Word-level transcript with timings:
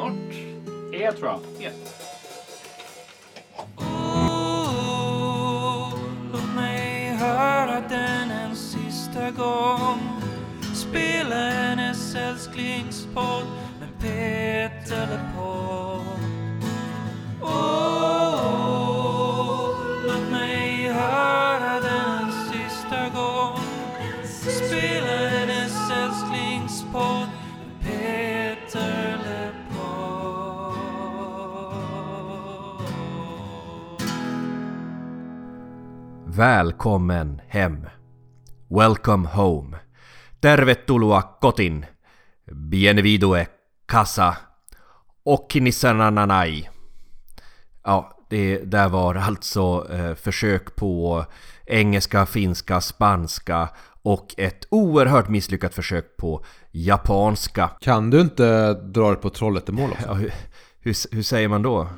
Snart. 0.00 0.12
E 0.92 1.12
tror 1.12 1.28
jag. 1.28 1.40
Oh, 3.76 5.94
låt 6.32 6.54
mig 6.54 7.14
höra 7.14 7.80
den 7.88 8.30
en 8.30 8.56
sista 8.56 9.30
gång 9.30 9.69
Välkommen 36.40 37.40
hem. 37.48 37.86
Welcome 38.68 39.28
home. 39.28 39.76
Tervetuloa 40.40 41.22
kotiin. 41.22 41.86
Bienvenue 42.52 43.46
casa. 43.86 44.36
Okinisananai. 45.24 46.68
Ja, 47.84 48.26
det 48.30 48.58
där 48.58 48.88
var 48.88 49.14
alltså 49.14 49.86
eh, 49.92 50.14
försök 50.14 50.76
på 50.76 51.24
engelska, 51.66 52.26
finska, 52.26 52.80
spanska 52.80 53.68
och 54.02 54.34
ett 54.38 54.66
oerhört 54.70 55.28
misslyckat 55.28 55.74
försök 55.74 56.16
på 56.16 56.44
japanska. 56.72 57.70
Kan 57.80 58.10
du 58.10 58.20
inte 58.20 58.74
dra 58.74 59.10
det 59.10 59.16
på 59.16 59.30
Trollhättemål 59.30 59.90
också? 59.90 60.06
Ja, 60.06 60.14
hur, 60.14 60.32
hur, 60.80 61.14
hur 61.14 61.22
säger 61.22 61.48
man 61.48 61.62
då? 61.62 61.88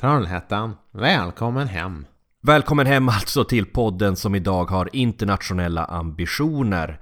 Trollhättan, 0.00 0.76
välkommen 0.90 1.68
hem. 1.68 2.06
Välkommen 2.44 2.86
hem 2.86 3.08
alltså 3.08 3.44
till 3.44 3.66
podden 3.66 4.16
som 4.16 4.34
idag 4.34 4.64
har 4.64 4.88
internationella 4.92 5.84
ambitioner. 5.84 7.00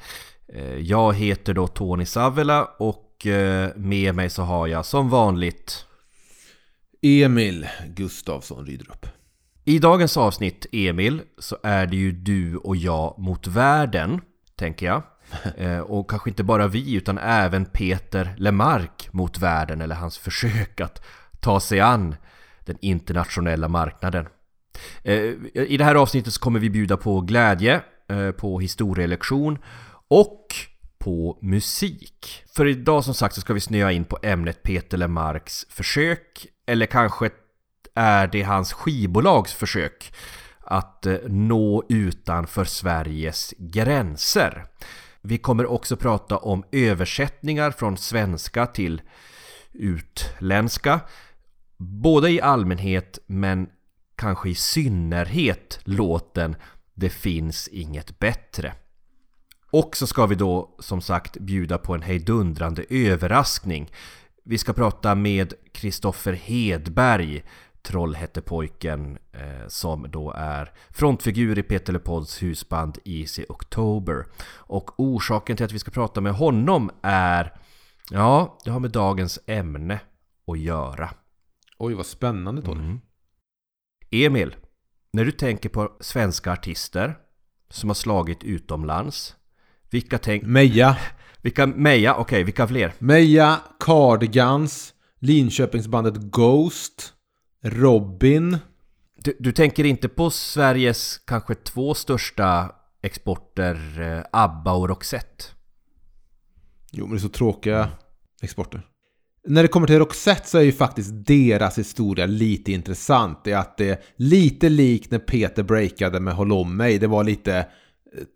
Eh, 0.55 0.75
Jag 0.75 1.15
heter 1.15 1.55
då 1.55 1.67
Tony 1.67 2.05
Savela 2.07 2.65
och 2.65 3.27
eh, 3.27 3.71
med 3.77 4.15
mig 4.15 4.31
så 4.31 4.43
har 4.43 4.67
jag 4.67 4.87
som 4.87 5.09
vanligt 5.09 5.87
Emil 7.03 7.67
Gustafsson 7.87 8.67
Rydrup. 8.67 9.07
I 9.65 9.79
dagens 9.79 10.17
avsnitt 10.17 10.67
Emil 10.73 11.23
så 11.39 11.57
är 11.63 11.87
det 11.87 11.97
ju 11.97 12.13
du 12.13 12.57
och 12.57 12.77
jag 12.77 13.19
mot 13.19 13.47
världen, 13.47 14.21
tänker 14.57 14.87
jag. 14.87 15.03
Eh, 15.57 15.79
Och 15.81 16.11
kanske 16.11 16.31
inte 16.31 16.45
bara 16.45 16.67
vi 16.67 16.95
utan 16.95 17.19
även 17.19 17.65
Peter 17.65 18.35
Lemark 18.39 19.09
mot 19.13 19.39
världen 19.39 19.81
eller 19.81 19.95
hans 19.95 20.19
försök 20.19 20.81
att 20.81 21.03
ta 21.41 21.61
sig 21.61 21.81
an 21.81 22.15
den 22.65 22.77
internationella 22.81 23.69
marknaden. 23.69 24.27
Eh, 25.03 25.35
I 25.55 25.77
det 25.77 25.85
här 25.85 25.95
avsnittet 25.95 26.33
så 26.33 26.41
kommer 26.41 26.61
vi 26.61 26.71
bjuda 26.71 26.97
på 26.97 27.21
glädje, 27.21 27.81
eh, 28.09 28.31
på 28.31 28.61
historielektion 28.61 29.59
och 30.09 30.47
på 30.99 31.39
musik. 31.43 32.45
För 32.57 32.67
idag 32.67 33.05
som 33.05 33.15
sagt 33.15 33.35
så 33.35 33.41
ska 33.41 33.55
vi 33.55 33.61
snöa 33.61 33.93
in 33.93 34.05
på 34.05 34.19
ämnet 34.23 34.63
Peter 34.63 34.99
Lemarks 34.99 35.67
försök, 35.71 36.47
eller 36.67 36.87
kanske 36.87 37.31
är 37.95 38.27
det 38.27 38.43
hans 38.43 38.73
skivbolags 38.73 39.53
försök 39.53 40.13
att 40.61 41.07
eh, 41.07 41.17
nå 41.27 41.85
utanför 41.89 42.65
Sveriges 42.65 43.55
gränser. 43.59 44.65
Vi 45.21 45.39
kommer 45.39 45.67
också 45.67 45.97
prata 45.97 46.37
om 46.37 46.65
översättningar 46.73 47.71
från 47.71 47.97
svenska 47.97 48.67
till 48.67 49.03
utländska. 49.73 51.01
Både 51.77 52.31
i 52.31 52.41
allmänhet 52.41 53.19
men 53.27 53.69
kanske 54.21 54.51
i 54.51 54.55
synnerhet 54.55 55.81
låten 55.85 56.57
Det 56.95 57.11
finns 57.11 57.69
inget 57.69 58.19
bättre. 58.19 58.75
Och 59.71 59.97
så 59.97 60.07
ska 60.07 60.27
vi 60.27 60.35
då 60.35 60.77
som 60.79 61.01
sagt 61.01 61.39
bjuda 61.39 61.79
på 61.79 61.95
en 61.95 62.03
hejdundrande 62.03 62.85
överraskning. 62.91 63.91
Vi 64.45 64.59
ska 64.59 64.73
prata 64.73 65.15
med 65.15 65.55
Kristoffer 65.73 66.33
Hedberg, 66.33 67.43
Trollhättepojken, 67.83 69.19
eh, 69.33 69.69
som 69.69 70.11
då 70.11 70.33
är 70.37 70.73
frontfigur 70.91 71.59
i 71.59 71.63
Peter 71.63 71.93
Lepolds 71.93 72.43
husband 72.43 72.99
Easy 73.05 73.45
October. 73.49 74.27
Och 74.55 75.01
orsaken 75.01 75.57
till 75.57 75.67
att 75.67 75.73
vi 75.73 75.79
ska 75.79 75.91
prata 75.91 76.21
med 76.21 76.33
honom 76.33 76.91
är, 77.03 77.53
ja, 78.11 78.59
det 78.65 78.71
har 78.71 78.81
med 78.81 78.91
dagens 78.91 79.39
ämne 79.47 80.01
att 80.47 80.59
göra. 80.59 81.11
Oj, 81.79 81.95
vad 81.95 82.07
spännande 82.07 82.63
Tony. 82.63 82.81
Mm. 82.81 83.01
Emil, 84.11 84.57
när 85.13 85.25
du 85.25 85.33
tänker 85.33 85.69
på 85.69 85.93
svenska 86.01 86.53
artister 86.53 87.19
som 87.71 87.91
har 87.91 87.95
slagit 87.95 88.45
utomlands, 88.45 89.37
vilka 89.91 90.19
tänk... 90.19 90.43
Meja, 90.43 90.97
Vilka... 91.43 91.67
Meja, 91.67 92.15
okej, 92.15 92.45
vilka 92.45 92.69
fler? 92.69 92.93
Meja, 92.99 93.61
Cardigans, 93.81 94.95
Linköpingsbandet 95.19 96.17
Ghost, 96.17 97.13
Robin. 97.63 98.59
Du, 99.17 99.37
du 99.39 99.53
tänker 99.53 99.85
inte 99.85 100.09
på 100.09 100.31
Sveriges 100.31 101.19
kanske 101.19 101.55
två 101.55 101.95
största 101.95 102.75
exporter, 103.03 104.01
eh, 104.01 104.25
ABBA 104.33 104.73
och 104.73 104.89
Roxette? 104.89 105.45
Jo, 106.91 107.07
men 107.07 107.17
det 107.17 107.19
är 107.19 107.21
så 107.21 107.29
tråkiga 107.29 107.91
exporter. 108.43 108.90
När 109.47 109.63
det 109.63 109.69
kommer 109.69 109.87
till 109.87 109.99
Roxette 109.99 110.49
så 110.49 110.59
är 110.59 110.63
ju 110.63 110.73
faktiskt 110.73 111.11
deras 111.27 111.79
historia 111.79 112.27
lite 112.27 112.73
intressant. 112.73 113.45
Det 113.45 113.53
är 113.53 113.59
att 113.59 113.77
det 113.77 113.89
är 113.89 113.99
lite 114.17 114.69
likt 114.69 115.11
när 115.11 115.19
Peter 115.19 115.63
breakade 115.63 116.21
med 116.21 116.35
Håll 116.35 116.53
om 116.53 116.77
mig. 116.77 116.99
Det 116.99 117.07
var 117.07 117.25
lite 117.25 117.57
eh, 117.57 117.65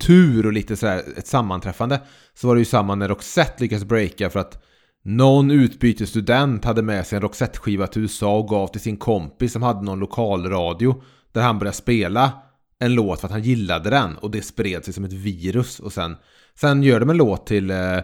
tur 0.07 0.47
och 0.47 0.53
lite 0.53 0.77
sådär 0.77 1.03
ett 1.17 1.27
sammanträffande. 1.27 2.01
Så 2.35 2.49
var 2.49 2.55
det 2.55 2.59
ju 2.59 2.65
samma 2.65 2.95
när 2.95 3.09
Roxette 3.09 3.63
lyckades 3.63 3.85
breaka 3.85 4.31
för 4.31 4.41
att 4.41 4.65
någon 5.05 5.51
utbytesstudent 5.51 6.65
hade 6.65 6.83
med 6.83 7.07
sig 7.07 7.17
en 7.17 7.23
Roxette-skiva 7.23 7.87
till 7.87 8.03
USA 8.03 8.39
och 8.39 8.49
gav 8.49 8.67
till 8.67 8.81
sin 8.81 8.97
kompis 8.97 9.53
som 9.53 9.63
hade 9.63 9.83
någon 9.83 9.99
lokalradio. 9.99 11.03
Där 11.33 11.43
han 11.43 11.59
började 11.59 11.77
spela 11.77 12.33
en 12.79 12.95
låt 12.95 13.21
för 13.21 13.27
att 13.27 13.33
han 13.33 13.43
gillade 13.43 13.91
den 13.91 14.17
och 14.17 14.31
det 14.31 14.43
spred 14.43 14.85
sig 14.85 14.95
som 14.95 15.05
ett 15.05 15.13
virus. 15.13 15.81
Och 15.81 15.93
sen, 15.93 16.17
sen 16.61 16.83
gör 16.83 17.01
de 17.01 17.11
en 17.11 17.17
låt 17.17 17.47
till, 17.47 17.71
eh, 17.71 17.99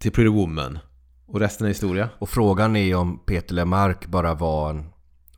till 0.00 0.12
Pretty 0.12 0.28
Woman. 0.28 0.78
Och 1.26 1.40
resten 1.40 1.64
är 1.64 1.68
historia. 1.68 2.08
Och 2.18 2.28
frågan 2.28 2.76
är 2.76 2.96
om 2.96 3.18
Peter 3.18 3.54
Lemark 3.54 4.06
bara 4.06 4.34
var, 4.34 4.70
en, 4.70 4.84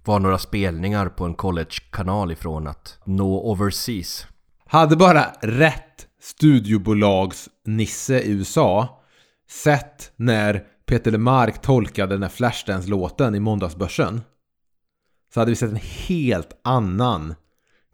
var 0.05 0.19
några 0.19 0.39
spelningar 0.39 1.09
på 1.09 1.25
en 1.25 1.35
college-kanal 1.35 2.33
ifrån 2.33 2.67
att 2.67 2.99
nå 3.05 3.51
overseas. 3.51 4.27
Hade 4.67 4.97
bara 4.97 5.25
rätt 5.41 6.07
studiobolags 6.21 7.49
Nisse 7.65 8.21
i 8.21 8.31
USA 8.31 9.03
sett 9.51 10.13
när 10.17 10.65
Peter 10.87 11.11
Lemark 11.11 11.63
tolkade 11.63 12.15
den 12.15 12.23
här 12.23 12.31
Flashdance-låten 12.31 13.35
i 13.35 13.41
måndagsbörsen 13.41 14.21
så 15.35 15.41
hade 15.41 15.51
vi 15.51 15.57
sett 15.57 15.71
en 15.71 15.81
helt 16.07 16.61
annan 16.65 17.35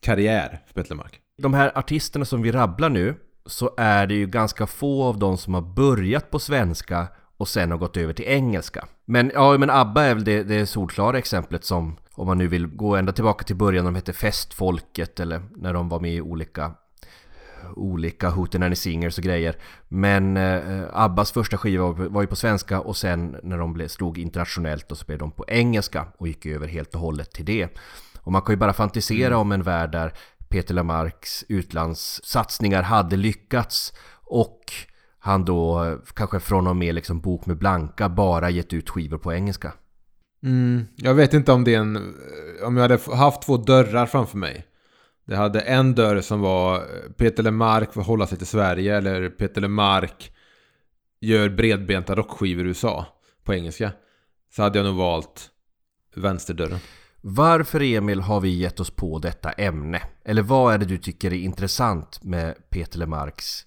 karriär 0.01 0.63
för 0.67 0.75
Peter 0.75 0.91
Lemark. 0.91 1.21
De 1.39 1.55
här 1.55 1.79
artisterna 1.79 2.25
som 2.25 2.43
vi 2.43 2.53
rabblar 2.53 2.89
nu 2.89 3.15
så 3.47 3.75
är 3.77 4.07
det 4.07 4.15
ju 4.15 4.27
ganska 4.27 4.67
få 4.67 5.05
av 5.05 5.19
dem 5.19 5.39
som 5.39 5.55
har 5.55 5.63
börjat 5.63 6.31
på 6.31 6.39
svenska 6.39 7.09
och 7.45 7.49
sen 7.49 7.71
har 7.71 7.79
gått 7.79 7.97
över 7.97 8.13
till 8.13 8.25
engelska. 8.25 8.87
Men 9.05 9.31
ja, 9.35 9.59
men 9.59 9.71
ABBA 9.71 10.03
är 10.03 10.15
väl 10.15 10.25
det, 10.25 10.43
det 10.43 10.67
solklara 10.67 11.19
exemplet 11.19 11.65
som 11.65 11.97
om 12.15 12.27
man 12.27 12.39
nu 12.39 12.49
vill 12.49 12.67
gå 12.67 12.97
ända 12.97 13.13
tillbaka 13.13 13.45
till 13.45 13.57
början, 13.57 13.85
när 13.85 13.91
de 13.91 13.97
hette 13.97 14.13
Festfolket 14.13 15.21
eller 15.21 15.43
när 15.57 15.73
de 15.73 15.89
var 15.89 16.01
med 16.01 16.15
i 16.15 16.21
olika 16.21 16.73
olika 17.77 18.29
Hootenanny 18.29 18.75
Singers 18.75 19.19
och 19.19 19.25
grejer. 19.25 19.57
Men 19.89 20.37
eh, 20.37 20.83
Abbas 20.93 21.33
första 21.33 21.57
skiva 21.57 21.85
var, 21.85 22.09
var 22.09 22.21
ju 22.23 22.27
på 22.27 22.37
svenska 22.37 22.81
och 22.81 22.97
sen 22.97 23.37
när 23.43 23.59
de 23.59 23.73
blev, 23.73 23.89
slog 23.89 24.19
internationellt 24.19 24.93
och 24.93 24.99
så 24.99 25.05
blev 25.05 25.19
de 25.19 25.31
på 25.31 25.45
engelska 25.49 26.07
och 26.19 26.29
gick 26.29 26.47
över 26.47 26.69
helt 26.69 26.95
och 26.95 27.01
hållet 27.01 27.33
till 27.33 27.45
det. 27.45 27.69
Och 28.21 28.33
man 28.33 28.43
kan 28.43 28.53
ju 28.53 28.57
bara 28.57 28.73
fantisera 28.73 29.37
om 29.37 29.53
en 29.53 29.63
värld 29.63 29.93
där 29.93 30.13
Peter 30.49 30.75
Lamarcks 30.75 31.45
utlandssatsningar 31.49 32.83
hade 32.83 33.17
lyckats 33.17 33.93
och 34.25 34.61
han 35.25 35.45
då 35.45 35.85
eh, 35.85 35.97
kanske 36.15 36.41
från 36.41 36.67
och 36.67 36.77
med 36.77 36.95
liksom 36.95 37.21
Bok 37.21 37.47
med 37.47 37.59
Blanka 37.59 38.09
bara 38.09 38.51
gett 38.51 38.73
ut 38.73 38.91
skivor 38.91 39.19
på 39.19 39.33
engelska. 39.33 39.73
Mm, 40.43 40.87
jag 40.97 41.15
vet 41.15 41.35
inte 41.35 41.53
om 41.53 41.65
det 41.65 41.75
är 41.75 41.79
en... 41.79 42.15
Om 42.65 42.77
jag 42.77 42.83
hade 42.83 43.17
haft 43.17 43.43
två 43.43 43.57
dörrar 43.57 44.07
framför 44.07 44.39
mig. 44.39 44.67
Det 45.25 45.37
hade 45.37 45.61
en 45.61 45.95
dörr 45.95 46.21
som 46.21 46.41
var 46.41 46.77
eh, 46.77 46.83
Peter 47.17 47.43
Lemark 47.43 47.95
hålla 47.95 48.27
sig 48.27 48.39
till 48.39 48.47
Sverige 48.47 48.97
eller 48.97 49.29
Peter 49.29 49.61
Lemark 49.61 50.33
gör 51.21 51.49
bredbenta 51.49 52.15
rockskivor 52.15 52.65
i 52.65 52.69
USA 52.69 53.07
på 53.45 53.55
engelska. 53.55 53.93
Så 54.57 54.63
hade 54.63 54.79
jag 54.79 54.87
nog 54.87 54.97
valt 54.97 55.51
vänsterdörren. 56.15 56.79
Varför 57.21 57.83
Emil 57.83 58.21
har 58.21 58.41
vi 58.41 58.49
gett 58.49 58.81
oss 58.81 58.91
på 58.91 59.19
detta 59.19 59.53
ämne? 59.53 60.03
Eller 60.25 60.43
vad 60.43 60.75
är 60.75 60.79
det 60.79 60.85
du 60.85 60.99
tycker 60.99 61.33
är 61.33 61.37
intressant 61.37 62.25
med 62.25 62.71
Peter 62.71 62.99
Lemarks 62.99 63.67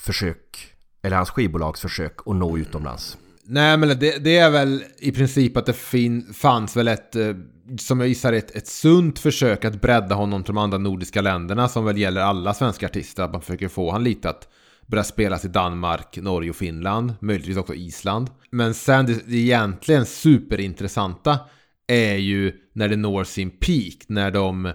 försök, 0.00 0.74
eller 1.02 1.16
hans 1.16 1.30
skivbolags 1.30 1.80
försök 1.80 2.14
att 2.26 2.36
nå 2.36 2.58
utomlands? 2.58 3.18
Nej, 3.44 3.76
men 3.76 3.88
det, 3.88 4.24
det 4.24 4.36
är 4.36 4.50
väl 4.50 4.84
i 4.98 5.12
princip 5.12 5.56
att 5.56 5.66
det 5.66 5.72
fin, 5.72 6.34
fanns 6.34 6.76
väl 6.76 6.88
ett, 6.88 7.16
eh, 7.16 7.34
som 7.78 8.00
jag 8.00 8.08
gissar, 8.08 8.32
ett, 8.32 8.56
ett 8.56 8.66
sunt 8.66 9.18
försök 9.18 9.64
att 9.64 9.80
bredda 9.80 10.14
honom 10.14 10.44
till 10.44 10.54
de 10.54 10.58
andra 10.58 10.78
nordiska 10.78 11.20
länderna 11.20 11.68
som 11.68 11.84
väl 11.84 11.98
gäller 11.98 12.20
alla 12.20 12.54
svenska 12.54 12.86
artister. 12.86 13.22
Att 13.22 13.32
man 13.32 13.40
försöker 13.40 13.68
få 13.68 13.92
han 13.92 14.04
lite 14.04 14.30
att 14.30 14.48
börja 14.86 15.04
spelas 15.04 15.44
i 15.44 15.48
Danmark, 15.48 16.16
Norge 16.16 16.50
och 16.50 16.56
Finland. 16.56 17.14
Möjligtvis 17.20 17.56
också 17.56 17.74
Island. 17.74 18.30
Men 18.50 18.74
sen 18.74 19.06
det, 19.06 19.26
det 19.26 19.36
egentligen 19.36 20.06
superintressanta 20.06 21.38
är 21.86 22.16
ju 22.16 22.52
när 22.72 22.88
det 22.88 22.96
når 22.96 23.24
sin 23.24 23.50
peak. 23.50 23.94
När 24.06 24.30
de 24.30 24.66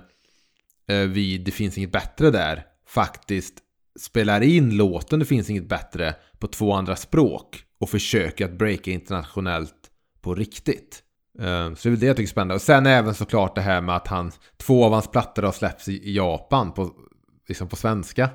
eh, 0.88 0.98
vid 0.98 1.46
Det 1.46 1.52
finns 1.52 1.78
inget 1.78 1.92
bättre 1.92 2.32
där 2.32 2.64
faktiskt 2.88 3.54
spelar 4.00 4.42
in 4.42 4.78
låten 4.78 5.20
Det 5.20 5.26
finns 5.26 5.50
inget 5.50 5.70
bättre 5.70 6.16
på 6.40 6.48
två 6.48 6.74
andra 6.74 6.96
språk 6.96 7.64
och 7.80 7.90
försöker 7.90 8.46
att 8.46 8.58
breaka 8.58 8.92
internationellt 8.92 9.92
på 10.22 10.36
riktigt. 10.36 11.04
Eh, 11.40 11.74
så 11.74 11.80
det 11.84 11.90
är 11.90 11.90
väl 11.90 12.00
det 12.00 12.06
jag 12.06 12.16
tycker 12.16 12.28
är 12.28 12.32
spännande. 12.32 12.56
Och 12.56 12.62
sen 12.62 12.86
även 12.86 13.14
såklart 13.14 13.56
det 13.56 13.62
här 13.62 13.82
med 13.82 13.96
att 13.96 14.08
han, 14.08 14.32
två 14.58 14.86
av 14.86 14.92
hans 14.92 15.12
plattor 15.12 15.44
har 15.44 15.52
släppts 15.52 15.88
i 15.88 15.94
i 15.94 16.16
Japan 16.16 16.72
på, 16.72 16.92
liksom 17.48 17.68
på 17.68 17.76
svenska. 17.76 18.30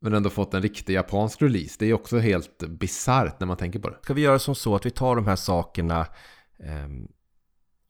Men 0.00 0.14
ändå 0.14 0.30
fått 0.30 0.54
en 0.54 0.62
riktig 0.62 0.94
japansk 0.94 1.42
release. 1.42 1.76
Det 1.78 1.86
är 1.86 1.94
också 1.94 2.18
helt 2.18 2.58
bisarrt 2.58 3.40
när 3.40 3.46
man 3.46 3.56
tänker 3.56 3.78
på 3.78 3.90
det. 3.90 3.98
Ska 4.02 4.14
vi 4.14 4.20
göra 4.20 4.38
som 4.38 4.54
så 4.54 4.74
att 4.74 4.86
vi 4.86 4.90
tar 4.90 5.16
de 5.16 5.26
här 5.26 5.36
sakerna 5.36 6.00
eh, 6.58 6.88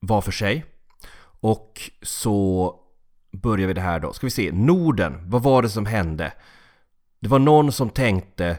var 0.00 0.20
för 0.20 0.32
sig 0.32 0.64
och 1.41 1.91
så 2.02 2.75
börjar 3.32 3.69
vi 3.69 3.75
det 3.75 3.81
här 3.81 4.00
då. 4.00 4.12
Ska 4.12 4.26
vi 4.26 4.31
se, 4.31 4.52
Norden, 4.52 5.31
vad 5.31 5.43
var 5.43 5.62
det 5.62 5.69
som 5.69 5.87
hände? 5.87 6.32
Det 7.25 7.31
var 7.31 7.38
någon 7.38 7.73
som 7.73 7.91
tänkte 7.91 8.59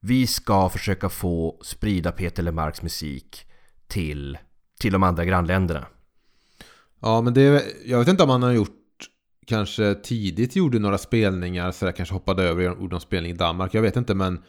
vi 0.00 0.26
ska 0.26 0.68
försöka 0.68 1.08
få 1.08 1.60
sprida 1.62 2.12
Peter 2.12 2.42
Lemarks 2.42 2.82
musik 2.82 3.46
till, 3.86 4.38
till 4.80 4.92
de 4.92 5.02
andra 5.02 5.24
grannländerna. 5.24 5.86
Ja, 7.00 7.20
men 7.20 7.34
det, 7.34 7.64
jag 7.84 7.98
vet 7.98 8.08
inte 8.08 8.22
om 8.22 8.30
han 8.30 8.42
har 8.42 8.52
gjort 8.52 8.76
kanske 9.46 9.94
tidigt 9.94 10.56
gjorde 10.56 10.78
några 10.78 10.98
spelningar 10.98 11.72
så 11.72 11.84
där 11.84 11.92
kanske 11.92 12.14
hoppade 12.14 12.42
över 12.42 12.70
och 12.70 12.80
gjorde 12.80 12.94
någon 12.94 13.00
spelning 13.00 13.32
i 13.32 13.36
Danmark. 13.36 13.74
Jag 13.74 13.82
vet 13.82 13.96
inte, 13.96 14.14
men 14.14 14.42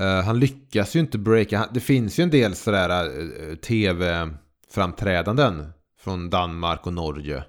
Uh, 0.00 0.20
han 0.24 0.40
lyckas 0.40 0.96
ju 0.96 1.00
inte 1.00 1.18
breaka. 1.18 1.68
Det 1.74 1.80
finns 1.80 2.18
ju 2.18 2.22
en 2.22 2.30
del 2.30 2.54
sådär 2.54 3.08
uh, 3.08 3.54
tv-framträdanden 3.54 5.72
från 5.98 6.30
Danmark 6.30 6.86
och 6.86 6.92
Norge 6.92 7.44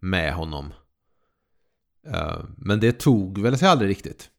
med 0.00 0.34
honom. 0.34 0.72
Uh, 2.06 2.44
men 2.56 2.80
det 2.80 2.92
tog 2.92 3.38
väl 3.38 3.58
sig 3.58 3.68
aldrig 3.68 3.90
riktigt. 3.90 4.30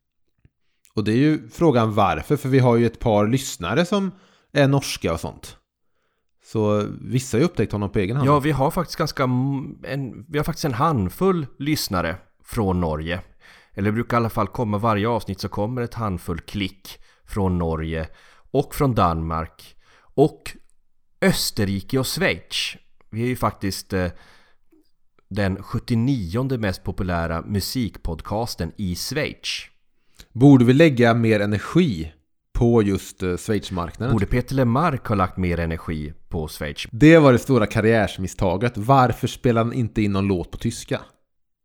Och 0.96 1.04
det 1.04 1.12
är 1.12 1.18
ju 1.18 1.50
frågan 1.50 1.94
varför, 1.94 2.38
för 2.38 2.50
vi 2.50 2.60
har 2.60 2.76
ju 2.76 2.86
ett 2.86 3.00
par 3.00 3.28
lyssnare 3.28 3.86
som 3.86 4.12
är 4.54 4.68
norska 4.68 5.14
och 5.14 5.20
sånt. 5.20 5.58
Så 6.44 6.88
vissa 7.02 7.38
har 7.38 7.40
ju 7.40 7.46
upptäckt 7.46 7.72
honom 7.72 7.90
på 7.90 8.00
egen 8.00 8.18
hand. 8.18 8.30
Ja, 8.30 8.40
vi 8.40 8.52
har 8.52 8.72
faktiskt 8.72 8.98
ganska 8.98 9.24
en, 9.84 10.26
vi 10.30 10.38
har 10.38 10.44
faktiskt 10.44 10.66
en 10.66 10.74
handfull 10.74 11.48
lyssnare 11.60 12.16
från 12.44 12.82
Norge. 12.82 13.22
Eller 13.74 13.86
det 13.86 13.94
brukar 13.94 14.18
i 14.18 14.20
alla 14.20 14.30
fall 14.30 14.48
komma 14.48 14.78
varje 14.78 15.08
avsnitt 15.08 15.40
så 15.40 15.50
kommer 15.50 15.82
ett 15.82 15.94
handfull 15.94 16.40
klick 16.40 17.00
från 17.26 17.58
Norge 17.58 18.08
och 18.52 18.76
från 18.76 18.96
Danmark 18.96 19.76
och 20.00 20.58
Österrike 21.22 22.00
och 22.00 22.08
Schweiz. 22.08 22.76
Vi 23.10 23.24
är 23.24 23.28
ju 23.28 23.36
faktiskt 23.36 23.94
eh, 23.94 24.08
den 25.30 25.64
79 25.64 26.58
mest 26.58 26.84
populära 26.84 27.42
musikpodcasten 27.42 28.72
i 28.78 28.96
Schweiz. 28.96 29.70
Borde 30.36 30.66
vi 30.66 30.74
lägga 30.74 31.14
mer 31.14 31.40
energi 31.40 32.12
på 32.54 32.82
just 32.82 33.24
uh, 33.24 33.38
Schweizmarknaden? 33.38 34.14
Borde 34.14 34.26
Peter 34.26 34.56
Lemark 34.56 35.08
ha 35.08 35.16
lagt 35.16 35.38
mer 35.38 35.60
energi 35.60 36.14
på 36.30 36.48
Schweiz? 36.48 36.88
Det 36.92 37.18
var 37.18 37.34
det 37.34 37.40
stora 37.40 37.66
karriärsmisstaget. 37.66 38.78
Varför 38.78 39.28
spelar 39.28 39.64
han 39.64 39.74
inte 39.74 40.02
in 40.02 40.12
någon 40.12 40.28
låt 40.28 40.52
på 40.52 40.58
tyska? 40.58 41.02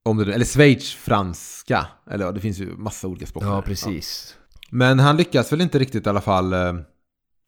Om 0.04 0.16
det, 0.16 0.34
eller 0.34 0.44
Schweiz-franska. 0.44 1.86
Eller 2.10 2.24
ja, 2.24 2.32
det 2.32 2.40
finns 2.40 2.58
ju 2.58 2.76
massa 2.76 3.08
olika 3.08 3.26
språk. 3.26 3.44
Ja, 3.44 3.62
precis. 3.62 4.36
Men 4.70 4.98
han 4.98 5.16
lyckas 5.16 5.52
väl 5.52 5.60
inte 5.60 5.78
riktigt 5.78 6.06
i 6.06 6.08
alla 6.08 6.20
fall 6.20 6.52
eh, 6.52 6.74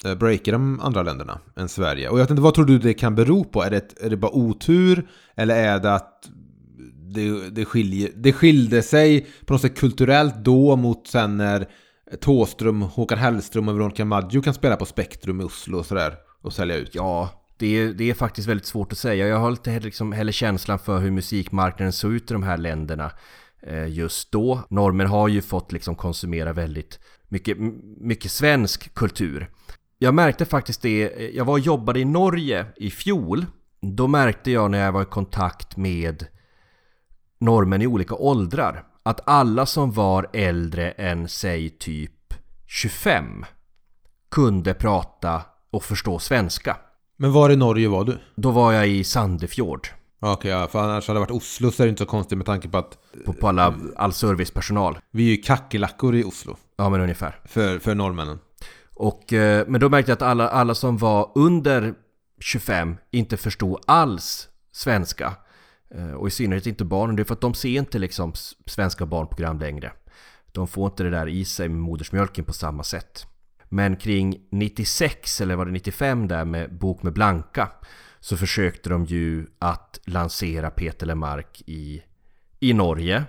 eh, 0.04 0.14
breaka 0.14 0.52
de 0.52 0.80
andra 0.80 1.02
länderna 1.02 1.40
än 1.56 1.68
Sverige. 1.68 2.08
Och 2.08 2.20
jag 2.20 2.30
inte, 2.30 2.42
vad 2.42 2.54
tror 2.54 2.64
du 2.64 2.78
det 2.78 2.94
kan 2.94 3.14
bero 3.14 3.44
på? 3.44 3.62
Är 3.62 3.70
det, 3.70 3.94
är 4.00 4.10
det 4.10 4.16
bara 4.16 4.32
otur? 4.32 5.08
Eller 5.36 5.56
är 5.56 5.80
det 5.80 5.94
att 5.94 6.30
det, 7.12 7.50
det, 7.50 7.64
skiljer, 7.64 8.10
det 8.16 8.32
skilde 8.32 8.82
sig 8.82 9.26
på 9.46 9.54
något 9.54 9.62
sätt 9.62 9.78
kulturellt 9.78 10.34
då 10.44 10.76
mot 10.76 11.06
sen 11.06 11.36
när 11.36 11.68
Tåström, 12.20 12.82
Håkan 12.82 13.18
Hellström 13.18 13.68
och 13.68 13.76
Veronica 13.76 14.04
Maggio 14.04 14.42
kan 14.42 14.54
spela 14.54 14.76
på 14.76 14.86
Spektrum 14.86 15.40
i 15.40 15.44
Oslo 15.44 15.78
och 15.78 15.86
sådär 15.86 16.14
och 16.42 16.52
sälja 16.52 16.76
ut? 16.76 16.94
Ja, 16.94 17.42
det 17.56 17.78
är, 17.78 17.92
det 17.92 18.10
är 18.10 18.14
faktiskt 18.14 18.48
väldigt 18.48 18.66
svårt 18.66 18.92
att 18.92 18.98
säga. 18.98 19.28
Jag 19.28 19.38
har 19.38 19.50
inte 19.50 19.70
heller, 19.70 19.84
liksom, 19.84 20.12
heller 20.12 20.32
känslan 20.32 20.78
för 20.78 20.98
hur 20.98 21.10
musikmarknaden 21.10 21.92
såg 21.92 22.12
ut 22.12 22.30
i 22.30 22.34
de 22.34 22.42
här 22.42 22.56
länderna 22.56 23.12
eh, 23.62 23.88
just 23.88 24.32
då. 24.32 24.62
Normen 24.70 25.06
har 25.06 25.28
ju 25.28 25.42
fått 25.42 25.72
liksom 25.72 25.94
konsumera 25.94 26.52
väldigt 26.52 27.00
mycket, 27.28 27.58
mycket 28.00 28.30
svensk 28.30 28.94
kultur. 28.94 29.50
Jag 29.98 30.14
märkte 30.14 30.44
faktiskt 30.44 30.82
det, 30.82 31.22
eh, 31.22 31.36
jag 31.36 31.44
var 31.44 31.52
och 31.52 31.60
jobbade 31.60 32.00
i 32.00 32.04
Norge 32.04 32.66
i 32.76 32.90
fjol. 32.90 33.46
Då 33.80 34.08
märkte 34.08 34.50
jag 34.50 34.70
när 34.70 34.78
jag 34.78 34.92
var 34.92 35.02
i 35.02 35.04
kontakt 35.04 35.76
med 35.76 36.26
normen 37.42 37.82
i 37.82 37.86
olika 37.86 38.14
åldrar 38.14 38.84
att 39.02 39.20
alla 39.28 39.66
som 39.66 39.92
var 39.92 40.30
äldre 40.32 40.90
än 40.90 41.28
säg 41.28 41.70
typ 41.70 42.34
25 42.66 43.44
kunde 44.30 44.74
prata 44.74 45.42
och 45.70 45.84
förstå 45.84 46.18
svenska. 46.18 46.76
Men 47.16 47.32
var 47.32 47.50
i 47.50 47.56
Norge 47.56 47.88
var 47.88 48.04
du? 48.04 48.18
Då 48.36 48.50
var 48.50 48.72
jag 48.72 48.88
i 48.88 49.04
Sandefjord 49.04 49.88
Okej, 50.24 50.50
ja, 50.50 50.66
för 50.66 50.78
annars 50.78 51.08
hade 51.08 51.16
det 51.16 51.20
varit 51.20 51.30
Oslo 51.30 51.70
så 51.70 51.82
är 51.82 51.86
det 51.86 51.90
inte 51.90 52.04
så 52.04 52.10
konstigt 52.10 52.38
med 52.38 52.46
tanke 52.46 52.68
på 52.68 52.78
att 52.78 52.98
på, 53.24 53.32
på 53.32 53.48
alla, 53.48 53.74
all 53.96 54.12
servicepersonal. 54.12 54.98
vi 55.10 55.26
är 55.26 55.30
ju 55.30 55.42
kackerlackor 55.42 56.14
i 56.14 56.24
Oslo. 56.24 56.56
Ja 56.76 56.88
men 56.88 57.00
ungefär. 57.00 57.40
För, 57.44 57.78
för 57.78 57.94
norrmännen. 57.94 58.38
Och, 58.94 59.32
eh, 59.32 59.64
men 59.68 59.80
då 59.80 59.88
märkte 59.88 60.10
jag 60.10 60.16
att 60.16 60.22
alla, 60.22 60.48
alla 60.48 60.74
som 60.74 60.98
var 60.98 61.32
under 61.34 61.94
25 62.40 62.96
inte 63.10 63.36
förstod 63.36 63.80
alls 63.86 64.48
svenska. 64.72 65.34
Eh, 65.94 66.12
och 66.12 66.28
i 66.28 66.30
synnerhet 66.30 66.66
inte 66.66 66.84
barnen. 66.84 67.16
Det 67.16 67.22
är 67.22 67.24
för 67.24 67.34
att 67.34 67.40
de 67.40 67.54
ser 67.54 67.78
inte 67.78 67.98
liksom 67.98 68.32
svenska 68.66 69.06
barnprogram 69.06 69.58
längre. 69.58 69.92
De 70.52 70.68
får 70.68 70.86
inte 70.86 71.02
det 71.02 71.10
där 71.10 71.28
i 71.28 71.44
sig 71.44 71.68
med 71.68 71.78
modersmjölken 71.78 72.44
på 72.44 72.52
samma 72.52 72.82
sätt. 72.82 73.26
Men 73.68 73.96
kring 73.96 74.40
96 74.50 75.40
eller 75.40 75.56
var 75.56 75.66
det 75.66 75.72
95 75.72 76.28
där 76.28 76.44
med 76.44 76.78
Bok 76.78 77.02
med 77.02 77.12
Blanka 77.12 77.68
så 78.20 78.36
försökte 78.36 78.88
de 78.90 79.04
ju 79.04 79.46
att 79.58 80.00
lansera 80.04 80.70
Peter 80.70 81.06
Lemark 81.06 81.62
i, 81.66 82.02
i 82.60 82.72
Norge. 82.72 83.24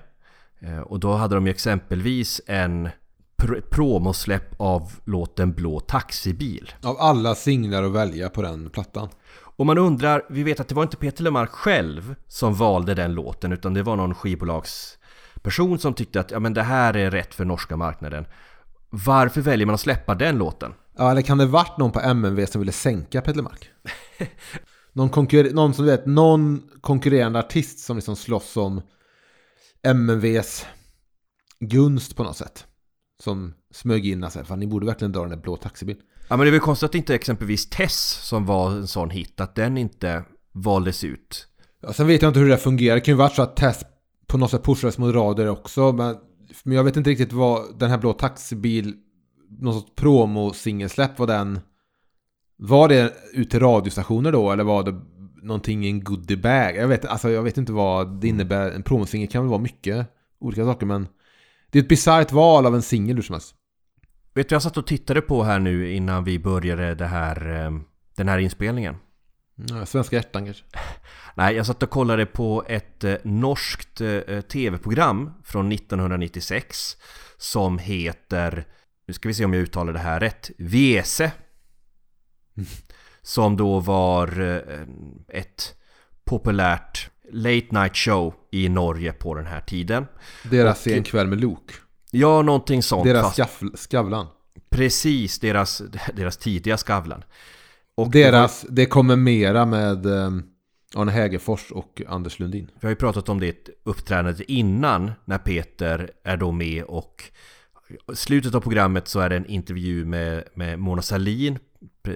Eh, 0.59 0.79
och 0.79 0.99
då 0.99 1.13
hade 1.13 1.35
de 1.35 1.47
ju 1.47 1.51
exempelvis 1.51 2.41
en 2.47 2.89
pr- 3.37 3.61
promosläpp 3.71 4.55
av 4.57 4.91
låten 5.05 5.53
Blå 5.53 5.79
taxibil. 5.79 6.73
Av 6.81 6.97
alla 6.99 7.35
singlar 7.35 7.83
att 7.83 7.91
välja 7.91 8.29
på 8.29 8.41
den 8.41 8.69
plattan. 8.69 9.09
Och 9.55 9.65
man 9.65 9.77
undrar, 9.77 10.25
vi 10.29 10.43
vet 10.43 10.59
att 10.59 10.67
det 10.67 10.75
var 10.75 10.83
inte 10.83 10.97
Peter 10.97 11.23
Lemark 11.23 11.49
själv 11.49 12.15
som 12.27 12.53
valde 12.53 12.93
den 12.93 13.13
låten 13.13 13.51
utan 13.51 13.73
det 13.73 13.83
var 13.83 13.95
någon 13.95 14.15
skivbolagsperson 14.15 15.79
som 15.79 15.93
tyckte 15.93 16.19
att 16.19 16.31
ja, 16.31 16.39
men 16.39 16.53
det 16.53 16.63
här 16.63 16.95
är 16.95 17.11
rätt 17.11 17.33
för 17.33 17.45
norska 17.45 17.77
marknaden. 17.77 18.25
Varför 18.89 19.41
väljer 19.41 19.65
man 19.65 19.75
att 19.75 19.81
släppa 19.81 20.15
den 20.15 20.37
låten? 20.37 20.73
Ja, 20.97 21.11
eller 21.11 21.21
kan 21.21 21.37
det 21.37 21.45
varit 21.45 21.77
någon 21.77 21.91
på 21.91 21.99
MNV 21.99 22.45
som 22.45 22.61
ville 22.61 22.71
sänka 22.71 23.21
Pedlemark? 23.21 23.69
någon, 24.93 25.09
konkurre- 25.09 25.53
någon 25.53 25.73
som 25.73 25.85
vet, 25.85 26.05
någon 26.05 26.69
konkurrerande 26.81 27.39
artist 27.39 27.79
som 27.79 27.97
liksom 27.97 28.15
slåss 28.15 28.57
om 28.57 28.81
MNVs 29.83 30.65
gunst 31.59 32.15
på 32.15 32.23
något 32.23 32.37
sätt. 32.37 32.65
Som 33.23 33.53
smög 33.71 34.05
in 34.05 34.31
sig, 34.31 34.45
fan 34.45 34.59
ni 34.59 34.67
borde 34.67 34.85
verkligen 34.85 35.11
dra 35.11 35.21
den 35.21 35.29
där 35.29 35.37
blå 35.37 35.57
taxibil. 35.57 35.97
Ja 36.27 36.37
men 36.37 36.45
det 36.45 36.49
är 36.49 36.51
väl 36.51 36.59
konstigt 36.59 36.89
att 36.89 36.95
inte 36.95 37.15
exempelvis 37.15 37.69
Tess 37.69 38.19
som 38.21 38.45
var 38.45 38.71
en 38.71 38.87
sån 38.87 39.09
hit, 39.09 39.41
att 39.41 39.55
den 39.55 39.77
inte 39.77 40.23
valdes 40.51 41.03
ut. 41.03 41.47
Ja, 41.81 41.93
sen 41.93 42.07
vet 42.07 42.21
jag 42.21 42.29
inte 42.29 42.39
hur 42.39 42.47
det 42.47 42.53
där 42.53 42.57
fungerar. 42.57 42.95
Det 42.95 43.01
kan 43.01 43.11
ju 43.11 43.17
vara 43.17 43.29
så 43.29 43.41
att 43.41 43.55
Tess 43.55 43.83
på 44.27 44.37
något 44.37 44.51
sätt 44.51 44.63
pushades 44.63 44.97
mot 44.97 45.15
radier 45.15 45.49
också. 45.49 45.91
Men, 45.91 46.17
men 46.63 46.77
jag 46.77 46.83
vet 46.83 46.97
inte 46.97 47.09
riktigt 47.09 47.33
vad 47.33 47.79
den 47.79 47.89
här 47.89 47.97
blå 47.97 48.13
taxibil, 48.13 48.93
någon 49.59 49.73
sorts 49.73 49.95
promosingelsläpp, 49.95 51.19
var 51.19 51.27
den... 51.27 51.59
Var 52.57 52.87
det 52.87 53.13
ut 53.33 53.49
till 53.49 53.59
radiostationer 53.59 54.31
då 54.31 54.51
eller 54.51 54.63
var 54.63 54.83
det 54.83 55.01
någonting 55.41 55.85
i 55.85 55.89
en 55.89 56.03
goodiebag? 56.03 56.75
Jag 56.75 56.87
vet, 56.87 57.05
alltså, 57.05 57.29
jag 57.29 57.43
vet 57.43 57.57
inte 57.57 57.71
vad 57.71 58.21
det 58.21 58.27
innebär. 58.27 58.71
En 58.71 58.83
promosingel 58.83 59.27
kan 59.27 59.43
väl 59.43 59.49
vara 59.49 59.61
mycket 59.61 60.07
olika 60.39 60.65
saker 60.65 60.85
men... 60.85 61.07
Det 61.71 61.79
är 61.79 61.83
ett 61.83 61.89
bisarrt 61.89 62.31
val 62.31 62.65
av 62.65 62.75
en 62.75 62.81
singel 62.81 63.15
hur 63.15 63.23
som 63.23 63.33
helst. 63.33 63.55
Vet 64.33 64.49
du, 64.49 64.55
jag 64.55 64.61
satt 64.61 64.77
och 64.77 64.87
tittade 64.87 65.21
på 65.21 65.43
här 65.43 65.59
nu 65.59 65.91
innan 65.93 66.23
vi 66.23 66.39
började 66.39 67.05
här, 67.05 67.65
eh, 67.65 67.71
den 68.15 68.27
här 68.27 68.37
inspelningen. 68.37 68.95
Svenska 69.85 70.15
hjärtan 70.15 70.45
kanske. 70.45 70.63
Nej, 71.35 71.55
jag 71.55 71.65
satt 71.65 71.83
och 71.83 71.89
kollade 71.89 72.25
på 72.25 72.63
ett 72.67 73.03
eh, 73.03 73.15
norskt 73.23 74.01
eh, 74.01 74.41
tv-program 74.41 75.33
från 75.43 75.71
1996 75.71 76.97
som 77.37 77.77
heter, 77.77 78.65
nu 79.07 79.13
ska 79.13 79.27
vi 79.29 79.33
se 79.33 79.45
om 79.45 79.53
jag 79.53 79.63
uttalar 79.63 79.93
det 79.93 79.99
här 79.99 80.19
rätt, 80.19 80.51
Vese. 80.57 81.31
Som 83.21 83.57
då 83.57 83.79
var 83.79 84.41
eh, 84.41 84.81
ett 85.27 85.75
populärt 86.25 87.09
late 87.31 87.67
night 87.71 87.97
show 87.97 88.33
i 88.51 88.69
Norge 88.69 89.13
på 89.13 89.35
den 89.35 89.45
här 89.45 89.61
tiden. 89.61 90.05
Deras 90.43 90.85
Och- 90.85 90.91
En 90.91 91.03
kväll 91.03 91.27
med 91.27 91.41
Luke. 91.41 91.73
Ja, 92.15 92.41
någonting 92.41 92.83
sånt. 92.83 93.03
Deras 93.03 93.35
fast 93.35 93.61
Skavlan. 93.75 94.27
precis 94.69 95.39
deras, 95.39 95.81
deras 96.13 96.37
tidiga 96.37 96.77
Skavlan. 96.77 97.23
Och 97.95 98.11
Deras, 98.11 98.65
det 98.69 98.85
kommer 98.85 99.15
mera 99.15 99.65
med 99.65 100.05
eh, 100.05 100.31
Arne 100.95 101.11
Hägerfors 101.11 101.71
och 101.71 102.01
Anders 102.07 102.39
Lundin. 102.39 102.71
Vi 102.79 102.87
har 102.87 102.89
ju 102.89 102.95
pratat 102.95 103.29
om 103.29 103.39
det 103.39 103.69
uppträdandet 103.83 104.39
innan 104.39 105.11
när 105.25 105.37
Peter 105.37 106.11
är 106.23 106.37
då 106.37 106.51
med 106.51 106.83
och 106.83 107.23
slutet 108.13 108.55
av 108.55 108.59
programmet 108.59 109.07
så 109.07 109.19
är 109.19 109.29
det 109.29 109.35
en 109.35 109.45
intervju 109.45 110.05
med, 110.05 110.43
med 110.53 110.79
Mona 110.79 111.01
Sahlin 111.01 111.59
eh, 112.07 112.13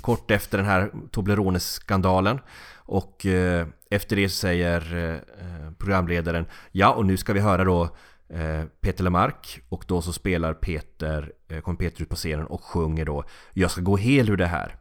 kort 0.00 0.30
efter 0.30 0.58
den 0.58 0.66
här 0.66 0.90
Toblerone-skandalen 1.10 2.38
och 2.74 3.26
eh, 3.26 3.66
efter 3.90 4.16
det 4.16 4.28
så 4.28 4.36
säger 4.36 4.96
eh, 4.96 5.72
programledaren 5.78 6.46
ja 6.72 6.92
och 6.92 7.06
nu 7.06 7.16
ska 7.16 7.32
vi 7.32 7.40
höra 7.40 7.64
då 7.64 7.82
eh, 7.82 7.90
Peter 8.80 9.04
Lemark 9.04 9.60
och 9.68 9.84
då 9.88 10.02
så 10.02 10.12
spelar 10.12 10.54
Peter, 10.54 11.32
eh, 11.48 11.60
kommer 11.60 11.78
Peter 11.78 12.02
ut 12.02 12.08
på 12.08 12.16
scenen 12.16 12.46
och 12.46 12.64
sjunger 12.64 13.04
då 13.04 13.24
Jag 13.52 13.70
ska 13.70 13.80
gå 13.80 13.96
hel 13.96 14.30
ur 14.30 14.36
det 14.36 14.46
här. 14.46 14.76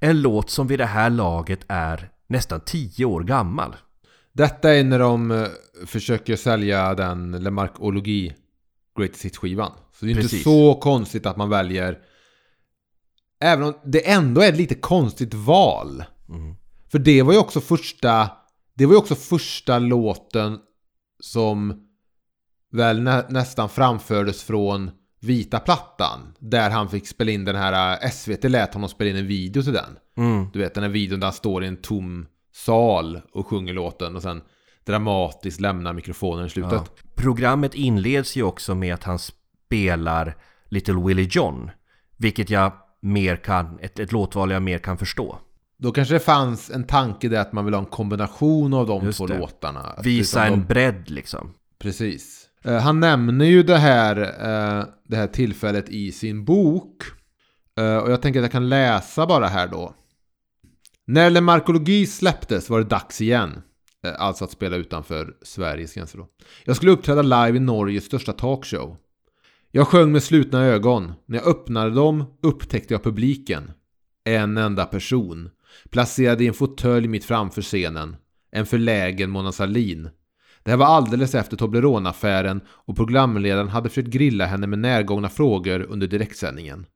En 0.00 0.22
låt 0.22 0.50
som 0.50 0.66
vid 0.66 0.78
det 0.78 0.86
här 0.86 1.10
laget 1.10 1.60
är 1.68 2.10
nästan 2.26 2.60
tio 2.60 3.04
år 3.04 3.22
gammal. 3.22 3.76
Detta 4.32 4.74
är 4.74 4.84
när 4.84 4.98
de 4.98 5.30
eh, 5.30 5.46
försöker 5.86 6.36
sälja 6.36 6.94
den 6.94 7.32
Lemarkologi 7.32 8.34
Greatest 8.98 9.24
Hits-skivan. 9.24 9.72
Så 9.92 10.04
det 10.04 10.08
är 10.08 10.10
inte 10.10 10.22
Precis. 10.22 10.44
så 10.44 10.74
konstigt 10.74 11.26
att 11.26 11.36
man 11.36 11.50
väljer... 11.50 11.98
Även 13.40 13.64
om 13.64 13.74
det 13.84 14.10
ändå 14.10 14.40
är 14.40 14.48
ett 14.48 14.56
lite 14.56 14.74
konstigt 14.74 15.34
val. 15.34 16.04
Mm. 16.28 16.54
För 16.88 16.98
det 16.98 17.22
var 17.22 17.32
ju 17.32 17.38
också 17.38 17.60
första... 17.60 18.30
Det 18.74 18.86
var 18.86 18.92
ju 18.92 18.98
också 18.98 19.14
första 19.14 19.78
låten 19.78 20.58
som 21.20 21.85
väl 22.72 23.02
nä, 23.02 23.24
nästan 23.28 23.68
framfördes 23.68 24.42
från 24.44 24.90
vita 25.20 25.58
plattan. 25.58 26.34
Där 26.38 26.70
han 26.70 26.88
fick 26.88 27.08
spela 27.08 27.30
in 27.30 27.44
den 27.44 27.56
här... 27.56 27.98
eh, 28.04 28.10
SVT 28.10 28.44
lät 28.44 28.74
honom 28.74 28.88
spela 28.88 29.10
in 29.10 29.16
en 29.16 29.26
video 29.26 29.62
till 29.62 29.72
den. 29.72 29.98
Mm. 30.16 30.46
Du 30.52 30.58
vet 30.58 30.74
den 30.74 30.82
här 30.82 30.90
videon 30.90 31.20
där 31.20 31.26
han 31.26 31.34
står 31.34 31.64
i 31.64 31.66
en 31.66 31.76
tom 31.76 32.26
sal 32.54 33.20
och 33.32 33.46
sjunger 33.46 33.72
låten 33.72 34.16
och 34.16 34.22
sen 34.22 34.42
dramatiskt 34.86 35.60
lämnar 35.60 35.92
mikrofonen 35.92 36.46
i 36.46 36.50
slutet. 36.50 36.72
Ja. 36.72 36.86
Programmet 37.14 37.74
inleds 37.74 38.36
ju 38.36 38.42
också 38.42 38.74
med 38.74 38.94
att 38.94 39.04
han 39.04 39.18
spelar 39.18 40.36
Little 40.68 40.94
Willie 41.06 41.28
John. 41.30 41.70
Vilket 42.16 42.50
jag 42.50 42.72
mer 43.00 43.36
kan, 43.36 43.78
ett, 43.78 43.98
ett 43.98 44.12
låtval 44.12 44.50
jag 44.50 44.62
mer 44.62 44.78
kan 44.78 44.98
förstå. 44.98 45.38
Då 45.78 45.92
kanske 45.92 46.14
det 46.14 46.20
fanns 46.20 46.70
en 46.70 46.84
tanke 46.84 47.28
där 47.28 47.40
att 47.40 47.52
man 47.52 47.64
vill 47.64 47.74
ha 47.74 47.80
en 47.80 47.86
kombination 47.86 48.74
av 48.74 48.86
de 48.86 49.04
Just 49.04 49.18
två 49.18 49.26
det. 49.26 49.38
låtarna. 49.38 49.94
Visa 50.02 50.46
en 50.46 50.52
de, 50.52 50.66
bredd 50.66 51.10
liksom. 51.10 51.54
Precis. 51.78 52.45
Eh, 52.66 52.78
han 52.78 53.00
nämner 53.00 53.44
ju 53.44 53.62
det 53.62 53.78
här, 53.78 54.16
eh, 54.20 54.84
det 55.08 55.16
här 55.16 55.26
tillfället 55.26 55.88
i 55.88 56.12
sin 56.12 56.44
bok. 56.44 57.02
Eh, 57.78 57.96
och 57.96 58.10
jag 58.10 58.22
tänker 58.22 58.40
att 58.40 58.44
jag 58.44 58.52
kan 58.52 58.68
läsa 58.68 59.26
bara 59.26 59.46
här 59.46 59.68
då. 59.68 59.94
När 61.06 61.30
Lemarkologi 61.30 62.06
släpptes 62.06 62.70
var 62.70 62.78
det 62.78 62.84
dags 62.84 63.20
igen. 63.20 63.62
Alltså 64.18 64.44
att 64.44 64.50
spela 64.50 64.76
utanför 64.76 65.36
Sveriges 65.42 65.94
gränser 65.94 66.18
då. 66.18 66.28
Jag 66.64 66.76
skulle 66.76 66.92
uppträda 66.92 67.22
live 67.22 67.56
i 67.56 67.60
Norges 67.60 68.04
största 68.04 68.32
talkshow. 68.32 68.96
Jag 69.70 69.88
sjöng 69.88 70.12
med 70.12 70.22
slutna 70.22 70.64
ögon. 70.64 71.12
När 71.26 71.38
jag 71.38 71.46
öppnade 71.46 71.90
dem 71.90 72.24
upptäckte 72.42 72.94
jag 72.94 73.02
publiken. 73.02 73.70
En 74.24 74.56
enda 74.56 74.84
person. 74.84 75.50
Placerad 75.90 76.42
i 76.42 76.46
en 76.46 76.54
fåtölj 76.54 77.08
mitt 77.08 77.24
framför 77.24 77.62
scenen. 77.62 78.16
En 78.50 78.66
förlägen 78.66 79.30
Mona 79.30 79.52
Sahlin. 79.52 80.08
Det 80.66 80.72
här 80.72 80.78
var 80.78 80.86
alldeles 80.86 81.34
efter 81.34 81.56
Toblerone-affären 81.56 82.60
och 82.68 82.96
programledaren 82.96 83.68
hade 83.68 83.88
försökt 83.88 84.08
grilla 84.08 84.46
henne 84.46 84.66
med 84.66 84.78
närgångna 84.78 85.28
frågor 85.28 85.82
under 85.82 86.06
direktsändningen. 86.06 86.86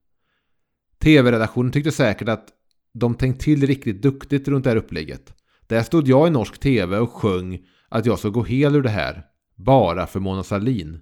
TV-redaktionen 0.98 1.72
tyckte 1.72 1.92
säkert 1.92 2.28
att 2.28 2.48
de 2.94 3.14
tänkt 3.14 3.40
till 3.40 3.66
riktigt 3.66 4.02
duktigt 4.02 4.48
runt 4.48 4.64
det 4.64 4.70
här 4.70 4.76
upplägget. 4.76 5.34
Där 5.66 5.82
stod 5.82 6.08
jag 6.08 6.28
i 6.28 6.30
norsk 6.30 6.60
TV 6.60 6.98
och 6.98 7.12
sjöng 7.12 7.58
att 7.88 8.06
jag 8.06 8.18
ska 8.18 8.28
gå 8.28 8.42
hel 8.42 8.76
ur 8.76 8.82
det 8.82 8.90
här. 8.90 9.24
Bara 9.56 10.06
för 10.06 10.20
Mona 10.20 10.42
Sahlin. 10.42 11.00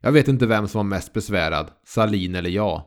Jag 0.00 0.12
vet 0.12 0.28
inte 0.28 0.46
vem 0.46 0.68
som 0.68 0.78
var 0.78 0.96
mest 0.96 1.12
besvärad, 1.12 1.70
Sahlin 1.86 2.34
eller 2.34 2.50
jag. 2.50 2.82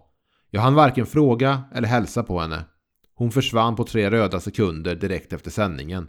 Jag 0.50 0.62
hann 0.62 0.76
varken 0.76 1.06
fråga 1.06 1.64
eller 1.74 1.88
hälsa 1.88 2.24
på 2.24 2.40
henne. 2.40 2.66
Hon 3.16 3.32
försvann 3.32 3.76
på 3.76 3.84
tre 3.84 4.12
röda 4.12 4.40
sekunder 4.40 4.96
direkt 4.96 5.34
efter 5.34 5.52
sändningen. 5.52 6.08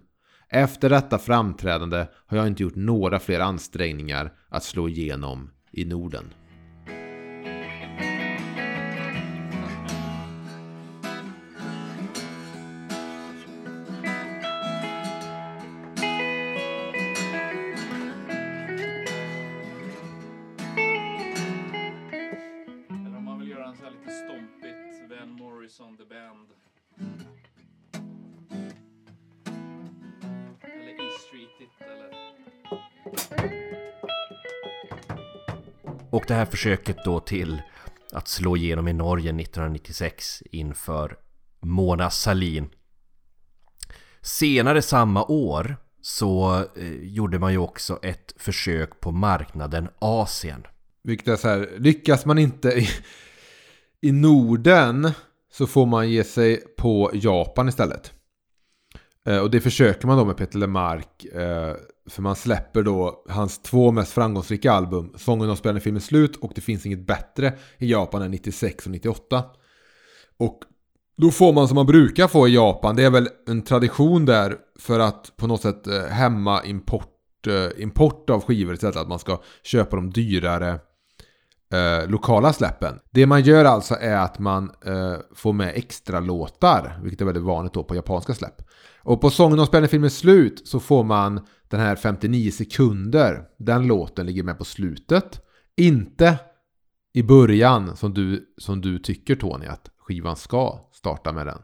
Efter 0.52 0.90
detta 0.90 1.18
framträdande 1.18 2.06
har 2.26 2.36
jag 2.36 2.46
inte 2.46 2.62
gjort 2.62 2.76
några 2.76 3.18
fler 3.18 3.40
ansträngningar 3.40 4.32
att 4.48 4.64
slå 4.64 4.88
igenom 4.88 5.50
i 5.72 5.84
Norden. 5.84 6.24
Det 36.30 36.36
här 36.36 36.46
försöket 36.46 37.04
då 37.04 37.20
till 37.20 37.62
att 38.12 38.28
slå 38.28 38.56
igenom 38.56 38.88
i 38.88 38.92
Norge 38.92 39.30
1996 39.30 40.42
inför 40.50 41.16
Mona 41.60 42.10
Sahlin. 42.10 42.68
Senare 44.20 44.82
samma 44.82 45.24
år 45.24 45.76
så 46.02 46.64
eh, 46.76 46.92
gjorde 47.02 47.38
man 47.38 47.52
ju 47.52 47.58
också 47.58 47.98
ett 48.02 48.34
försök 48.36 49.00
på 49.00 49.10
marknaden 49.10 49.88
Asien. 49.98 50.66
Vilket 51.02 51.28
är 51.28 51.36
så 51.36 51.48
här, 51.48 51.68
lyckas 51.78 52.26
man 52.26 52.38
inte 52.38 52.68
i, 52.68 52.88
i 54.00 54.12
Norden 54.12 55.10
så 55.52 55.66
får 55.66 55.86
man 55.86 56.10
ge 56.10 56.24
sig 56.24 56.56
på 56.76 57.10
Japan 57.14 57.68
istället. 57.68 58.12
Eh, 59.26 59.38
och 59.38 59.50
det 59.50 59.60
försöker 59.60 60.06
man 60.06 60.18
då 60.18 60.24
med 60.24 60.36
Peter 60.36 60.58
Lemark. 60.58 61.24
Eh, 61.24 61.76
för 62.10 62.22
man 62.22 62.36
släpper 62.36 62.82
då 62.82 63.24
hans 63.28 63.62
två 63.62 63.90
mest 63.92 64.12
framgångsrika 64.12 64.72
album. 64.72 65.12
Sången 65.16 65.50
om 65.50 65.56
spelande 65.56 65.80
filmen 65.80 66.00
slut 66.00 66.36
och 66.36 66.52
Det 66.54 66.60
finns 66.60 66.86
inget 66.86 67.06
bättre 67.06 67.52
i 67.78 67.90
Japan 67.90 68.22
än 68.22 68.30
96 68.30 68.86
och 68.86 68.92
98. 68.92 69.44
Och 70.38 70.60
då 71.16 71.30
får 71.30 71.52
man 71.52 71.68
som 71.68 71.74
man 71.74 71.86
brukar 71.86 72.28
få 72.28 72.48
i 72.48 72.54
Japan. 72.54 72.96
Det 72.96 73.04
är 73.04 73.10
väl 73.10 73.28
en 73.46 73.62
tradition 73.62 74.26
där 74.26 74.56
för 74.78 75.00
att 75.00 75.32
på 75.36 75.46
något 75.46 75.62
sätt 75.62 75.86
eh, 75.86 76.02
hämma 76.02 76.64
import, 76.64 77.46
eh, 77.46 77.82
import 77.82 78.30
av 78.30 78.44
skivor 78.44 78.74
istället. 78.74 78.96
Att 78.96 79.08
man 79.08 79.18
ska 79.18 79.40
köpa 79.62 79.96
de 79.96 80.10
dyrare 80.10 80.70
eh, 81.72 82.08
lokala 82.08 82.52
släppen. 82.52 82.98
Det 83.10 83.26
man 83.26 83.42
gör 83.42 83.64
alltså 83.64 83.94
är 83.94 84.16
att 84.16 84.38
man 84.38 84.70
eh, 84.84 85.14
får 85.34 85.52
med 85.52 85.72
extra 85.74 86.20
låtar, 86.20 86.98
vilket 87.02 87.20
är 87.20 87.24
väldigt 87.24 87.44
vanligt 87.44 87.72
då 87.72 87.84
på 87.84 87.94
japanska 87.94 88.34
släpp. 88.34 88.62
Och 89.02 89.20
på 89.20 89.30
sången 89.30 89.58
om 89.58 89.66
spelande 89.66 89.88
filmen 89.88 90.10
slut 90.10 90.68
så 90.68 90.80
får 90.80 91.04
man 91.04 91.40
den 91.70 91.80
här 91.80 91.96
59 91.96 92.50
sekunder. 92.50 93.44
Den 93.58 93.86
låten 93.86 94.26
ligger 94.26 94.42
med 94.42 94.58
på 94.58 94.64
slutet. 94.64 95.40
Inte 95.76 96.38
i 97.12 97.22
början 97.22 97.96
som 97.96 98.14
du, 98.14 98.54
som 98.56 98.80
du 98.80 98.98
tycker 98.98 99.36
Tony 99.36 99.66
att 99.66 99.90
skivan 99.98 100.36
ska 100.36 100.88
starta 100.92 101.32
med 101.32 101.46
den. 101.46 101.58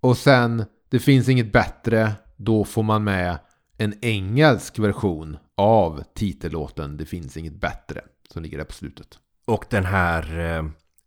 Och 0.00 0.16
sen, 0.16 0.64
det 0.88 0.98
finns 0.98 1.28
inget 1.28 1.52
bättre, 1.52 2.12
då 2.36 2.64
får 2.64 2.82
man 2.82 3.04
med 3.04 3.38
en 3.78 3.94
engelsk 4.00 4.78
version 4.78 5.36
av 5.56 6.02
titellåten 6.14 6.96
Det 6.96 7.04
finns 7.04 7.36
inget 7.36 7.60
bättre 7.60 8.00
som 8.32 8.42
ligger 8.42 8.58
där 8.58 8.64
på 8.64 8.72
slutet. 8.72 9.18
Och 9.46 9.64
den 9.70 9.84
här 9.84 10.38
eh, 10.38 10.64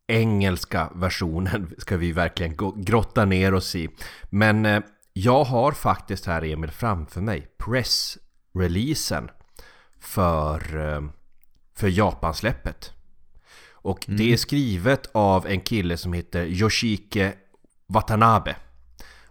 engelska 0.08 0.92
versionen 0.96 1.76
ska 1.78 1.98
vi 1.98 2.12
verkligen 2.12 2.58
grotta 2.76 3.26
ner 3.26 3.54
oss 3.54 3.76
i. 3.76 3.90
Men 4.30 4.66
eh, 4.66 4.82
jag 5.14 5.44
har 5.44 5.72
faktiskt 5.72 6.26
här 6.26 6.44
Emil 6.44 6.72
framför 6.72 7.22
mig 7.22 7.48
pressreleasen 7.58 9.30
för, 10.00 10.78
eh, 10.78 11.02
för 11.76 11.88
Japansläppet. 11.88 12.92
Och 13.72 14.06
det 14.08 14.34
är 14.34 14.38
skrivet 14.38 15.10
av 15.12 15.48
en 15.48 15.62
kille 15.62 15.98
som 15.98 16.14
heter 16.14 16.46
Yoshike 16.46 17.34
Watanabe. 17.88 18.56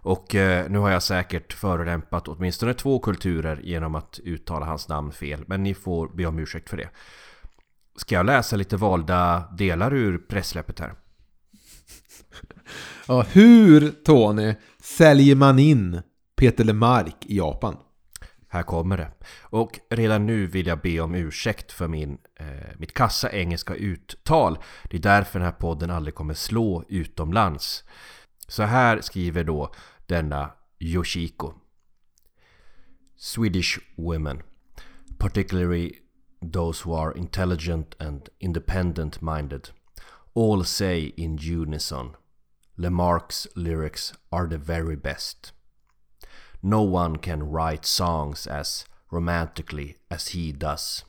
Och 0.03 0.35
eh, 0.35 0.69
nu 0.69 0.77
har 0.79 0.91
jag 0.91 1.03
säkert 1.03 1.53
förolämpat 1.53 2.27
åtminstone 2.27 2.73
två 2.73 2.99
kulturer 2.99 3.59
genom 3.63 3.95
att 3.95 4.19
uttala 4.23 4.65
hans 4.65 4.87
namn 4.87 5.11
fel. 5.11 5.43
Men 5.47 5.63
ni 5.63 5.73
får 5.73 6.07
be 6.07 6.25
om 6.25 6.39
ursäkt 6.39 6.69
för 6.69 6.77
det. 6.77 6.89
Ska 7.95 8.15
jag 8.15 8.25
läsa 8.25 8.55
lite 8.55 8.77
valda 8.77 9.43
delar 9.57 9.93
ur 9.93 10.17
pressläppet 10.17 10.79
här? 10.79 10.93
Ja, 13.07 13.25
hur, 13.31 13.91
Tony, 14.03 14.55
säljer 14.97 15.35
man 15.35 15.59
in 15.59 16.01
Peter 16.35 16.63
Lemark 16.63 17.25
i 17.25 17.37
Japan? 17.37 17.77
Här 18.47 18.63
kommer 18.63 18.97
det. 18.97 19.11
Och 19.41 19.79
redan 19.89 20.25
nu 20.25 20.47
vill 20.47 20.67
jag 20.67 20.81
be 20.81 20.99
om 20.99 21.15
ursäkt 21.15 21.71
för 21.71 21.87
min, 21.87 22.17
eh, 22.35 22.45
mitt 22.77 22.93
kassa 22.93 23.31
engelska 23.31 23.75
uttal. 23.75 24.57
Det 24.83 24.97
är 24.97 25.01
därför 25.01 25.39
den 25.39 25.45
här 25.45 25.51
podden 25.51 25.91
aldrig 25.91 26.15
kommer 26.15 26.33
slå 26.33 26.83
utomlands. 26.89 27.83
Så 28.47 28.63
här 28.63 29.01
skriver 29.01 29.43
då 29.43 29.73
denna 30.05 30.51
Yoshiko. 30.79 31.53
Swedish 33.15 33.79
women, 33.97 34.41
particularly 35.17 35.91
those 36.53 36.89
who 36.89 36.95
are 36.95 37.17
intelligent 37.17 38.01
and 38.01 38.29
independent 38.39 39.21
minded, 39.21 39.69
all 40.35 40.65
say 40.65 41.13
in 41.17 41.39
unison 41.61 42.15
Lemarque's 42.81 43.45
lyrics 43.55 44.11
are 44.31 44.47
the 44.47 44.57
very 44.57 44.95
best. 44.95 45.51
No 46.63 46.81
one 46.81 47.17
can 47.17 47.43
write 47.43 47.85
songs 47.85 48.47
as 48.47 48.85
romantically 49.11 49.97
as 50.09 50.29
he 50.29 50.51
does. 50.51 51.03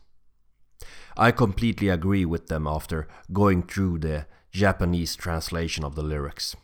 I 1.16 1.30
completely 1.30 1.88
agree 1.88 2.26
with 2.26 2.48
them 2.48 2.66
after 2.66 3.08
going 3.32 3.62
through 3.62 4.00
the 4.00 4.26
Japanese 4.50 5.16
translation 5.16 5.82
of 5.82 5.94
the 5.94 6.02
lyrics. 6.02 6.54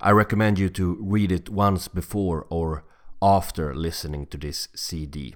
I 0.00 0.12
recommend 0.12 0.56
you 0.56 0.68
to 0.68 0.98
read 1.00 1.32
it 1.32 1.48
once 1.48 1.88
before 1.88 2.46
or 2.48 2.84
after 3.20 3.74
listening 3.74 4.26
to 4.26 4.38
this 4.38 4.68
CD. 4.76 5.34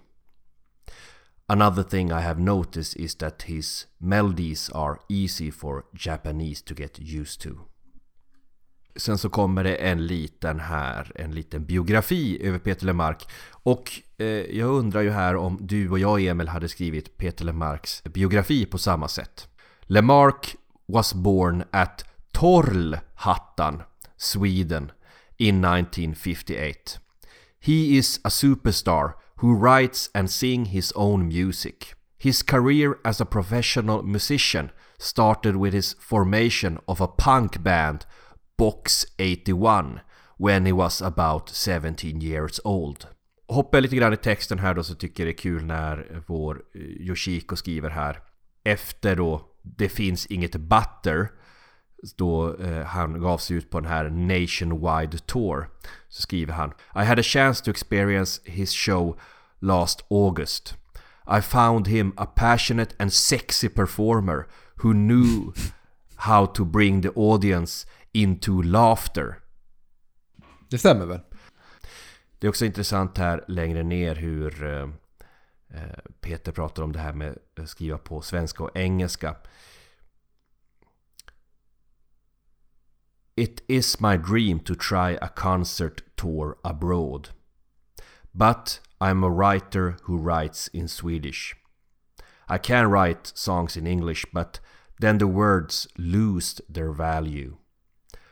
Another 1.49 1.83
thing 1.83 2.13
I 2.13 2.21
have 2.21 2.39
noticed 2.39 2.97
is 2.97 3.17
that 3.17 3.43
his 3.43 3.87
melodies 4.01 4.71
are 4.71 5.01
easy 5.09 5.51
for 5.51 5.87
Japanese 5.93 6.63
to 6.63 6.75
get 6.75 7.01
used 7.01 7.41
to. 7.43 7.67
Sen 8.97 9.19
så 9.19 9.29
kommer 9.29 9.65
det 9.65 9.75
en 9.75 10.07
liten 10.07 10.61
här, 10.61 11.13
en 11.15 11.31
liten 11.31 11.65
biografi 11.65 12.47
över 12.47 12.59
Peter 12.59 12.87
Lemark. 12.87 13.29
Och 13.51 13.93
eh, 14.19 14.27
jag 14.29 14.71
undrar 14.71 15.01
ju 15.01 15.11
här 15.11 15.37
om 15.37 15.59
du 15.61 15.91
och 15.91 15.99
jag 15.99 16.25
Emil 16.25 16.49
hade 16.49 16.69
skrivit 16.69 17.19
Peter 17.19 17.45
Lemarks 17.45 18.05
biografi 18.05 18.67
på 18.67 18.79
samma 18.79 19.09
sätt. 19.09 19.49
Lemark 19.83 20.57
was 20.87 21.15
born 21.15 21.65
at 21.71 22.05
Torlhattan, 22.33 23.83
Sweden 24.17 24.93
in 25.39 25.65
1958. 25.65 26.99
He 27.61 27.97
is 27.99 28.21
a 28.25 28.31
superstar 28.31 29.13
who 29.37 29.55
writes 29.55 30.11
and 30.15 30.31
sings 30.31 30.69
his 30.69 30.93
own 30.93 31.29
music. 31.29 31.95
His 32.19 32.43
career 32.43 32.95
as 33.05 33.21
a 33.21 33.25
professional 33.25 34.03
musician 34.03 34.71
started 34.99 35.57
with 35.57 35.75
his 35.75 35.95
formation 35.95 36.79
of 36.89 37.01
a 37.01 37.07
punk 37.07 37.63
band 37.63 38.07
Box 38.59 39.07
81 39.19 40.01
when 40.39 40.67
he 40.67 40.73
was 40.73 41.03
about 41.03 41.49
17 41.49 42.21
years 42.21 42.61
old. 42.65 43.07
Hoppar 43.49 43.79
jag 43.79 43.83
lite 43.83 43.97
grann 43.97 44.13
i 44.13 44.17
texten 44.17 44.59
här 44.59 44.75
då 44.75 44.83
så 44.83 44.95
tycker 44.95 45.23
jag 45.23 45.29
det 45.29 45.39
är 45.39 45.43
kul 45.43 45.65
när 45.65 46.23
vår 46.27 46.63
eh, 46.75 46.81
Yoshiko 46.81 47.57
skriver 47.57 47.91
här. 47.91 48.21
Efter 48.65 49.17
då 49.17 49.43
Det 49.63 49.89
finns 49.89 50.27
inget 50.27 50.57
butter 50.57 51.29
då 52.17 52.57
eh, 52.57 52.85
han 52.85 53.21
gav 53.21 53.39
sig 53.39 53.57
ut 53.57 53.71
på 53.71 53.81
den 53.81 53.91
här 53.91 54.11
Nationwide 54.11 55.19
Tour 55.19 55.69
så 56.09 56.23
skriver 56.23 56.53
han 56.53 56.73
I 56.95 57.05
had 57.05 57.19
a 57.19 57.23
chance 57.23 57.65
to 57.65 57.71
experience 57.71 58.41
his 58.45 58.73
show 58.73 59.21
last 59.61 60.05
August. 60.11 60.75
I 61.39 61.41
found 61.41 61.87
him 61.89 62.13
a 62.17 62.27
passionate 62.27 62.95
and 62.99 63.13
sexy 63.13 63.69
performer 63.69 64.47
who 64.77 64.93
knew 64.93 65.53
how 66.17 66.47
to 66.47 66.65
bring 66.65 67.03
the 67.03 67.11
audience 67.17 67.87
into 68.17 68.63
laughter. 68.63 69.39
Det 70.69 70.79
stämmer 70.79 71.07
väl? 71.07 71.21
Det 72.39 72.47
är 72.47 72.49
också 72.49 72.65
intressant 72.65 73.19
här 73.19 73.45
längre 73.49 73.83
ner 73.83 74.15
hur 74.15 74.65
eh, 74.65 74.89
eh, 75.81 75.99
Peter 76.21 76.53
pratar 76.53 76.83
om 76.83 76.93
det 76.93 76.99
här 76.99 77.13
med 77.13 77.39
att 77.57 77.69
skriva 77.69 77.99
på 77.99 78.23
svenska 78.23 78.65
och 78.65 78.77
engelska. 78.77 79.37
It 83.37 83.65
is 83.69 84.01
my 84.01 84.17
dream 84.17 84.61
to 84.61 84.75
try 84.75 85.19
a 85.21 85.29
concert 85.37 86.17
tour 86.17 86.57
abroad. 86.65 87.29
But 88.33 88.81
I'm 88.99 89.25
a 89.25 89.31
writer 89.31 89.97
who 90.03 90.17
writes 90.17 90.69
in 90.69 90.89
Swedish. 90.89 91.55
I 92.49 92.59
can 92.59 92.91
write 92.91 93.33
songs 93.35 93.77
in 93.77 93.87
English, 93.87 94.25
but 94.33 94.61
then 95.01 95.19
the 95.19 95.27
words 95.27 95.89
lose 95.97 96.61
their 96.69 96.93
value. 96.93 97.57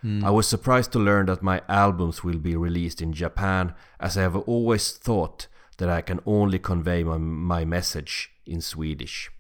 I 0.05 0.31
was 0.31 0.47
surprised 0.47 0.93
to 0.93 0.99
learn 0.99 1.27
that 1.27 1.43
my 1.43 1.61
albums 1.69 2.25
will 2.25 2.39
be 2.39 2.57
released 2.57 3.01
in 3.01 3.15
Japan, 3.15 3.73
as 3.99 4.17
I 4.17 4.21
have 4.21 4.39
always 4.47 4.99
thought 4.99 5.49
that 5.79 5.99
I 5.99 6.03
can 6.03 6.21
only 6.25 6.59
convey 6.59 7.05
my, 7.05 7.19
my 7.19 7.65
message 7.65 8.31
in 8.45 8.63
Swedish. 8.63 9.31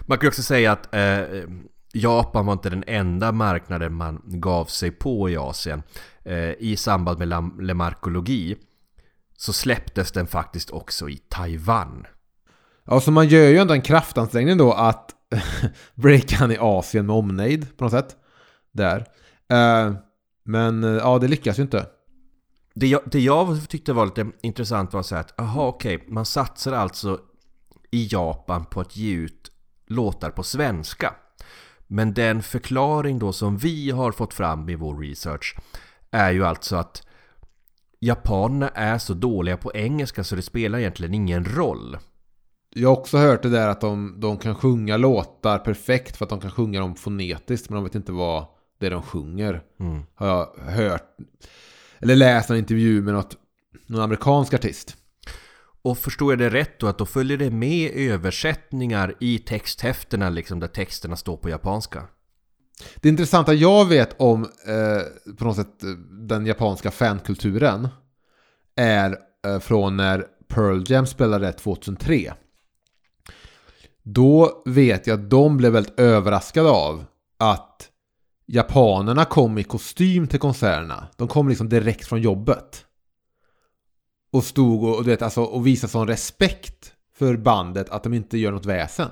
Man 0.00 0.18
kan 0.18 0.28
också 0.28 0.42
säga 0.42 0.72
att 0.72 0.94
eh, 0.94 1.24
Japan 1.92 2.46
var 2.46 2.52
inte 2.52 2.70
den 2.70 2.84
enda 2.86 3.32
marknaden 3.32 3.94
man 3.94 4.22
gav 4.24 4.64
sig 4.64 4.90
på 4.90 5.30
i 5.30 5.36
Asien. 5.36 5.82
Eh, 6.24 6.52
I 6.58 6.76
samband 6.76 7.18
med 7.18 7.50
lemarkologi 7.60 8.56
så 9.36 9.52
släpptes 9.52 10.12
den 10.12 10.26
faktiskt 10.26 10.70
också 10.70 11.08
i 11.08 11.16
Taiwan. 11.16 12.06
Ja, 12.84 13.00
så 13.00 13.10
man 13.10 13.28
gör 13.28 13.48
ju 13.48 13.58
ändå 13.58 13.74
en 13.74 13.82
kraftansträngning 13.82 14.56
då 14.56 14.72
att 14.72 15.10
breaka 15.94 16.36
han 16.36 16.52
i 16.52 16.56
Asien 16.60 17.06
med 17.06 17.16
omnejd 17.16 17.76
på 17.76 17.84
något 17.84 17.92
sätt. 17.92 18.16
Där. 18.72 19.04
Eh, 19.52 19.92
men 20.44 20.84
eh, 20.84 20.90
ja, 20.90 21.18
det 21.18 21.28
lyckas 21.28 21.58
ju 21.58 21.62
inte. 21.62 21.86
Det 22.74 22.86
jag, 22.86 23.00
det 23.04 23.20
jag 23.20 23.68
tyckte 23.68 23.92
var 23.92 24.06
lite 24.06 24.30
intressant 24.42 24.92
var 24.92 25.02
så 25.02 25.14
här 25.14 25.20
att, 25.22 25.40
aha 25.40 25.66
okej, 25.66 26.04
man 26.08 26.26
satsar 26.26 26.72
alltså 26.72 27.20
i 27.90 28.08
Japan 28.10 28.64
på 28.64 28.80
att 28.80 28.96
ge 28.96 29.14
ut 29.14 29.50
låtar 29.86 30.30
på 30.30 30.42
svenska. 30.42 31.14
Men 31.86 32.14
den 32.14 32.42
förklaring 32.42 33.18
då 33.18 33.32
som 33.32 33.56
vi 33.56 33.90
har 33.90 34.12
fått 34.12 34.34
fram 34.34 34.68
i 34.68 34.74
vår 34.74 34.98
research 34.98 35.56
är 36.10 36.32
ju 36.32 36.44
alltså 36.44 36.76
att 36.76 37.06
japanerna 38.00 38.68
är 38.68 38.98
så 38.98 39.14
dåliga 39.14 39.56
på 39.56 39.72
engelska 39.74 40.24
så 40.24 40.36
det 40.36 40.42
spelar 40.42 40.78
egentligen 40.78 41.14
ingen 41.14 41.44
roll. 41.44 41.96
Jag 42.70 42.88
har 42.88 42.96
också 42.96 43.18
hört 43.18 43.42
det 43.42 43.48
där 43.48 43.68
att 43.68 43.80
de, 43.80 44.20
de 44.20 44.38
kan 44.38 44.54
sjunga 44.54 44.96
låtar 44.96 45.58
perfekt 45.58 46.16
för 46.16 46.24
att 46.24 46.30
de 46.30 46.40
kan 46.40 46.50
sjunga 46.50 46.80
dem 46.80 46.94
fonetiskt 46.94 47.70
men 47.70 47.74
de 47.74 47.84
vet 47.84 47.94
inte 47.94 48.12
vad 48.12 48.46
det 48.78 48.88
de 48.88 49.02
sjunger. 49.02 49.62
Mm. 49.80 50.02
Har 50.14 50.26
jag 50.26 50.72
hört. 50.72 51.16
Eller 51.98 52.16
läst 52.16 52.50
en 52.50 52.56
intervju 52.56 53.02
med 53.02 53.14
något, 53.14 53.36
någon 53.86 54.02
amerikansk 54.02 54.54
artist. 54.54 54.96
Och 55.82 55.98
förstår 55.98 56.32
jag 56.32 56.38
det 56.38 56.50
rätt 56.50 56.80
då 56.80 56.86
att 56.86 56.98
då 56.98 57.06
följer 57.06 57.36
det 57.36 57.50
med 57.50 57.90
översättningar 57.94 59.14
i 59.20 59.38
texthäftena 59.38 60.30
liksom 60.30 60.60
där 60.60 60.68
texterna 60.68 61.16
står 61.16 61.36
på 61.36 61.48
japanska? 61.48 62.06
Det 62.96 63.08
intressanta 63.08 63.54
jag 63.54 63.88
vet 63.88 64.20
om 64.20 64.42
eh, 64.42 65.34
på 65.36 65.44
något 65.44 65.56
sätt 65.56 65.82
eh, 65.82 65.90
den 66.28 66.46
japanska 66.46 66.90
fankulturen 66.90 67.88
är 68.76 69.18
eh, 69.46 69.58
från 69.58 69.96
när 69.96 70.26
Pearl 70.48 70.84
Jam 70.86 71.06
spelade 71.06 71.52
2003. 71.52 72.34
Då 74.02 74.62
vet 74.66 75.06
jag 75.06 75.20
att 75.20 75.30
de 75.30 75.56
blev 75.56 75.72
väldigt 75.72 76.00
överraskade 76.00 76.70
av 76.70 77.04
att 77.38 77.88
japanerna 78.46 79.24
kom 79.24 79.58
i 79.58 79.64
kostym 79.64 80.26
till 80.26 80.40
konserterna. 80.40 81.08
De 81.16 81.28
kom 81.28 81.48
liksom 81.48 81.68
direkt 81.68 82.06
från 82.06 82.22
jobbet. 82.22 82.84
Och 84.32 84.44
stod 84.44 84.84
och, 84.84 84.96
och, 84.96 85.04
du 85.04 85.10
vet, 85.10 85.22
alltså, 85.22 85.42
och 85.42 85.66
visade 85.66 85.90
sån 85.90 86.08
respekt 86.08 86.92
för 87.18 87.36
bandet 87.36 87.88
att 87.90 88.02
de 88.02 88.14
inte 88.14 88.38
gör 88.38 88.52
något 88.52 88.66
väsen. 88.66 89.10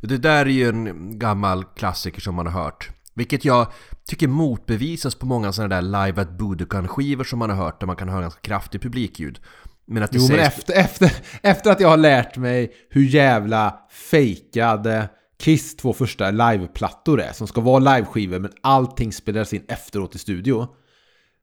Det 0.00 0.18
där 0.18 0.46
är 0.46 0.50
ju 0.50 0.68
en 0.68 1.18
gammal 1.18 1.64
klassiker 1.64 2.20
som 2.20 2.34
man 2.34 2.46
har 2.46 2.62
hört. 2.62 2.90
Vilket 3.14 3.44
jag 3.44 3.66
tycker 4.04 4.28
motbevisas 4.28 5.14
på 5.14 5.26
många 5.26 5.52
sådana 5.52 5.74
där 5.74 5.82
live 5.82 6.22
at 6.22 6.30
Budokan-skivor 6.30 7.24
som 7.24 7.38
man 7.38 7.50
har 7.50 7.56
hört 7.56 7.80
där 7.80 7.86
man 7.86 7.96
kan 7.96 8.08
höra 8.08 8.20
ganska 8.20 8.40
kraftigt 8.40 8.82
publikljud. 8.82 9.40
Men 9.86 10.02
att 10.02 10.12
det 10.12 10.18
Jo, 10.18 10.28
men 10.28 10.36
sägs... 10.36 10.58
efter, 10.58 10.74
efter, 10.74 11.12
efter 11.42 11.70
att 11.70 11.80
jag 11.80 11.88
har 11.88 11.96
lärt 11.96 12.36
mig 12.36 12.72
hur 12.90 13.02
jävla 13.02 13.78
fejkade 13.90 15.08
Kiss 15.38 15.76
två 15.76 15.92
första 15.92 16.30
liveplattor 16.30 17.20
är, 17.20 17.32
som 17.32 17.46
ska 17.46 17.60
vara 17.60 17.96
liveskivor 17.96 18.38
men 18.38 18.52
allting 18.60 19.12
spelas 19.12 19.52
in 19.52 19.64
efteråt 19.68 20.14
i 20.14 20.18
studio, 20.18 20.68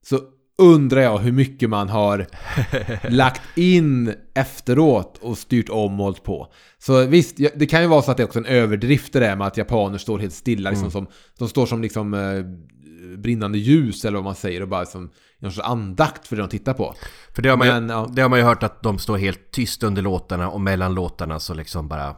så 0.06 0.20
undrar 0.58 1.02
jag 1.02 1.18
hur 1.18 1.32
mycket 1.32 1.70
man 1.70 1.90
har 1.90 2.28
lagt 3.10 3.58
in 3.58 4.14
efteråt 4.34 5.18
och 5.22 5.38
styrt 5.38 5.70
om 5.70 6.00
och 6.00 6.06
hållit 6.06 6.24
på. 6.24 6.54
Så 6.78 7.06
visst, 7.06 7.38
det 7.56 7.66
kan 7.66 7.82
ju 7.82 7.88
vara 7.88 8.02
så 8.02 8.12
att 8.12 8.18
det 8.18 8.24
är 8.24 8.28
också 8.28 8.40
en 8.40 8.46
överdrift 8.46 9.14
det 9.14 9.20
där 9.20 9.36
med 9.36 9.48
att 9.48 9.58
japaner 9.58 9.98
står 9.98 10.20
helt 10.20 10.34
stilla, 10.34 10.70
liksom 10.70 10.92
som, 10.92 11.08
de 11.38 11.50
står 11.50 11.66
som 11.66 11.82
liksom 11.82 12.14
eh, 12.14 12.44
brinnande 13.18 13.58
ljus 13.58 14.06
eller 14.06 14.18
vad 14.18 14.26
man 14.26 14.36
säger 14.36 14.62
och 14.62 14.68
bara 14.68 14.86
som 14.86 15.10
någon 15.40 15.52
sorts 15.52 15.68
andakt 15.68 16.28
för 16.28 16.36
det 16.36 16.42
de 16.42 16.50
tittar 16.50 16.74
på. 16.74 16.96
För 17.36 17.42
det 17.42 17.50
har, 17.50 17.58
man, 17.58 17.68
Men, 17.68 17.84
ju, 17.84 17.90
ja. 17.90 18.10
det 18.14 18.22
har 18.22 18.30
man 18.30 18.40
ju 18.40 18.46
hört 18.46 18.64
att 18.64 18.84
de 18.84 19.00
står 19.00 19.18
helt 19.18 19.52
tyst 19.52 19.84
under 19.84 20.02
låtarna 20.02 20.50
och 20.50 20.62
mellan 20.62 20.94
låtarna 20.94 21.40
så 21.40 21.54
liksom 21.54 21.88
bara 21.88 22.16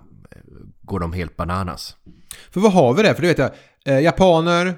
går 0.86 1.00
de 1.00 1.13
helt 1.13 1.38
bananas. 1.38 1.95
För 2.52 2.60
vad 2.62 2.71
har 2.74 2.93
vi 2.93 3.04
där? 3.04 3.13
För 3.13 3.21
det 3.21 3.28
vet 3.28 3.38
jag, 3.38 3.52
eh, 3.86 4.00
japaner, 4.04 4.74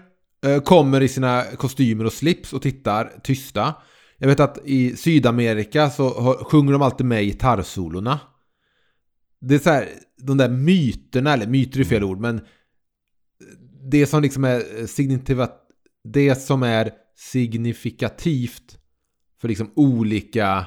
Eh, 0.45 0.61
Kommer 0.61 1.01
i 1.01 1.07
sina 1.07 1.43
kostymer 1.57 2.05
och 2.05 2.13
slips 2.13 2.53
och 2.53 2.61
tittar 2.61 3.11
tysta. 3.23 3.75
Jag 4.17 4.27
vet 4.27 4.39
att 4.39 4.57
i 4.65 4.95
Sydamerika 4.95 5.89
så 5.89 6.09
har- 6.21 6.43
sjunger 6.43 6.71
de 6.73 6.81
alltid 6.81 7.05
med 7.05 7.23
i 7.23 7.25
gitarrsolorna. 7.25 8.19
Det 9.41 9.55
är 9.55 9.59
så 9.59 9.69
här, 9.69 9.89
de 10.21 10.37
där 10.37 10.49
myterna, 10.49 11.33
eller 11.33 11.47
myter 11.47 11.79
är 11.79 11.83
fel 11.83 12.03
ord, 12.03 12.19
men 12.19 12.41
det 13.91 14.05
som 14.07 14.21
liksom 14.21 14.43
är 14.43 14.85
signifikativt, 14.87 15.51
det 16.13 16.35
som 16.35 16.63
är 16.63 16.91
signifikativt 17.15 18.77
för 19.41 19.47
liksom 19.47 19.71
olika 19.75 20.65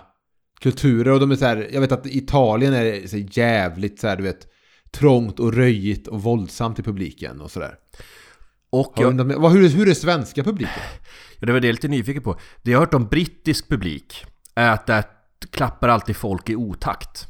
kulturer. 0.61 1.13
Och 1.13 1.21
de 1.21 1.31
är 1.31 1.37
så 1.37 1.45
här, 1.45 1.69
jag 1.73 1.81
vet 1.81 1.93
att 1.93 2.07
Italien 2.07 2.75
är 2.75 3.07
så 3.07 3.17
jävligt 3.17 4.01
så 4.01 4.09
här, 4.09 4.17
du 4.17 4.23
vet, 4.23 4.47
trångt 4.93 5.41
och 5.41 5.53
röjigt 5.55 6.07
och 6.07 6.23
våldsamt 6.23 6.79
i 6.79 6.83
publiken 6.83 7.41
och 7.41 7.51
sådär. 7.51 7.75
Och 8.71 8.93
jag, 8.97 9.39
vad- 9.39 9.53
Hur, 9.53 9.65
är- 9.65 9.69
hur 9.69 9.89
är 9.89 9.95
svenska 9.95 10.45
publiken? 10.45 10.83
ja, 11.39 11.47
det 11.47 11.53
var 11.53 11.61
det 11.61 11.67
jag 11.67 11.73
lite 11.75 11.89
nyfiken 11.89 12.23
på. 12.23 12.39
Det 12.63 12.71
jag 12.71 12.79
har 12.79 12.87
hört 12.87 12.95
om 12.95 13.07
brittisk 13.07 13.69
publik 13.69 14.25
är 14.55 14.71
att 14.71 14.87
där 14.87 15.05
klappar 15.51 15.89
alltid 15.89 16.17
folk 16.17 16.49
i 16.51 16.57
otakt. 16.57 17.27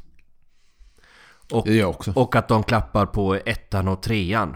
Och, 1.51 1.65
Det 1.65 1.73
gör 1.73 1.79
jag 1.79 1.89
också. 1.89 2.11
och 2.15 2.35
att 2.35 2.47
de 2.47 2.63
klappar 2.63 3.05
på 3.05 3.35
ettan 3.35 3.87
och 3.87 4.03
trean 4.03 4.55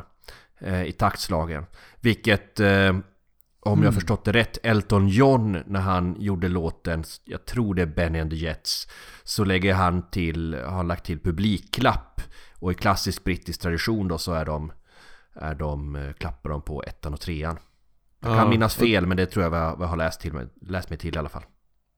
eh, 0.62 0.84
i 0.84 0.92
taktslagen. 0.92 1.66
Vilket, 2.00 2.60
eh, 2.60 2.96
om 3.60 3.84
jag 3.84 3.94
förstått 3.94 4.26
det 4.26 4.32
rätt, 4.32 4.58
Elton 4.64 5.08
John 5.08 5.58
när 5.66 5.80
han 5.80 6.16
gjorde 6.22 6.48
låten, 6.48 7.04
jag 7.26 7.46
tror 7.46 7.76
det 7.76 7.82
är 7.82 7.86
Benny 7.86 8.20
and 8.20 8.30
the 8.30 8.36
Jets, 8.38 8.88
så 9.24 9.44
lägger 9.44 9.74
han 9.74 10.10
till, 10.10 10.54
har 10.66 10.84
lagt 10.84 11.06
till 11.06 11.20
publikklapp. 11.20 12.22
Och 12.66 12.72
i 12.72 12.76
klassisk 12.76 13.24
brittisk 13.24 13.62
tradition 13.62 14.08
då 14.08 14.18
så 14.18 14.34
är 14.34 14.46
de, 14.46 14.72
är 15.34 15.56
de 15.56 15.96
eh, 15.96 16.14
klappar 16.14 16.50
de 16.50 16.62
på 16.62 16.84
ettan 16.84 17.14
och 17.14 17.20
trean. 17.20 17.58
Jag 18.20 18.38
kan 18.38 18.50
minnas 18.50 18.76
fel 18.76 19.06
men 19.06 19.18
det 19.18 19.26
tror 19.26 19.44
jag 19.46 19.52
har, 19.52 19.78
vi 19.78 19.86
har 19.86 19.98
läst, 19.98 20.22
till, 20.22 20.34
mig- 20.34 20.48
läst 20.62 20.90
mig 20.90 21.00
till 21.00 21.16
i 21.16 21.18
alla 21.18 21.30
fall. 21.30 21.44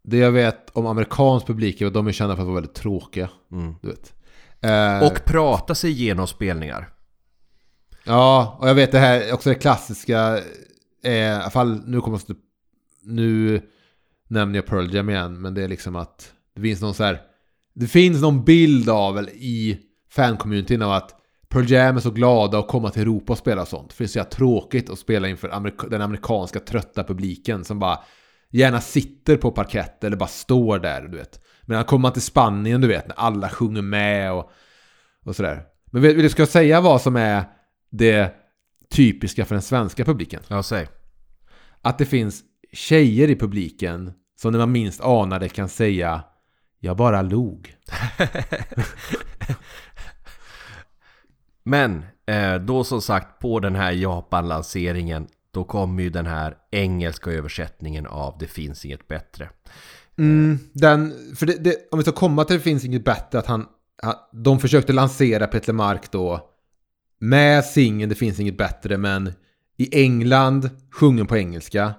Det 0.04 0.18
jag 0.18 0.32
vet 0.32 0.70
om 0.70 0.86
amerikansk 0.86 1.48
publik 1.48 1.82
är 1.82 1.88
att 1.88 1.94
de 1.94 2.08
är 2.08 2.12
kända 2.12 2.36
för 2.36 2.42
att 2.42 2.48
vara 2.48 2.56
väldigt 2.56 2.76
tråkiga. 2.76 3.30
Mm. 3.52 3.76
Du 3.82 3.88
vet. 3.88 4.14
Eh, 4.62 5.08
Och 5.08 5.26
prata 5.26 5.76
sig 5.76 5.92
igenom 5.92 6.28
spelningar. 6.28 6.90
Ja, 8.04 8.58
och 8.62 8.70
jag 8.70 8.76
vet 8.76 8.92
det 8.92 9.00
här 9.00 9.34
också 9.34 9.50
det 9.50 9.56
klassiska. 9.56 10.38
Eh, 11.04 11.12
I 11.14 11.30
alla 11.30 11.50
fall 11.50 11.82
nu 11.86 12.02
kommer 12.02 12.22
jag... 12.28 12.38
Nu 13.04 13.62
nämner 14.28 14.56
jag 14.56 14.66
Pearl 14.66 14.96
Jam 14.96 15.10
igen. 15.10 15.42
Men 15.42 15.54
det 15.54 15.64
är 15.64 15.68
liksom 15.68 15.96
att 15.96 16.34
det 16.56 16.62
finns 16.62 16.82
någon 16.82 16.94
så 16.94 17.04
här... 17.04 17.22
Det 17.74 17.88
finns 17.88 18.22
någon 18.22 18.44
bild 18.44 18.90
av, 18.90 19.18
eller 19.18 19.32
i 19.32 19.84
fancommunityn 20.18 20.82
av 20.82 20.92
att 20.92 21.16
Pearl 21.50 21.72
Jam 21.72 21.96
är 21.96 22.02
så 22.02 22.12
glada 22.12 22.60
att 22.60 22.68
komma 22.68 22.90
till 22.90 23.02
Europa 23.02 23.34
och 23.34 23.40
spela 23.40 23.66
sånt. 23.66 23.94
För 23.94 24.04
det 24.04 24.08
är 24.08 24.24
så 24.24 24.30
tråkigt 24.30 24.90
att 24.90 25.00
spela 25.00 25.28
inför 25.28 25.50
amerika- 25.50 25.88
den 25.88 26.02
amerikanska 26.02 26.60
trötta 26.60 27.04
publiken 27.04 27.64
som 27.64 27.80
bara 27.80 28.00
gärna 28.50 28.82
sitter 28.82 29.38
på 29.38 29.52
parkett 29.52 30.04
eller 30.04 30.18
bara 30.18 30.28
står 30.30 30.80
där, 30.80 31.02
du 31.02 31.18
vet. 31.18 31.42
Men 31.62 31.84
kommer 31.84 32.02
man 32.02 32.14
till 32.14 32.22
Spanien, 32.22 32.82
du 32.82 32.88
vet, 32.88 33.08
när 33.08 33.16
alla 33.16 33.50
sjunger 33.50 33.82
med 33.82 34.34
och, 34.34 34.52
och 35.26 35.36
sådär. 35.36 35.64
Men 35.92 36.02
vill, 36.02 36.16
vill 36.16 36.24
du 36.24 36.30
ska 36.30 36.46
säga 36.46 36.82
vad 36.82 37.02
som 37.02 37.16
är 37.16 37.44
det 37.92 38.36
typiska 38.90 39.46
för 39.46 39.56
den 39.56 39.62
svenska 39.62 40.06
publiken? 40.06 40.42
Ja, 40.48 40.64
säg. 40.64 40.88
Att 41.82 41.98
det 41.98 42.06
finns 42.06 42.44
tjejer 42.74 43.30
i 43.30 43.36
publiken 43.36 44.12
som 44.42 44.52
när 44.52 44.60
man 44.60 44.72
minst 44.72 45.02
anar 45.02 45.40
det 45.40 45.50
kan 45.50 45.70
säga 45.70 46.24
Jag 46.80 46.98
bara 46.98 47.22
log. 47.22 47.76
Men 51.68 52.06
eh, 52.26 52.56
då 52.56 52.84
som 52.84 53.02
sagt 53.02 53.40
på 53.40 53.60
den 53.60 53.76
här 53.76 53.92
Japan-lanseringen 53.92 55.28
då 55.52 55.64
kommer 55.64 56.04
ju 56.04 56.10
den 56.10 56.26
här 56.26 56.58
engelska 56.72 57.32
översättningen 57.32 58.08
av 58.08 58.38
Det 58.40 58.48
finns 58.48 58.86
inget 58.86 59.08
bättre. 59.08 59.44
Eh. 59.44 59.50
Mm, 60.18 60.60
den, 60.74 61.14
för 61.36 61.46
det, 61.46 61.64
det, 61.64 61.76
om 61.92 62.00
vi 62.00 62.04
ska 62.04 62.12
komma 62.12 62.46
till 62.46 62.56
Det 62.56 62.62
finns 62.62 62.86
inget 62.86 63.06
bättre 63.06 63.40
att 63.40 63.46
han, 63.46 63.66
han 64.02 64.16
De 64.32 64.60
försökte 64.60 64.94
lansera 64.94 65.48
Peter 65.48 65.74
Mark 65.74 66.12
då 66.12 66.50
Med 67.20 67.66
singeln 67.66 68.10
Det 68.10 68.16
finns 68.16 68.40
inget 68.40 68.58
bättre 68.58 68.98
men 68.98 69.34
I 69.78 70.04
England 70.04 70.70
sjungen 70.92 71.28
på 71.28 71.38
engelska 71.38 71.94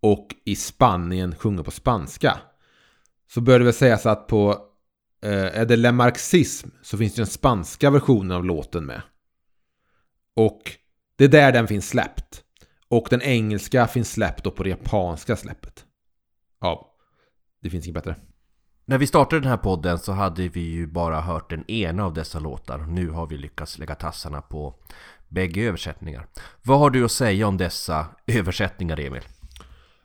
Och 0.00 0.26
i 0.44 0.56
Spanien 0.56 1.34
sjungen 1.34 1.64
på 1.64 1.70
spanska. 1.70 2.38
Så 3.34 3.40
bör 3.40 3.58
det 3.58 3.64
väl 3.64 3.74
sägas 3.74 4.06
att 4.06 4.26
på 4.26 4.58
eh, 5.24 5.60
Är 5.60 5.64
det 5.66 5.76
Le 5.76 5.92
Marxism 5.92 6.68
Så 6.82 6.98
finns 6.98 7.14
det 7.14 7.20
den 7.20 7.26
spanska 7.26 7.90
versionen 7.90 8.36
av 8.36 8.44
låten 8.44 8.86
med. 8.86 9.02
Och 10.36 10.60
Det 11.16 11.24
är 11.24 11.28
där 11.28 11.52
den 11.52 11.68
finns 11.68 11.88
släppt 11.88 12.42
Och 12.88 13.06
den 13.10 13.22
engelska 13.22 13.86
finns 13.86 14.12
släppt 14.12 14.44
då 14.44 14.50
på 14.50 14.62
det 14.62 14.70
japanska 14.70 15.36
släppet 15.36 15.84
Ja 16.60 16.94
det 17.64 17.70
finns 17.70 17.86
inget 17.86 17.94
bättre. 17.94 18.16
När 18.84 18.98
vi 18.98 19.06
startade 19.06 19.40
den 19.40 19.50
här 19.50 19.56
podden 19.56 19.98
så 19.98 20.12
hade 20.12 20.48
vi 20.48 20.60
ju 20.60 20.86
bara 20.86 21.20
hört 21.20 21.50
den 21.50 21.70
ena 21.70 22.04
av 22.04 22.14
dessa 22.14 22.38
låtar. 22.38 22.78
Nu 22.78 23.10
har 23.10 23.26
vi 23.26 23.36
lyckats 23.36 23.78
lägga 23.78 23.94
tassarna 23.94 24.42
på 24.42 24.74
bägge 25.28 25.62
översättningar. 25.62 26.26
Vad 26.62 26.78
har 26.78 26.90
du 26.90 27.04
att 27.04 27.12
säga 27.12 27.46
om 27.46 27.56
dessa 27.56 28.06
översättningar 28.26 29.00
Emil? 29.00 29.22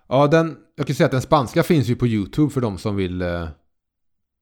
Ja, 0.07 0.27
den, 0.27 0.57
jag 0.75 0.87
kan 0.87 0.95
säga 0.95 1.05
att 1.05 1.11
den 1.11 1.21
spanska 1.21 1.63
finns 1.63 1.87
ju 1.87 1.95
på 1.95 2.07
YouTube 2.07 2.53
för 2.53 2.61
de 2.61 2.77
som 2.77 2.95
vill 2.95 3.21
eh, 3.21 3.47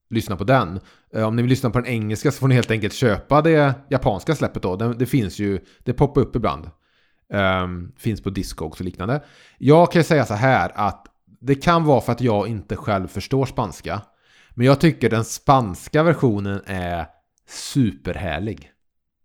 lyssna 0.09 0.35
på 0.35 0.43
den. 0.43 0.79
Eh, 1.13 1.27
om 1.27 1.35
ni 1.35 1.41
vill 1.41 1.49
lyssna 1.49 1.69
på 1.69 1.79
den 1.79 1.87
engelska 1.87 2.31
så 2.31 2.39
får 2.39 2.47
ni 2.47 2.55
helt 2.55 2.71
enkelt 2.71 2.93
köpa 2.93 3.41
det 3.41 3.73
japanska 3.89 4.35
släppet 4.35 4.63
då. 4.63 4.75
Det, 4.75 4.93
det 4.93 5.05
finns 5.05 5.39
ju, 5.39 5.59
det 5.83 5.93
poppar 5.93 6.21
upp 6.21 6.35
ibland. 6.35 6.69
Um, 7.29 7.91
finns 7.97 8.21
på 8.21 8.29
Discogs 8.29 8.79
och 8.79 8.85
liknande. 8.85 9.23
Jag 9.57 9.91
kan 9.91 10.03
säga 10.03 10.25
så 10.25 10.33
här 10.33 10.71
att 10.75 11.07
det 11.39 11.55
kan 11.55 11.83
vara 11.83 12.01
för 12.01 12.11
att 12.11 12.21
jag 12.21 12.47
inte 12.47 12.75
själv 12.75 13.07
förstår 13.07 13.45
spanska. 13.45 14.01
Men 14.51 14.65
jag 14.65 14.79
tycker 14.79 15.09
den 15.09 15.25
spanska 15.25 16.03
versionen 16.03 16.61
är 16.65 17.07
superhärlig. 17.49 18.71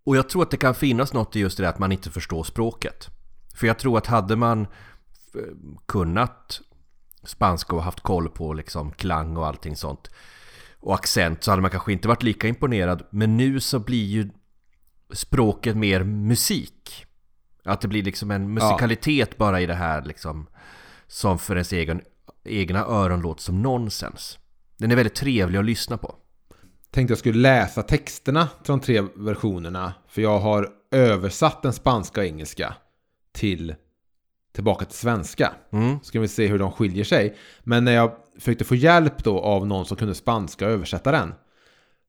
Och 0.05 0.17
jag 0.17 0.29
tror 0.29 0.43
att 0.43 0.51
det 0.51 0.57
kan 0.57 0.75
finnas 0.75 1.13
något 1.13 1.37
i 1.37 1.41
just 1.41 1.57
det 1.57 1.63
där 1.63 1.71
att 1.71 1.79
man 1.79 1.93
inte 1.93 2.11
förstår 2.11 2.45
språket. 2.45 3.09
För 3.55 3.67
jag 3.67 3.79
tror 3.79 3.99
att 3.99 4.07
hade 4.07 4.37
man 4.37 4.61
eh, 4.61 4.67
kunnat 5.87 6.61
spanska 7.25 7.77
och 7.77 7.83
haft 7.83 8.01
koll 8.01 8.29
på 8.29 8.53
liksom 8.53 8.93
klang 8.93 9.37
och 9.37 9.47
allting 9.47 9.77
sånt 9.77 10.11
och 10.83 10.95
accent 10.95 11.45
så 11.45 11.51
hade 11.51 11.63
man 11.63 11.71
kanske 11.71 11.93
inte 11.93 12.09
varit 12.09 12.23
lika 12.23 12.49
imponerad. 12.49 13.03
Men 13.11 13.37
nu 13.37 13.61
så 13.61 13.79
blir 13.79 14.05
ju 14.05 14.31
språket 15.13 15.77
mer 15.77 16.05
musik. 16.05 17.07
Att 17.65 17.81
det 17.81 17.89
blir 17.89 18.03
liksom 18.03 18.31
en 18.31 18.55
musikalitet 18.55 19.37
bara 19.37 19.61
i 19.61 19.67
det 19.67 19.75
här 19.75 20.05
liksom 20.05 20.47
som 21.07 21.39
för 21.39 21.55
ens 21.55 21.73
egen, 21.73 22.01
egna 22.45 22.81
öron 22.85 23.21
låter 23.21 23.43
som 23.43 23.63
nonsens. 23.63 24.39
Den 24.77 24.91
är 24.91 24.97
väldigt 24.97 25.15
trevlig 25.15 25.59
att 25.59 25.65
lyssna 25.65 25.99
på. 25.99 26.15
tänkte 26.91 27.13
jag 27.13 27.19
skulle 27.19 27.39
läsa 27.39 27.83
texterna 27.83 28.49
de 28.67 28.81
tre 28.81 29.01
versionerna. 29.17 29.95
För 30.09 30.23
jag 30.23 30.39
har 30.39 30.69
översatt 30.91 31.63
den 31.63 31.73
spanska 31.73 32.21
och 32.21 32.27
engelska 32.27 32.75
till 33.33 33.75
tillbaka 34.53 34.85
till 34.85 34.99
svenska. 34.99 35.53
Mm. 35.73 35.99
Så 35.99 36.05
ska 36.05 36.21
vi 36.21 36.29
se 36.29 36.47
hur 36.47 36.59
de 36.59 36.73
skiljer 36.73 37.05
sig. 37.05 37.37
Men 37.61 37.85
när 37.85 37.93
jag 37.93 38.17
försökte 38.39 38.65
få 38.65 38.75
hjälp 38.75 39.25
då 39.25 39.41
av 39.41 39.67
någon 39.67 39.87
som 39.87 39.97
kunde 39.97 40.15
spanska 40.15 40.67
och 40.67 40.73
översätta 40.73 41.13
den. 41.13 41.35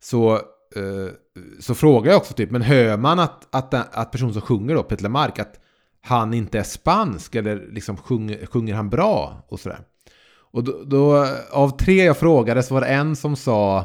Så, 0.03 0.33
eh, 0.75 1.13
så 1.59 1.75
frågar 1.75 2.11
jag 2.11 2.17
också 2.17 2.33
typ, 2.33 2.51
men 2.51 2.61
hör 2.61 2.97
man 2.97 3.19
att, 3.19 3.55
att, 3.55 3.73
att 3.73 4.11
personen 4.11 4.33
som 4.33 4.41
sjunger 4.41 4.75
då, 4.75 4.83
Peter 4.83 5.03
Lemark, 5.03 5.39
att 5.39 5.59
han 6.01 6.33
inte 6.33 6.59
är 6.59 6.63
spansk 6.63 7.35
eller 7.35 7.67
liksom 7.71 7.97
sjunger, 7.97 8.45
sjunger 8.45 8.75
han 8.75 8.89
bra 8.89 9.45
och 9.47 9.59
sådär. 9.59 9.79
Och 10.53 10.63
då, 10.63 10.83
då, 10.85 11.27
av 11.51 11.77
tre 11.77 12.03
jag 12.03 12.17
frågade 12.17 12.63
så 12.63 12.73
var 12.73 12.81
det 12.81 12.87
en 12.87 13.15
som 13.15 13.35
sa 13.35 13.79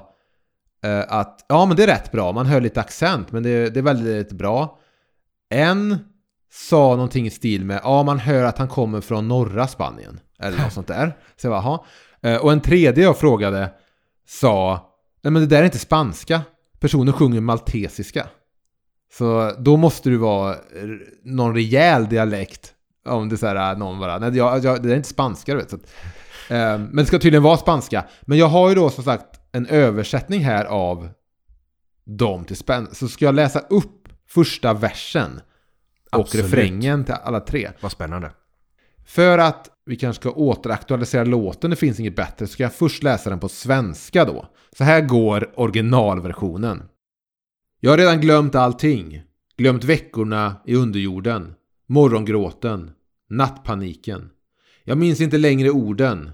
eh, 0.84 1.04
att 1.08 1.44
ja 1.48 1.66
men 1.66 1.76
det 1.76 1.82
är 1.82 1.86
rätt 1.86 2.12
bra, 2.12 2.32
man 2.32 2.46
hör 2.46 2.60
lite 2.60 2.80
accent 2.80 3.32
men 3.32 3.42
det, 3.42 3.70
det 3.70 3.80
är 3.80 3.82
väldigt 3.82 4.32
bra. 4.32 4.78
En 5.50 5.98
sa 6.50 6.90
någonting 6.90 7.26
i 7.26 7.30
stil 7.30 7.64
med 7.64 7.80
ja 7.82 8.02
man 8.02 8.18
hör 8.18 8.44
att 8.44 8.58
han 8.58 8.68
kommer 8.68 9.00
från 9.00 9.28
norra 9.28 9.66
Spanien. 9.66 10.20
Eller 10.38 10.58
något 10.58 10.72
sånt 10.78 10.86
där. 10.86 11.16
Så 11.36 11.46
jag 11.46 11.52
bara, 11.52 11.62
"Jaha." 11.62 11.80
Eh, 12.22 12.36
Och 12.36 12.52
en 12.52 12.60
tredje 12.60 13.04
jag 13.04 13.18
frågade 13.18 13.70
sa 14.28 14.84
nej 15.22 15.30
men 15.30 15.42
det 15.42 15.48
där 15.48 15.60
är 15.60 15.64
inte 15.64 15.78
spanska. 15.78 16.42
Personen 16.80 17.12
sjunger 17.14 17.40
maltesiska. 17.40 18.26
Så 19.12 19.52
då 19.58 19.76
måste 19.76 20.10
du 20.10 20.16
vara 20.16 20.56
någon 21.24 21.54
rejäl 21.54 22.08
dialekt. 22.08 22.74
Om 23.08 23.28
det 23.28 23.34
är 23.34 23.36
så 23.36 23.46
här, 23.46 23.76
någon 23.76 23.98
bara, 24.00 24.18
nej 24.18 24.36
jag, 24.36 24.64
jag, 24.64 24.82
det 24.82 24.92
är 24.92 24.96
inte 24.96 25.08
spanska 25.08 25.52
du 25.52 25.58
vet. 25.58 25.70
Så 25.70 25.76
att, 25.76 25.82
eh, 26.50 26.78
men 26.78 26.96
det 26.96 27.06
ska 27.06 27.18
tydligen 27.18 27.42
vara 27.42 27.56
spanska. 27.56 28.04
Men 28.22 28.38
jag 28.38 28.46
har 28.48 28.68
ju 28.68 28.74
då 28.74 28.90
som 28.90 29.04
sagt 29.04 29.40
en 29.52 29.66
översättning 29.66 30.44
här 30.44 30.64
av 30.64 31.08
dem 32.04 32.44
till 32.44 32.56
spanska. 32.56 32.94
Så 32.94 33.08
ska 33.08 33.24
jag 33.24 33.34
läsa 33.34 33.58
upp 33.58 34.08
första 34.28 34.72
versen 34.74 35.40
och 36.12 36.20
Absolut. 36.20 36.46
refrängen 36.46 37.04
till 37.04 37.14
alla 37.14 37.40
tre. 37.40 37.70
Vad 37.80 37.92
spännande. 37.92 38.30
För 39.06 39.38
att 39.38 39.68
vi 39.88 39.96
kanske 39.96 40.20
ska 40.20 40.30
återaktualisera 40.30 41.24
låten 41.24 41.70
Det 41.70 41.76
finns 41.76 42.00
inget 42.00 42.16
bättre 42.16 42.46
så 42.46 42.52
ska 42.52 42.62
jag 42.62 42.74
först 42.74 43.02
läsa 43.02 43.30
den 43.30 43.40
på 43.40 43.48
svenska 43.48 44.24
då. 44.24 44.48
Så 44.76 44.84
här 44.84 45.00
går 45.00 45.52
originalversionen. 45.60 46.82
Jag 47.80 47.90
har 47.90 47.98
redan 47.98 48.20
glömt 48.20 48.54
allting. 48.54 49.22
Glömt 49.56 49.84
veckorna 49.84 50.56
i 50.66 50.74
underjorden. 50.74 51.54
Morgongråten. 51.86 52.90
Nattpaniken. 53.30 54.30
Jag 54.84 54.98
minns 54.98 55.20
inte 55.20 55.38
längre 55.38 55.70
orden. 55.70 56.30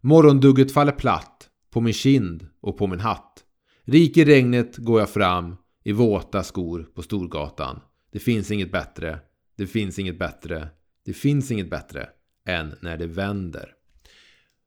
Morgondugget 0.00 0.72
faller 0.72 0.92
platt 0.92 1.48
på 1.70 1.80
min 1.80 1.94
kind 1.94 2.46
och 2.60 2.78
på 2.78 2.86
min 2.86 3.00
hatt. 3.00 3.44
Rik 3.84 4.16
i 4.16 4.24
regnet 4.24 4.76
går 4.76 5.00
jag 5.00 5.10
fram 5.10 5.56
i 5.84 5.92
våta 5.92 6.42
skor 6.42 6.86
på 6.94 7.02
Storgatan. 7.02 7.80
Det 8.12 8.18
finns 8.18 8.50
inget 8.50 8.72
bättre. 8.72 9.18
Det 9.56 9.66
finns 9.66 9.98
inget 9.98 10.18
bättre. 10.18 10.68
Det 11.04 11.12
finns 11.12 11.50
inget 11.50 11.70
bättre 11.70 12.08
än 12.46 12.74
när 12.80 12.96
det 12.96 13.06
vänder. 13.06 13.72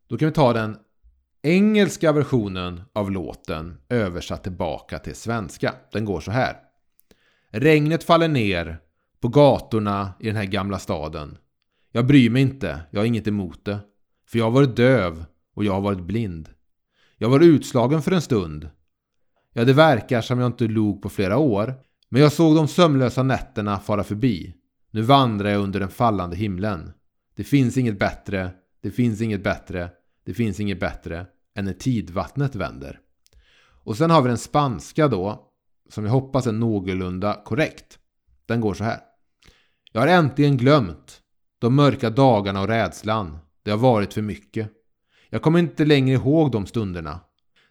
Då 0.07 0.17
kan 0.17 0.27
vi 0.27 0.33
ta 0.33 0.53
den 0.53 0.77
engelska 1.41 2.11
versionen 2.11 2.81
av 2.93 3.11
låten 3.11 3.77
översatt 3.89 4.43
tillbaka 4.43 4.99
till 4.99 5.15
svenska. 5.15 5.73
Den 5.91 6.05
går 6.05 6.19
så 6.19 6.31
här. 6.31 6.57
Regnet 7.51 8.03
faller 8.03 8.27
ner 8.27 8.77
på 9.19 9.27
gatorna 9.27 10.13
i 10.19 10.27
den 10.27 10.35
här 10.35 10.45
gamla 10.45 10.79
staden. 10.79 11.37
Jag 11.91 12.07
bryr 12.07 12.29
mig 12.29 12.41
inte, 12.41 12.81
jag 12.91 12.99
har 12.99 13.05
inget 13.05 13.27
emot 13.27 13.65
det. 13.65 13.79
För 14.27 14.37
jag 14.37 14.45
har 14.45 14.51
varit 14.51 14.75
döv 14.75 15.25
och 15.55 15.65
jag 15.65 15.73
har 15.73 15.81
varit 15.81 16.03
blind. 16.03 16.49
Jag 17.17 17.29
var 17.29 17.39
utslagen 17.39 18.01
för 18.01 18.11
en 18.11 18.21
stund. 18.21 18.69
Ja, 19.53 19.65
det 19.65 19.73
verkar 19.73 20.21
som 20.21 20.39
jag 20.39 20.47
inte 20.47 20.67
log 20.67 21.01
på 21.01 21.09
flera 21.09 21.37
år. 21.37 21.73
Men 22.09 22.21
jag 22.21 22.31
såg 22.31 22.55
de 22.55 22.67
sömnlösa 22.67 23.23
nätterna 23.23 23.79
fara 23.79 24.03
förbi. 24.03 24.55
Nu 24.91 25.01
vandrar 25.01 25.49
jag 25.49 25.61
under 25.61 25.79
den 25.79 25.89
fallande 25.89 26.35
himlen. 26.35 26.91
Det 27.39 27.43
finns 27.43 27.78
inget 27.78 27.99
bättre, 27.99 28.52
det 28.82 28.91
finns 28.91 29.21
inget 29.21 29.43
bättre, 29.43 29.89
det 30.25 30.34
finns 30.34 30.60
inget 30.60 30.80
bättre 30.80 31.25
än 31.56 31.65
när 31.65 31.73
tidvattnet 31.73 32.56
vänder. 32.56 32.99
Och 33.84 33.97
sen 33.97 34.12
har 34.12 34.21
vi 34.21 34.28
den 34.28 34.38
spanska 34.38 35.08
då, 35.08 35.52
som 35.89 36.06
jag 36.06 36.12
hoppas 36.12 36.47
är 36.47 36.52
någorlunda 36.52 37.41
korrekt. 37.45 37.99
Den 38.45 38.62
går 38.62 38.73
så 38.73 38.84
här. 38.84 38.99
Jag 39.91 40.02
har 40.02 40.08
äntligen 40.08 40.58
glömt 40.58 41.21
de 41.60 41.75
mörka 41.75 42.10
dagarna 42.10 42.62
och 42.62 42.67
rädslan. 42.67 43.38
Det 43.63 43.71
har 43.71 43.78
varit 43.78 44.13
för 44.13 44.21
mycket. 44.21 44.71
Jag 45.30 45.41
kommer 45.41 45.60
inte 45.60 45.86
längre 45.86 46.15
ihåg 46.15 46.52
de 46.52 46.65
stunderna. 46.65 47.19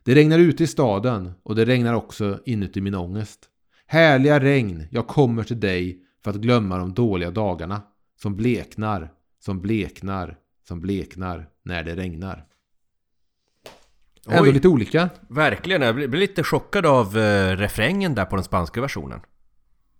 Det 0.02 0.14
regnar 0.14 0.38
ute 0.38 0.64
i 0.64 0.66
staden 0.66 1.32
och 1.42 1.54
det 1.54 1.64
regnar 1.64 1.94
också 1.94 2.38
inuti 2.44 2.80
min 2.80 2.94
ångest. 2.94 3.48
Härliga 3.86 4.40
regn, 4.40 4.86
jag 4.90 5.06
kommer 5.06 5.42
till 5.42 5.60
dig 5.60 6.02
för 6.24 6.30
att 6.30 6.36
glömma 6.36 6.78
de 6.78 6.94
dåliga 6.94 7.30
dagarna. 7.30 7.82
Som 8.16 8.36
bleknar, 8.36 9.12
som 9.38 9.60
bleknar, 9.60 10.36
som 10.68 10.80
bleknar 10.80 11.48
när 11.62 11.84
det 11.84 11.96
regnar. 11.96 12.44
Ändå 14.28 14.42
Oj. 14.42 14.52
lite 14.52 14.68
olika. 14.68 15.10
Verkligen, 15.28 15.82
jag 15.82 15.94
blir 15.94 16.08
lite 16.08 16.44
chockad 16.44 16.86
av 16.86 17.18
eh, 17.18 17.56
refrängen 17.56 18.14
där 18.14 18.24
på 18.24 18.36
den 18.36 18.44
spanska 18.44 18.80
versionen. 18.80 19.20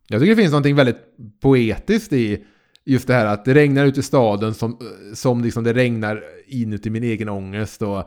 Jag 0.09 0.20
tycker 0.20 0.37
det 0.37 0.42
finns 0.42 0.53
något 0.53 0.66
väldigt 0.66 1.01
poetiskt 1.40 2.12
i 2.12 2.44
just 2.85 3.07
det 3.07 3.14
här 3.14 3.27
att 3.27 3.44
det 3.44 3.55
regnar 3.55 3.87
ute 3.87 4.01
i 4.01 4.03
staden 4.03 4.55
som, 4.55 4.79
som 5.14 5.44
liksom 5.44 5.64
det 5.64 5.72
regnar 5.72 6.24
inuti 6.46 6.90
min 6.90 7.03
egen 7.03 7.29
ångest 7.29 7.83
och 7.83 7.98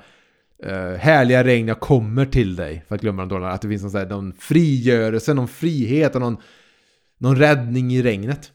eh, 0.64 0.98
härliga 0.98 1.44
regn, 1.44 1.68
jag 1.68 1.80
kommer 1.80 2.26
till 2.26 2.56
dig 2.56 2.84
för 2.88 2.96
att 2.96 3.02
glömma 3.02 3.22
de 3.22 3.30
dåliga. 3.30 3.50
Att 3.50 3.62
det 3.62 3.68
finns 3.68 3.82
någon, 3.82 3.92
så 3.92 3.98
här, 3.98 4.10
någon 4.10 4.34
frigörelse, 4.34 5.34
någon 5.34 5.48
frihet 5.48 6.16
och 6.16 6.22
någon, 6.22 6.38
någon 7.18 7.36
räddning 7.36 7.94
i 7.94 8.02
regnet. 8.02 8.52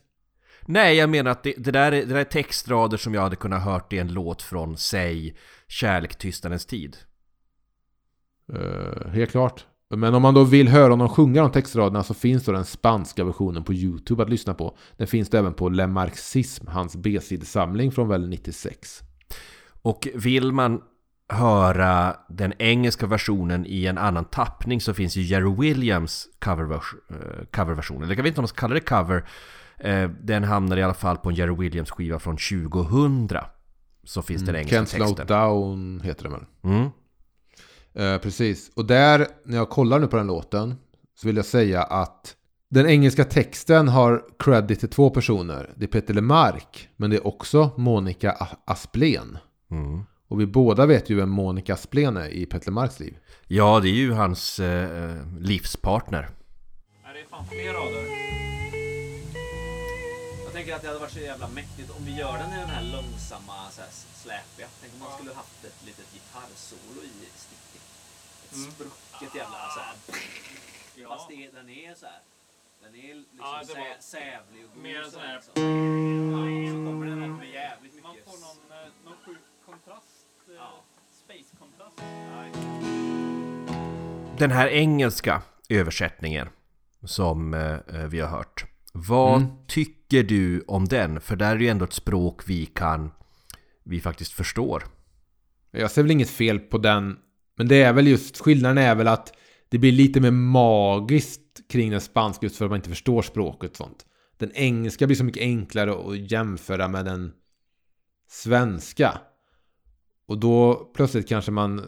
Nej, 0.67 0.97
jag 0.97 1.11
menar 1.11 1.31
att 1.31 1.43
det, 1.43 1.55
det, 1.59 1.71
där, 1.71 1.93
är- 1.93 2.01
det 2.07 2.13
där 2.15 2.17
är 2.21 2.25
textrader 2.25 2.97
som 2.97 3.15
jag 3.15 3.23
hade 3.23 3.37
kunnat 3.37 3.63
hört 3.63 3.93
i 3.93 3.99
en 3.99 4.13
låt 4.13 4.43
från, 4.43 4.77
säg, 4.77 5.37
Kärlek, 5.69 6.19
tystnadens 6.19 6.67
tid. 6.67 6.97
Eh, 8.53 9.09
helt 9.09 9.31
klart. 9.31 9.67
Men 9.91 10.15
om 10.15 10.23
man 10.23 10.35
då 10.35 10.45
vill 10.45 10.69
höra 10.69 10.91
honom 10.91 11.09
sjunga 11.09 11.43
de 11.43 11.51
textraderna 11.53 12.03
så 12.03 12.15
finns 12.15 12.45
då 12.45 12.53
den 12.53 12.65
spanska 12.65 13.25
versionen 13.25 13.65
på 13.65 13.75
YouTube 13.75 14.23
att 14.23 14.31
lyssna 14.31 14.55
på. 14.55 14.77
Den 14.97 15.07
finns 15.07 15.29
det 15.31 15.39
även 15.39 15.55
på 15.55 15.69
Le 15.69 15.87
Marxism, 15.87 16.67
hans 16.67 16.97
B-sidesamling 16.97 17.93
från 17.93 18.09
väl 18.09 18.29
96. 18.29 19.01
Och 19.83 20.09
vill 20.15 20.53
man 20.53 20.81
höra 21.29 22.17
den 22.29 22.53
engelska 22.59 23.07
versionen 23.07 23.67
i 23.67 23.87
en 23.87 23.99
annan 23.99 24.25
tappning 24.25 24.81
så 24.81 24.95
finns 24.95 25.17
ju 25.17 25.23
Jerry 25.23 25.55
Williams 25.61 26.29
coververs- 26.41 26.95
eh, 27.11 27.45
coverversion. 27.53 28.03
Eller 28.03 28.15
jag 28.17 28.23
vet 28.23 28.31
inte 28.31 28.41
om 28.41 28.43
man 28.43 28.49
ska 28.49 28.61
kalla 28.61 28.75
det 28.75 28.81
cover. 28.81 29.25
Eh, 29.79 30.11
Den 30.23 30.45
hamnar 30.45 30.77
i 30.77 30.83
alla 30.83 30.95
fall 30.95 31.17
på 31.17 31.29
en 31.29 31.35
Jerry 31.35 31.55
Williams 31.57 31.91
skiva 31.91 32.19
från 32.19 32.37
2000. 32.37 33.29
Så 34.05 34.23
finns 34.23 34.43
den 34.43 34.57
engelska 34.57 34.81
Can't 34.81 34.85
slow 34.87 35.07
texten. 35.09 35.27
down 35.27 36.01
heter 36.05 36.25
det 36.25 36.31
väl. 36.31 36.45
Mm. 36.65 36.89
Eh, 37.95 38.19
precis. 38.21 38.71
Och 38.77 38.85
där, 38.87 39.27
när 39.45 39.57
jag 39.57 39.69
kollar 39.71 39.99
nu 39.99 40.07
på 40.07 40.17
den 40.17 40.27
låten, 40.27 40.75
så 41.15 41.27
vill 41.27 41.37
jag 41.37 41.45
säga 41.47 41.83
att 41.83 42.37
den 42.71 42.87
engelska 42.87 43.25
texten 43.25 43.89
har 43.89 44.23
credit 44.39 44.81
till 44.81 44.89
två 44.89 45.11
personer. 45.11 45.71
Det 45.77 45.85
är 45.85 45.89
Peter 45.89 46.15
Lemark, 46.15 46.89
men 46.97 47.11
det 47.11 47.17
är 47.17 47.27
också 47.27 47.71
Monica 47.77 48.37
Asplén. 48.65 49.39
Mm. 49.71 50.03
Och 50.29 50.41
vi 50.41 50.47
båda 50.47 50.87
vet 50.87 51.11
ju 51.11 51.15
vem 51.15 51.31
Monica 51.31 51.75
Asplén 51.75 52.17
är 52.17 52.29
i 52.29 52.47
Peter 52.47 52.67
Lemarks 52.67 53.01
liv. 53.01 53.17
Ja, 53.47 53.81
det 53.81 53.89
är 53.89 53.93
ju 53.95 54.13
hans 54.13 54.61
eh, 54.61 55.17
livspartner. 55.41 56.19
Är 57.05 57.15
det 57.15 57.21
är 57.21 57.27
fan 57.31 57.45
fler 57.47 57.73
rader? 57.73 58.46
Jag 60.57 60.65
tänker 60.65 60.77
att 60.77 60.83
det 60.83 60.89
hade 60.89 61.01
varit 61.01 61.13
så 61.13 61.19
jävla 61.21 61.49
mäktigt 61.49 61.91
om 61.91 62.05
vi 62.05 62.17
gör 62.17 62.39
den 62.39 62.53
i 62.53 62.57
den 62.57 62.69
här 62.69 62.83
långsamma 62.83 63.71
så 63.71 63.81
här 63.81 63.91
släpiga. 64.23 64.69
Tänk 64.81 64.93
om 64.95 64.99
man 65.01 65.13
skulle 65.19 65.35
haft 65.35 65.65
ett 65.65 65.85
litet 65.87 66.07
gitarrsolo 66.15 67.01
i 67.03 67.11
sticket. 67.35 67.83
Ett 68.45 68.57
Mm. 68.57 68.71
sprucket 68.71 69.35
jävla 69.35 69.69
så 69.75 69.81
här. 69.81 69.95
Ja. 70.95 71.09
Fast 71.09 71.29
det, 71.29 71.51
den 71.55 71.69
är 71.71 71.95
så 71.95 72.07
här. 72.07 72.21
Den 72.83 72.95
är 72.95 73.15
liksom 73.15 73.39
Ja, 73.39 73.63
var- 73.69 73.75
sä, 73.75 73.97
sävlig 74.01 74.65
och 74.65 74.71
god. 74.75 74.83
Mer 74.83 75.03
så 75.05 75.19
här, 75.19 75.35
liksom. 75.35 75.53
Ja, 75.55 76.71
så 76.73 76.91
kommer 76.91 77.07
den 77.07 77.21
något 77.21 77.39
med 77.39 77.51
jävligt 77.51 77.95
mycket. 77.95 78.05
Man 78.05 78.17
får 78.25 78.39
någon, 78.47 78.79
eh, 78.83 78.89
någon 79.05 79.17
sjuk 79.27 79.39
kontrast. 79.67 80.27
eh, 80.49 80.55
Ja. 80.55 80.73
Space-kontrast. 81.25 81.99
Den 84.39 84.51
här 84.51 84.67
engelska 84.69 85.43
översättningen 85.69 86.49
som 87.05 87.55
eh, 87.55 87.79
vi 88.07 88.21
har 88.21 88.29
hört. 88.29 88.65
Vad 88.97 89.43
Mm. 89.43 89.49
tycker 89.69 90.23
du 90.23 90.65
om 90.69 90.85
den? 90.85 91.21
För 91.21 91.37
där 91.37 91.57
är 91.57 91.61
ju 91.61 91.69
ändå 91.69 91.85
ett 91.85 91.93
språk 91.93 92.43
vi 92.47 92.67
kan, 92.67 93.11
vi 93.85 94.01
faktiskt 94.01 94.33
förstår. 94.33 94.85
Jag 95.71 95.91
ser 95.91 96.03
väl 96.03 96.11
inget 96.11 96.31
fel 96.31 96.59
på 96.59 96.79
den. 96.79 97.17
Men 97.57 97.69
det 97.69 97.83
är 97.83 97.93
väl 97.93 98.07
just, 98.07 98.39
skillnaden 98.39 98.79
är 98.79 98.95
väl 98.95 99.09
att 99.09 99.33
det 99.69 99.79
blir 99.79 99.93
lite 99.93 100.21
mer 100.21 100.31
magiskt 100.31 101.69
kring 101.69 101.91
den 101.91 102.01
spanska 102.01 102.47
just 102.47 102.57
för 102.57 102.65
att 102.65 102.71
man 102.71 102.77
inte 102.79 102.89
förstår 102.89 103.23
språket 103.23 103.71
och 103.71 103.77
sånt. 103.77 104.07
Den 104.39 104.53
engelska 104.55 105.07
blir 105.07 105.17
så 105.17 105.25
mycket 105.25 105.43
enklare 105.43 105.93
att 105.93 106.31
jämföra 106.31 106.89
med 106.89 107.05
den 107.05 107.33
svenska. 108.29 109.19
Och 110.29 110.39
då 110.39 110.75
plötsligt 110.95 111.29
kanske 111.29 111.51
man 111.51 111.79
eh, 111.79 111.85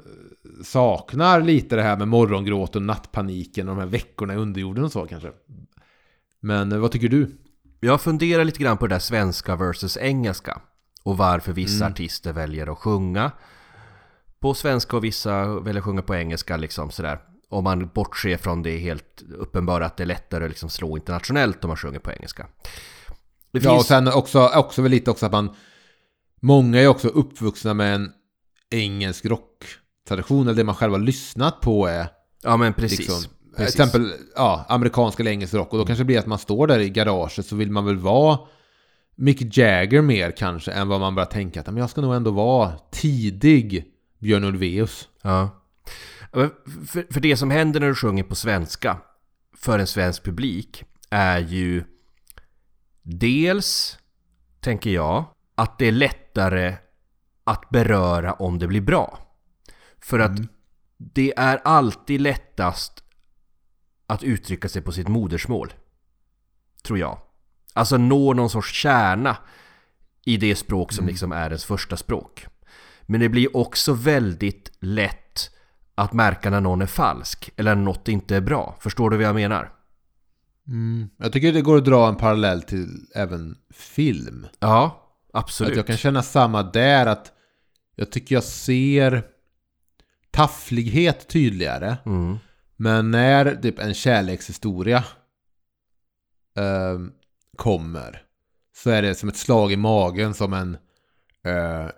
saknar 0.64 1.40
lite 1.40 1.76
det 1.76 1.82
här 1.82 1.96
med 1.98 2.08
morgongråten, 2.08 2.86
nattpaniken 2.86 3.68
och 3.68 3.74
de 3.76 3.80
här 3.80 3.88
veckorna 3.88 4.34
i 4.34 4.36
underjorden 4.36 4.84
och 4.84 4.92
så 4.92 5.06
kanske. 5.06 5.32
Men 6.40 6.72
eh, 6.72 6.78
vad 6.78 6.92
tycker 6.92 7.08
du? 7.08 7.30
Jag 7.80 8.00
funderar 8.00 8.44
lite 8.44 8.58
grann 8.58 8.78
på 8.78 8.86
det 8.86 8.94
där 8.94 9.00
svenska 9.00 9.56
versus 9.56 9.96
engelska. 9.96 10.60
Och 11.02 11.16
varför 11.16 11.52
vissa 11.52 11.84
Mm. 11.84 11.92
artister 11.92 12.32
väljer 12.32 12.72
att 12.72 12.78
sjunga 12.78 13.32
på 14.40 14.54
svenska 14.54 14.96
och 14.96 15.04
vissa 15.04 15.60
väljer 15.60 15.80
att 15.80 15.84
sjunga 15.84 16.02
på 16.02 16.14
engelska 16.14 16.56
liksom 16.56 16.90
sådär. 16.90 17.18
Om 17.48 17.64
man 17.64 17.88
bortser 17.94 18.36
från 18.36 18.62
det 18.62 18.78
helt 18.78 19.22
uppenbara 19.38 19.86
att 19.86 19.96
det 19.96 20.02
är 20.04 20.06
lättare 20.06 20.44
att 20.44 20.50
liksom 20.50 20.68
slå 20.70 20.96
internationellt 20.96 21.64
om 21.64 21.68
man 21.68 21.76
sjunger 21.76 21.98
på 21.98 22.12
engelska. 22.12 22.46
Det 23.52 23.64
Ja, 23.64 23.76
och 23.76 23.84
sen 23.84 24.08
också, 24.08 24.48
också 24.48 24.82
väl 24.82 24.90
lite 24.90 25.10
också 25.10 25.26
att 25.26 25.32
man... 25.32 25.54
Många 26.40 26.80
är 26.80 26.86
också 26.88 27.08
uppvuxna 27.08 27.74
med 27.74 27.94
en 27.94 28.12
engelsk 28.70 29.24
rocktradition, 29.24 30.48
eller 30.48 30.56
det 30.56 30.64
man 30.64 30.74
själv 30.74 30.92
har 30.92 31.00
lyssnat 31.00 31.60
på 31.60 31.86
är 31.86 32.08
Ja 32.42 32.56
men 32.56 32.72
precis. 32.74 32.98
liksom... 32.98 33.24
Till 33.58 33.66
exempel 33.66 34.12
ja, 34.36 34.64
amerikansk 34.68 35.20
eller 35.20 35.30
engelsk 35.30 35.54
rock. 35.54 35.72
Och 35.72 35.78
då 35.78 35.84
kanske 35.86 36.00
det 36.00 36.06
blir 36.06 36.18
att 36.18 36.26
man 36.26 36.38
står 36.38 36.66
där 36.66 36.78
i 36.78 36.90
garaget 36.90 37.46
så 37.46 37.56
vill 37.56 37.70
man 37.70 37.84
väl 37.84 37.96
vara 37.96 38.38
Mick 39.16 39.56
Jagger 39.56 40.02
mer 40.02 40.30
kanske 40.30 40.72
än 40.72 40.88
vad 40.88 41.00
man 41.00 41.14
börjar 41.14 41.26
tänka 41.26 41.60
att 41.60 41.66
men 41.66 41.76
jag 41.76 41.90
ska 41.90 42.00
nog 42.00 42.14
ändå 42.14 42.30
vara 42.30 42.72
tidig 42.90 43.84
Björn 44.18 44.44
Ulvaeus. 44.44 45.08
Ja. 45.22 45.50
För, 46.32 47.12
för 47.12 47.20
det 47.20 47.36
som 47.36 47.50
händer 47.50 47.80
när 47.80 47.88
du 47.88 47.94
sjunger 47.94 48.22
på 48.22 48.34
svenska 48.34 48.98
för 49.56 49.78
en 49.78 49.86
svensk 49.86 50.24
publik 50.24 50.84
är 51.10 51.38
ju 51.38 51.84
dels, 53.02 53.98
tänker 54.60 54.90
jag, 54.90 55.24
att 55.54 55.78
det 55.78 55.86
är 55.88 55.92
lättare 55.92 56.74
att 57.44 57.70
beröra 57.70 58.32
om 58.32 58.58
det 58.58 58.66
blir 58.66 58.80
bra. 58.80 59.18
För 60.00 60.18
att 60.18 60.38
det 60.96 61.32
är 61.36 61.60
alltid 61.64 62.20
lättast 62.20 63.04
att 64.08 64.22
uttrycka 64.22 64.68
sig 64.68 64.82
på 64.82 64.92
sitt 64.92 65.08
modersmål. 65.08 65.72
Tror 66.82 66.98
jag. 66.98 67.18
Alltså 67.72 67.96
nå 67.96 68.32
någon 68.32 68.50
sorts 68.50 68.72
kärna 68.72 69.36
i 70.24 70.36
det 70.36 70.56
språk 70.56 70.92
som 70.92 71.06
liksom 71.06 71.32
är 71.32 71.46
ens 71.46 71.64
första 71.64 71.96
språk. 71.96 72.46
Men 73.02 73.20
det 73.20 73.28
blir 73.28 73.56
också 73.56 73.92
väldigt 73.92 74.72
lätt 74.80 75.50
att 75.94 76.12
märka 76.12 76.50
när 76.50 76.60
någon 76.60 76.82
är 76.82 76.86
falsk 76.86 77.50
eller 77.56 77.74
när 77.74 77.82
något 77.82 78.08
inte 78.08 78.36
är 78.36 78.40
bra. 78.40 78.76
Förstår 78.80 79.10
du 79.10 79.16
vad 79.16 79.26
jag 79.26 79.34
menar? 79.34 79.72
Jag 81.16 81.32
tycker 81.32 81.52
det 81.52 81.62
går 81.62 81.76
att 81.76 81.84
dra 81.84 82.08
en 82.08 82.16
parallell 82.16 82.62
till 82.62 83.06
även 83.14 83.56
film. 83.70 84.46
Ja, 84.58 85.08
Absolut. 85.32 85.70
Att 85.70 85.76
jag 85.76 85.86
kan 85.86 85.96
känna 85.96 86.22
samma 86.22 86.62
där, 86.62 87.06
att 87.06 87.32
jag 87.96 88.12
tycker 88.12 88.34
jag 88.34 88.44
ser 88.44 89.22
tafflighet 90.30 91.28
tydligare. 91.28 91.96
Mm. 92.06 92.38
Men 92.80 93.10
när 93.10 93.54
typ 93.56 93.78
en 93.78 93.94
kärlekshistoria 93.94 95.04
ehm, 96.56 97.12
kommer 97.56 98.22
så 98.76 98.90
är 98.90 99.02
det 99.02 99.14
som 99.14 99.28
ett 99.28 99.36
slag 99.36 99.72
i 99.72 99.76
magen 99.76 100.34
som 100.34 100.52
en, 100.52 100.74
eh, 101.44 101.90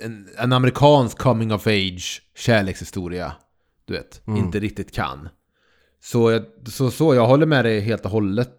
en, 0.00 0.28
en 0.38 0.52
amerikansk 0.52 1.18
coming 1.18 1.52
of 1.52 1.66
age 1.66 2.22
kärlekshistoria. 2.34 3.32
Du 3.84 3.92
vet, 3.94 4.22
Mm. 4.26 4.44
inte 4.44 4.60
riktigt 4.60 4.92
kan. 4.94 5.28
Så, 6.00 6.30
jag- 6.32 6.46
så, 6.68 6.90
så 6.90 7.14
jag 7.14 7.26
håller 7.26 7.46
med 7.46 7.64
dig 7.64 7.80
helt 7.80 8.04
och 8.04 8.10
hållet. 8.10 8.50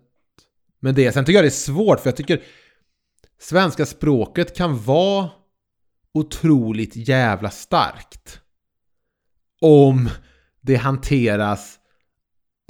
Men 0.79 0.95
det, 0.95 1.11
sen 1.11 1.25
tycker 1.25 1.37
jag 1.37 1.43
det 1.43 1.47
är 1.49 1.49
svårt 1.49 1.99
för 1.99 2.07
jag 2.09 2.17
tycker 2.17 2.43
svenska 3.39 3.85
språket 3.85 4.55
kan 4.57 4.79
vara 4.83 5.29
otroligt 6.13 6.95
jävla 6.95 7.49
starkt. 7.51 8.41
Om 9.61 10.09
det 10.65 10.75
hanteras 10.75 11.79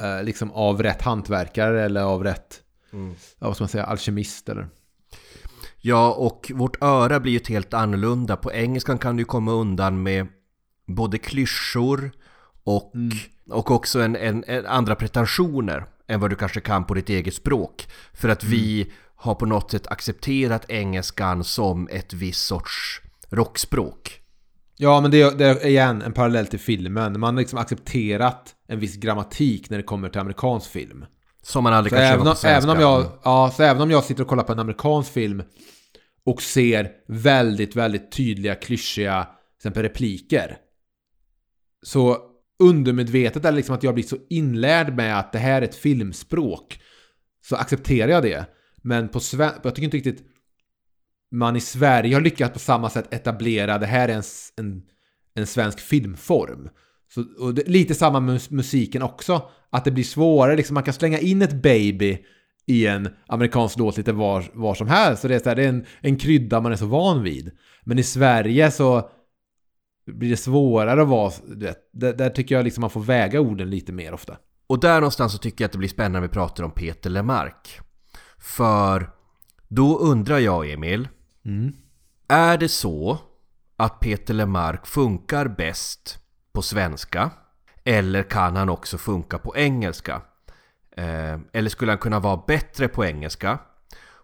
eh, 0.02 0.24
liksom 0.24 0.52
av 0.52 0.84
rätt 0.84 1.02
hantverkare 1.02 1.84
eller 1.86 2.02
av 2.02 2.24
rätt, 2.24 2.62
Mm. 2.94 3.16
ja, 3.40 3.48
vad 3.48 3.56
ska 3.56 3.64
man 3.64 3.70
säga, 3.70 3.84
alkemist 3.86 4.50
eller? 4.50 4.68
Ja, 5.78 6.14
och 6.14 6.52
vårt 6.56 6.84
öra 6.84 7.20
blir 7.20 7.32
ju 7.32 7.38
ett 7.38 7.48
helt 7.48 7.74
annorlunda. 7.74 8.36
På 8.38 8.52
engelskan 8.52 8.98
kan 8.98 9.16
du 9.18 9.26
komma 9.26 9.52
undan 9.52 10.04
med 10.04 10.28
både 10.88 11.18
klyschor 11.18 12.12
och, 12.64 12.94
och 13.50 13.72
också 13.72 14.00
en, 14.02 14.16
en, 14.16 14.44
en 14.48 14.66
andra 14.66 14.96
pretensioner 14.96 15.86
än 16.08 16.20
vad 16.20 16.30
du 16.30 16.36
kanske 16.36 16.62
kan 16.62 16.86
på 16.86 16.94
ditt 16.94 17.10
eget 17.10 17.34
språk. 17.34 17.88
För 18.14 18.30
att 18.30 18.44
vi 18.44 18.92
har 19.16 19.36
på 19.36 19.46
något 19.46 19.72
sätt 19.72 19.88
accepterat 19.88 20.66
engelskan 20.70 21.44
som 21.44 21.88
ett 21.92 22.14
visst 22.14 22.46
sorts 22.46 23.02
rockspråk. 23.30 24.22
Ja, 24.78 25.02
men 25.02 25.12
det 25.12 25.22
är, 25.22 25.32
det 25.32 25.46
är 25.46 25.66
igen 25.66 26.02
en 26.02 26.14
parallell 26.14 26.48
till 26.48 26.60
filmen. 26.60 27.20
Man 27.20 27.36
har 27.36 27.42
liksom 27.42 27.60
accepterat 27.60 28.56
en 28.68 28.80
viss 28.80 28.96
grammatik 28.96 29.70
när 29.70 29.78
det 29.78 29.84
kommer 29.84 30.10
till 30.10 30.22
amerikansk 30.22 30.72
film. 30.72 31.06
Som 31.42 31.64
man 31.64 31.74
aldrig 31.74 31.92
Så 31.92 31.96
kan 31.96 32.06
även, 32.06 32.28
om, 32.28 32.36
på 32.42 32.48
även, 32.48 32.70
om 32.70 32.80
jag, 32.80 33.06
ja, 33.24 33.54
så 33.58 33.64
även 33.64 33.82
om 33.82 33.92
jag 33.92 34.04
sitter 34.04 34.24
och 34.24 34.30
kollar 34.30 34.44
på 34.44 34.52
en 34.52 34.60
amerikansk 34.60 35.14
film 35.14 35.44
och 36.26 36.42
ser 36.42 36.92
väldigt, 37.08 37.76
väldigt 37.76 38.12
tydliga, 38.12 38.56
klyschiga 38.56 39.24
till 39.24 39.58
exempel 39.60 39.84
repliker. 39.84 40.58
Så 41.84 42.18
undermedvetet, 42.60 43.46
eller 43.46 43.56
liksom 43.56 43.76
att 43.76 43.84
jag 43.84 43.94
blir 43.94 44.04
så 44.04 44.18
inlärd 44.30 44.96
med 44.96 45.20
att 45.20 45.32
det 45.32 45.40
här 45.40 45.62
är 45.62 45.66
ett 45.66 45.76
filmspråk, 45.76 46.80
så 47.50 47.56
accepterar 47.56 48.12
jag 48.12 48.24
det. 48.24 48.46
Men 48.82 49.10
på 49.10 49.20
svenska, 49.20 49.60
jag 49.64 49.76
tycker 49.76 49.86
inte 49.86 49.98
riktigt 49.98 50.35
man 51.32 51.56
i 51.56 51.62
Sverige 51.62 52.16
har 52.16 52.22
lyckats 52.22 52.54
på 52.54 52.60
samma 52.60 52.90
sätt 52.90 53.14
etablera 53.14 53.78
det 53.78 53.86
här 53.86 54.10
är 54.10 54.14
en, 54.14 54.24
en, 54.56 54.82
en 55.36 55.48
svensk 55.48 55.80
filmform. 55.80 56.70
Så, 57.14 57.24
och 57.40 57.54
det, 57.54 57.68
lite 57.68 57.96
samma 57.96 58.20
med 58.20 58.42
musiken 58.50 59.02
också. 59.02 59.50
Att 59.70 59.86
det 59.86 59.92
blir 59.92 60.04
svårare, 60.04 60.56
liksom 60.56 60.74
man 60.74 60.84
kan 60.84 60.94
slänga 60.94 61.20
in 61.20 61.42
ett 61.42 61.54
baby 61.54 62.18
i 62.66 62.88
en 62.88 63.10
amerikansk 63.28 63.78
låt 63.78 63.98
lite 63.98 64.12
var, 64.12 64.46
var 64.54 64.76
som 64.76 64.88
helst. 64.88 65.22
Så 65.22 65.28
det 65.28 65.36
är, 65.36 65.40
så 65.40 65.50
här, 65.50 65.56
det 65.56 65.64
är 65.64 65.70
en, 65.70 65.86
en 66.02 66.18
krydda 66.18 66.62
man 66.62 66.72
är 66.72 66.76
så 66.76 66.86
van 66.86 67.24
vid. 67.24 67.52
Men 67.84 68.00
i 68.00 68.04
Sverige 68.04 68.72
så 68.72 69.10
blir 70.12 70.30
det 70.30 70.38
svårare 70.38 71.02
att 71.02 71.08
vara, 71.08 71.32
vet, 71.48 71.78
där, 71.94 72.14
där 72.14 72.30
tycker 72.30 72.56
jag 72.56 72.64
liksom 72.64 72.82
man 72.82 72.90
får 72.90 73.02
väga 73.02 73.42
orden 73.42 73.70
lite 73.70 73.92
mer 73.94 74.14
ofta. 74.14 74.38
Och 74.68 74.80
där 74.80 74.96
någonstans 74.96 75.32
så 75.32 75.38
tycker 75.38 75.64
jag 75.64 75.68
att 75.68 75.72
det 75.72 75.78
blir 75.78 75.90
spännande 75.90 76.20
när 76.20 76.28
vi 76.28 76.34
pratar 76.34 76.64
om 76.64 76.72
Peter 76.72 77.10
Lemark. 77.10 77.80
För 78.40 79.10
då 79.76 79.98
undrar 79.98 80.40
jag, 80.40 80.70
Emil, 80.70 81.08
är 82.28 82.58
det 82.58 82.70
så 82.70 83.18
att 83.78 84.00
Peter 84.00 84.34
Lemark 84.34 84.88
funkar 84.88 85.48
bäst 85.48 86.20
på 86.54 86.62
svenska? 86.62 87.32
Eller 87.84 88.24
kan 88.24 88.56
han 88.56 88.70
också 88.70 88.98
funka 88.98 89.38
på 89.38 89.58
engelska? 89.58 90.22
Eh, 90.98 91.40
eller 91.54 91.70
skulle 91.70 91.92
han 91.92 92.00
kunna 92.00 92.20
vara 92.20 92.44
bättre 92.48 92.88
på 92.88 93.06
engelska? 93.06 93.60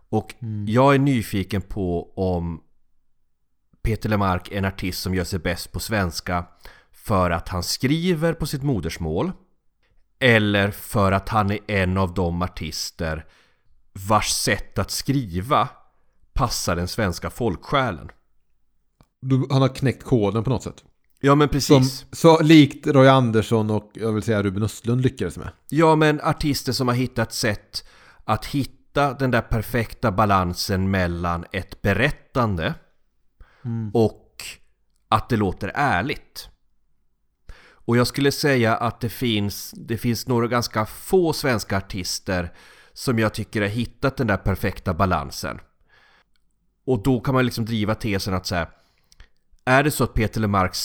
Och 0.10 0.36
jag 0.68 0.96
är 0.96 1.00
nyfiken 1.00 1.62
på 1.62 2.14
om 2.16 2.62
Peter 3.82 4.10
Lemark 4.10 4.52
är 4.52 4.58
en 4.58 4.66
artist 4.66 5.02
som 5.02 5.16
gör 5.16 5.24
sig 5.24 5.40
bäst 5.40 5.72
på 5.72 5.80
svenska 5.80 6.46
för 6.92 7.32
att 7.32 7.50
han 7.50 7.64
skriver 7.64 8.34
på 8.34 8.46
sitt 8.46 8.64
modersmål 8.64 9.32
eller 10.20 10.72
för 10.72 11.12
att 11.12 11.30
han 11.30 11.52
är 11.52 11.60
en 11.68 11.98
av 11.98 12.14
de 12.14 12.42
artister 12.42 13.26
vars 13.94 14.30
sätt 14.30 14.80
att 14.80 14.92
skriva 14.92 15.70
passar 16.34 16.76
den 16.76 16.88
svenska 16.88 17.30
folksjälen. 17.30 18.10
Du, 19.22 19.48
han 19.50 19.62
har 19.62 19.70
knäckt 19.70 20.04
koden 20.04 20.44
på 20.44 20.50
något 20.50 20.64
sätt. 20.64 20.84
Ja 21.20 21.36
men 21.36 21.48
Som, 21.62 21.82
precis. 21.82 22.06
så 22.12 22.42
likt 22.42 22.88
Roy 22.88 23.08
Andersson 23.08 23.70
och 23.70 23.92
jag 23.94 24.12
vill 24.12 24.24
säga 24.24 24.44
Ruben 24.44 24.64
Östlund 24.64 25.02
lyckades 25.02 25.38
med. 25.38 25.50
Ja 25.70 25.96
men 25.96 26.22
artister 26.22 26.74
som 26.74 26.88
har 26.88 26.96
hittat 26.96 27.34
sätt 27.34 27.88
att 28.26 28.46
hitta 28.46 29.14
den 29.14 29.32
där 29.32 29.42
perfekta 29.42 30.12
balansen 30.12 30.92
mellan 30.92 31.46
ett 31.52 31.82
berättande 31.82 32.74
och 33.94 34.44
att 35.10 35.30
det 35.30 35.38
låter 35.38 35.72
ärligt. 35.76 36.48
Och 37.86 37.98
jag 37.98 38.08
skulle 38.08 38.32
säga 38.32 38.76
att 38.76 39.02
det 39.02 39.10
finns, 39.10 39.74
det 39.78 39.98
finns 39.98 40.28
några 40.28 40.48
ganska 40.48 40.86
få 40.86 41.34
svenska 41.34 41.78
artister 41.78 42.54
som 43.02 43.20
jag 43.20 43.34
tycker 43.34 43.62
har 43.62 43.68
hittat 43.68 44.18
den 44.18 44.28
där 44.28 44.38
perfekta 44.38 44.94
balansen. 44.94 45.60
Och 46.86 47.04
då 47.04 47.20
kan 47.20 47.34
man 47.34 47.46
liksom 47.46 47.66
driva 47.66 47.96
tesen 47.96 48.34
att 48.34 48.46
säga 48.46 48.68
är 49.66 49.84
det 49.84 49.92
så 49.92 50.04
att 50.04 50.14
Peter 50.14 50.42
Lemarks 50.42 50.80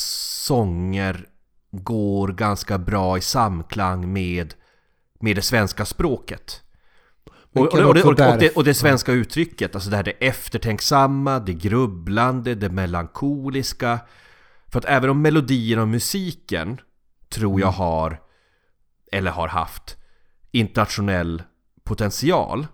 sånger 0.45 1.27
går 1.71 2.29
ganska 2.29 2.79
bra 2.79 3.19
i 3.19 3.21
samklang 3.21 4.13
med, 4.13 4.55
med 5.21 5.37
det 5.37 5.43
svenska 5.43 5.85
språket? 5.85 6.63
Och, 7.53 7.63
och, 7.63 7.95
det, 7.95 8.03
och, 8.03 8.15
det, 8.39 8.57
och 8.57 8.65
det 8.65 8.75
svenska 8.75 9.13
uttrycket, 9.13 9.75
alltså 9.75 9.91
det 9.91 9.97
här 9.97 10.05
det 10.05 10.27
eftertänksamma, 10.27 11.39
det 11.39 11.55
grubblande, 11.55 12.55
det 12.55 12.69
melankoliska. 12.71 13.99
För 14.67 14.79
att 14.79 14.85
även 14.85 15.11
om 15.11 15.23
melodierna 15.23 15.83
och 15.83 15.89
musiken 15.89 16.81
tror 17.29 17.61
jag 17.61 17.73
har, 17.73 18.21
eller 19.13 19.31
har 19.31 19.49
haft, 19.49 19.97
internationell 20.51 21.43
potential. 21.87 22.67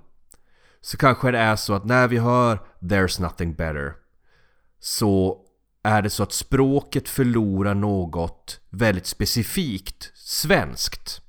Så 0.80 0.96
kanske 0.96 1.30
det 1.30 1.38
är 1.38 1.56
så 1.56 1.74
att 1.74 1.84
när 1.84 2.08
vi 2.08 2.18
hör 2.18 2.58
There's 2.80 3.22
nothing 3.22 3.54
better 3.54 3.92
så 4.80 5.38
är 5.82 6.02
det 6.02 6.10
så 6.10 6.22
att 6.22 6.32
språket 6.32 7.08
förlorar 7.08 7.74
något 7.74 8.60
väldigt 8.70 9.06
specifikt 9.06 10.10
svenskt 10.14 11.20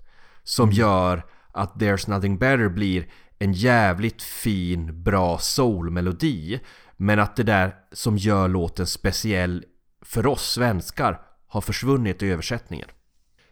som 0.43 0.71
gör 0.71 1.25
att 1.51 1.73
There's 1.73 2.09
nothing 2.09 2.37
better 2.37 2.69
blir 2.69 3.07
en 3.39 3.53
jävligt 3.53 4.21
fin, 4.21 5.03
bra 5.03 5.37
soulmelodi 5.37 6.59
men 6.97 7.19
att 7.19 7.35
det 7.35 7.43
där 7.43 7.75
som 7.91 8.17
gör 8.17 8.47
låten 8.47 8.87
speciell 8.87 9.65
för 10.01 10.27
oss 10.27 10.51
svenskar 10.51 11.21
har 11.47 11.61
försvunnit 11.61 12.23
i 12.23 12.29
översättningen. 12.29 12.87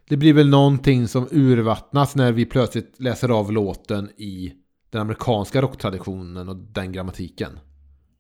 Det 0.10 0.18
blir 0.18 0.34
väl 0.34 0.50
någonting 0.50 1.08
som 1.08 1.28
urvattnas 1.32 2.16
när 2.16 2.32
vi 2.32 2.46
plötsligt 2.46 2.94
läser 2.98 3.30
av 3.30 3.52
låten 3.52 4.10
i 4.18 4.54
den 4.90 5.02
amerikanska 5.02 5.62
rocktraditionen 5.62 6.50
och 6.50 6.56
den 6.56 6.92
grammatiken. 6.92 7.60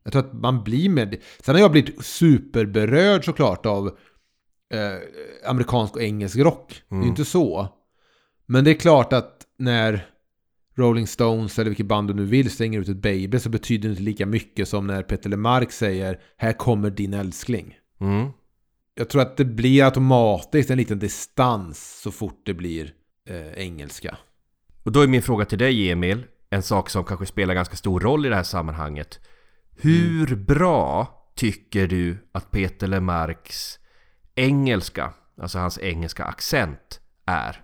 Jag 0.03 0.13
tror 0.13 0.23
att 0.25 0.33
man 0.33 0.63
blir 0.63 0.89
mer... 0.89 1.17
Sen 1.39 1.55
har 1.55 1.61
jag 1.61 1.71
blivit 1.71 2.05
superberörd 2.05 3.25
såklart 3.25 3.65
av 3.65 3.87
eh, 4.73 5.49
amerikansk 5.49 5.95
och 5.95 6.01
engelsk 6.01 6.37
rock. 6.37 6.83
Det 6.89 6.95
är 6.95 7.01
ju 7.01 7.07
inte 7.07 7.25
så. 7.25 7.67
Men 8.45 8.63
det 8.63 8.71
är 8.71 8.75
klart 8.75 9.13
att 9.13 9.45
när 9.57 10.05
Rolling 10.75 11.07
Stones 11.07 11.59
eller 11.59 11.69
vilket 11.69 11.85
band 11.85 12.07
du 12.07 12.13
nu 12.13 12.25
vill 12.25 12.51
slänger 12.51 12.79
ut 12.79 12.89
ett 12.89 12.97
baby 12.97 13.39
så 13.39 13.49
betyder 13.49 13.89
det 13.89 13.91
inte 13.91 14.03
lika 14.03 14.25
mycket 14.25 14.67
som 14.67 14.87
när 14.87 15.03
Peter 15.03 15.29
LeMarc 15.29 15.71
säger 15.71 16.19
Här 16.37 16.53
kommer 16.53 16.89
din 16.89 17.13
älskling. 17.13 17.77
Mm. 18.01 18.29
Jag 19.01 19.09
tror 19.09 19.21
att 19.21 19.37
det 19.37 19.45
blir 19.45 19.83
automatiskt 19.83 20.69
en 20.69 20.77
liten 20.77 20.99
distans 20.99 22.01
så 22.01 22.11
fort 22.11 22.41
det 22.45 22.53
blir 22.53 22.93
eh, 23.29 23.53
engelska. 23.53 24.17
Och 24.83 24.91
då 24.91 25.01
är 25.01 25.07
min 25.07 25.21
fråga 25.21 25.45
till 25.45 25.57
dig 25.57 25.91
Emil, 25.91 26.23
en 26.49 26.63
sak 26.63 26.89
som 26.89 27.03
kanske 27.03 27.25
spelar 27.25 27.53
ganska 27.53 27.75
stor 27.75 27.99
roll 27.99 28.25
i 28.25 28.29
det 28.29 28.35
här 28.35 28.43
sammanhanget. 28.43 29.19
Hur 29.77 30.35
bra 30.35 31.07
tycker 31.35 31.87
du 31.87 32.17
att 32.31 32.51
Peter 32.51 32.87
Lemarks 32.87 33.79
engelska, 34.35 35.13
alltså 35.41 35.59
hans 35.59 35.79
engelska 35.79 36.23
accent, 36.23 36.99
är? 37.25 37.63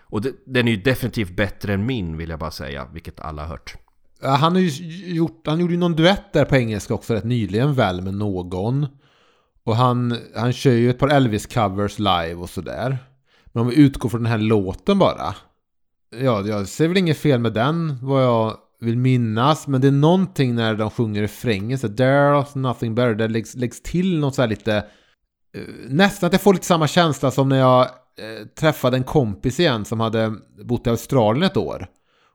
Och 0.00 0.22
det, 0.22 0.32
den 0.46 0.68
är 0.68 0.72
ju 0.72 0.82
definitivt 0.82 1.36
bättre 1.36 1.74
än 1.74 1.86
min 1.86 2.16
vill 2.16 2.30
jag 2.30 2.38
bara 2.38 2.50
säga, 2.50 2.88
vilket 2.92 3.20
alla 3.20 3.42
har 3.42 3.48
hört. 3.48 3.74
Han, 4.22 4.52
har 4.52 4.60
ju 4.60 4.68
gjort, 5.14 5.46
han 5.46 5.60
gjorde 5.60 5.72
ju 5.72 5.80
någon 5.80 5.96
duett 5.96 6.32
där 6.32 6.44
på 6.44 6.56
engelska 6.56 6.94
också 6.94 7.14
rätt 7.14 7.24
nyligen 7.24 7.74
väl 7.74 8.02
med 8.02 8.14
någon. 8.14 8.86
Och 9.66 9.76
han, 9.76 10.16
han 10.34 10.52
kör 10.52 10.72
ju 10.72 10.90
ett 10.90 10.98
par 10.98 11.08
Elvis-covers 11.08 11.98
live 11.98 12.34
och 12.34 12.50
sådär. 12.50 12.98
Men 13.46 13.60
om 13.60 13.68
vi 13.68 13.76
utgår 13.76 14.08
från 14.08 14.22
den 14.22 14.32
här 14.32 14.38
låten 14.38 14.98
bara. 14.98 15.34
Ja, 16.20 16.46
jag 16.46 16.68
ser 16.68 16.88
väl 16.88 16.96
inget 16.96 17.18
fel 17.18 17.40
med 17.40 17.52
den 17.52 17.98
vad 18.02 18.24
jag 18.24 18.56
vill 18.80 18.96
minnas. 18.96 19.66
Men 19.66 19.80
det 19.80 19.88
är 19.88 19.92
någonting 19.92 20.54
när 20.54 20.74
de 20.74 20.90
sjunger 20.90 21.22
refrängen. 21.22 21.78
Så 21.78 21.86
There's 21.86 22.58
nothing 22.58 22.94
better. 22.94 23.14
Det 23.14 23.28
läggs, 23.28 23.54
läggs 23.54 23.82
till 23.82 24.18
något 24.18 24.34
så 24.34 24.42
här 24.42 24.48
lite... 24.48 24.76
Eh, 24.76 25.62
nästan 25.88 26.26
att 26.26 26.32
jag 26.32 26.42
får 26.42 26.54
lite 26.54 26.66
samma 26.66 26.88
känsla 26.88 27.30
som 27.30 27.48
när 27.48 27.58
jag 27.58 27.80
eh, 27.82 28.46
träffade 28.60 28.96
en 28.96 29.04
kompis 29.04 29.60
igen 29.60 29.84
som 29.84 30.00
hade 30.00 30.34
bott 30.64 30.86
i 30.86 30.90
Australien 30.90 31.42
ett 31.42 31.56
år. 31.56 31.86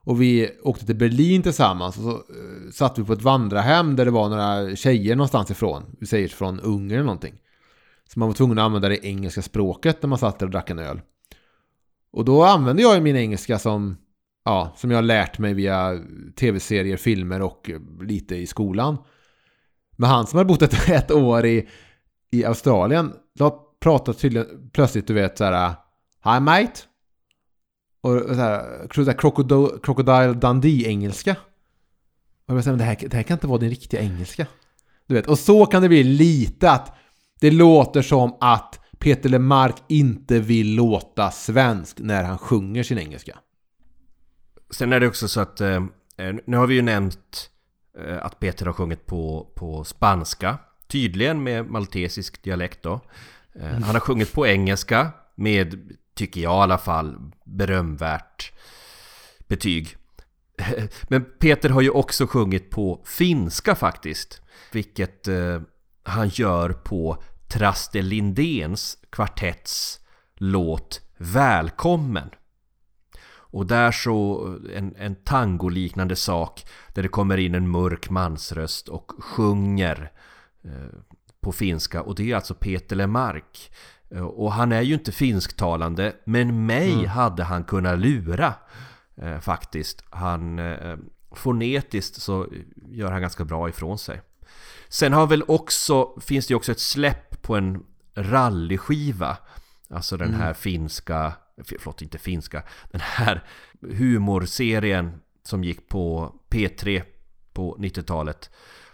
Och 0.04 0.22
vi 0.22 0.50
åkte 0.62 0.86
till 0.86 0.96
Berlin 0.96 1.42
tillsammans 1.42 1.96
och 1.96 2.02
så 2.02 2.10
eh, 2.10 2.70
satt 2.72 2.98
vi 2.98 3.04
på 3.04 3.12
ett 3.12 3.22
vandrarhem 3.22 3.96
där 3.96 4.04
det 4.04 4.10
var 4.10 4.28
några 4.28 4.76
tjejer 4.76 5.16
någonstans 5.16 5.50
ifrån. 5.50 5.96
Vi 6.00 6.06
säger 6.06 6.28
från 6.28 6.60
Ungern 6.60 6.92
eller 6.92 7.04
någonting. 7.04 7.34
Så 8.12 8.18
man 8.18 8.28
var 8.28 8.34
tvungen 8.34 8.58
att 8.58 8.64
använda 8.64 8.88
det 8.88 9.06
engelska 9.06 9.42
språket 9.42 10.02
när 10.02 10.08
man 10.08 10.18
satt 10.18 10.38
där 10.38 10.46
och 10.46 10.52
drack 10.52 10.70
en 10.70 10.78
öl. 10.78 11.00
Och 12.12 12.24
då 12.24 12.44
använde 12.44 12.82
jag 12.82 12.94
ju 12.94 13.00
min 13.00 13.16
engelska 13.16 13.58
som, 13.58 13.96
ja, 14.44 14.72
som 14.76 14.90
jag 14.90 14.98
har 14.98 15.02
lärt 15.02 15.38
mig 15.38 15.54
via 15.54 15.98
tv-serier, 16.36 16.96
filmer 16.96 17.42
och 17.42 17.70
eh, 17.70 17.80
lite 18.02 18.36
i 18.36 18.46
skolan. 18.46 18.96
Men 19.96 20.10
han 20.10 20.26
som 20.26 20.36
hade 20.36 20.48
bott 20.48 20.62
ett, 20.62 20.88
ett 20.88 21.10
år 21.10 21.46
i, 21.46 21.68
i 22.30 22.44
Australien, 22.44 23.12
då 23.34 23.68
pratade 23.80 24.18
tydligen 24.18 24.70
plötsligt, 24.72 25.06
du 25.06 25.14
vet, 25.14 25.38
så 25.38 25.44
här 25.44 25.74
Hi 26.24 26.40
mate. 26.40 26.80
Och 28.02 28.20
så 28.28 28.34
här, 28.34 28.88
så 28.94 29.04
här 29.04 29.18
crocodile, 29.18 29.68
crocodile 29.82 30.32
Dundee-engelska. 30.32 31.36
Och 32.46 32.56
jag 32.56 32.64
säger, 32.64 32.76
det 32.76 32.84
här, 32.84 32.96
det 33.00 33.16
här 33.16 33.22
kan 33.22 33.34
inte 33.34 33.46
vara 33.46 33.58
din 33.58 33.70
riktiga 33.70 34.00
engelska. 34.00 34.46
Du 35.06 35.14
vet, 35.14 35.26
och 35.26 35.38
så 35.38 35.66
kan 35.66 35.82
det 35.82 35.88
bli 35.88 36.02
lite 36.02 36.70
att 36.70 36.96
det 37.40 37.50
låter 37.50 38.02
som 38.02 38.36
att 38.40 38.80
Peter 38.98 39.28
Lemark 39.28 39.76
inte 39.88 40.38
vill 40.38 40.74
låta 40.74 41.30
svensk 41.30 41.98
när 42.00 42.24
han 42.24 42.38
sjunger 42.38 42.82
sin 42.82 42.98
engelska. 42.98 43.38
Sen 44.70 44.92
är 44.92 45.00
det 45.00 45.06
också 45.06 45.28
så 45.28 45.40
att 45.40 45.60
eh, 45.60 45.82
eh, 46.16 46.34
nu 46.46 46.56
har 46.56 46.66
vi 46.66 46.74
ju 46.74 46.82
nämnt 46.82 47.50
eh, 47.98 48.24
att 48.24 48.40
Peter 48.40 48.66
har 48.66 48.72
sjungit 48.72 49.06
på, 49.06 49.52
på 49.54 49.84
spanska. 49.84 50.58
Tydligen 50.86 51.42
med 51.42 51.70
maltesisk 51.70 52.42
dialekt 52.42 52.82
då. 52.82 53.00
Eh, 53.54 53.66
Han 53.66 53.82
har 53.82 54.00
sjungit 54.00 54.32
på 54.32 54.46
engelska 54.46 55.10
med, 55.34 55.92
tycker 56.14 56.40
jag 56.40 56.52
i 56.52 56.62
alla 56.62 56.78
fall, 56.78 57.32
berömvärt 57.44 58.52
betyg. 59.48 59.96
Men 61.08 61.24
Peter 61.38 61.68
har 61.68 61.80
ju 61.80 61.90
också 61.90 62.26
sjungit 62.26 62.70
på 62.70 63.02
finska 63.04 63.74
faktiskt. 63.74 64.42
Vilket 64.72 65.28
eh, 65.28 65.60
han 66.02 66.28
gör 66.28 66.72
på 66.72 67.22
Traste 67.48 68.02
Lindéns 68.02 68.98
kvartetts 69.10 70.00
låt 70.34 71.00
Välkommen. 71.16 72.30
Och 73.52 73.66
där 73.66 73.92
så 73.92 74.46
en, 74.74 74.96
en 74.96 75.14
tangoliknande 75.14 76.16
sak 76.16 76.66
där 76.94 77.02
det 77.02 77.08
kommer 77.08 77.36
in 77.36 77.54
en 77.54 77.68
mörk 77.68 78.10
mansröst 78.10 78.88
och 78.88 79.12
sjunger 79.18 80.12
eh, 80.64 80.98
på 81.40 81.52
finska 81.52 82.02
och 82.02 82.14
det 82.14 82.30
är 82.30 82.36
alltså 82.36 82.54
Peter 82.54 82.96
Lemark. 82.96 83.72
Eh, 84.14 84.22
Och 84.22 84.52
han 84.52 84.72
är 84.72 84.82
ju 84.82 84.94
inte 84.94 85.12
finsktalande 85.12 86.16
men 86.24 86.66
mig 86.66 86.92
Mm. 86.92 87.06
hade 87.06 87.44
han 87.44 87.64
kunnat 87.64 87.98
lura 87.98 88.54
eh, 89.16 89.38
faktiskt. 89.40 90.04
Han 90.10 90.58
eh, 90.58 90.96
fonetiskt 91.34 92.22
så 92.22 92.46
gör 92.90 93.12
han 93.12 93.20
ganska 93.20 93.44
bra 93.44 93.68
ifrån 93.68 93.98
sig. 93.98 94.20
Sen 94.88 95.12
har 95.12 95.26
väl 95.26 95.44
också, 95.48 96.20
finns 96.20 96.46
det 96.46 96.52
ju 96.52 96.56
också 96.56 96.72
ett 96.72 96.80
släpp 96.80 97.42
på 97.42 97.56
en 97.56 97.82
rallyskiva. 98.14 99.36
Alltså 99.90 100.16
den 100.16 100.34
här 100.34 100.54
finska, 100.54 101.32
förlåt 101.64 102.02
inte 102.02 102.18
finska, 102.18 102.62
den 102.90 103.00
här 103.00 103.44
humorserien 103.80 105.20
som 105.42 105.64
gick 105.64 105.88
på 105.88 106.34
P3 106.50 107.02
på 107.52 107.76
90-talet. 107.76 108.50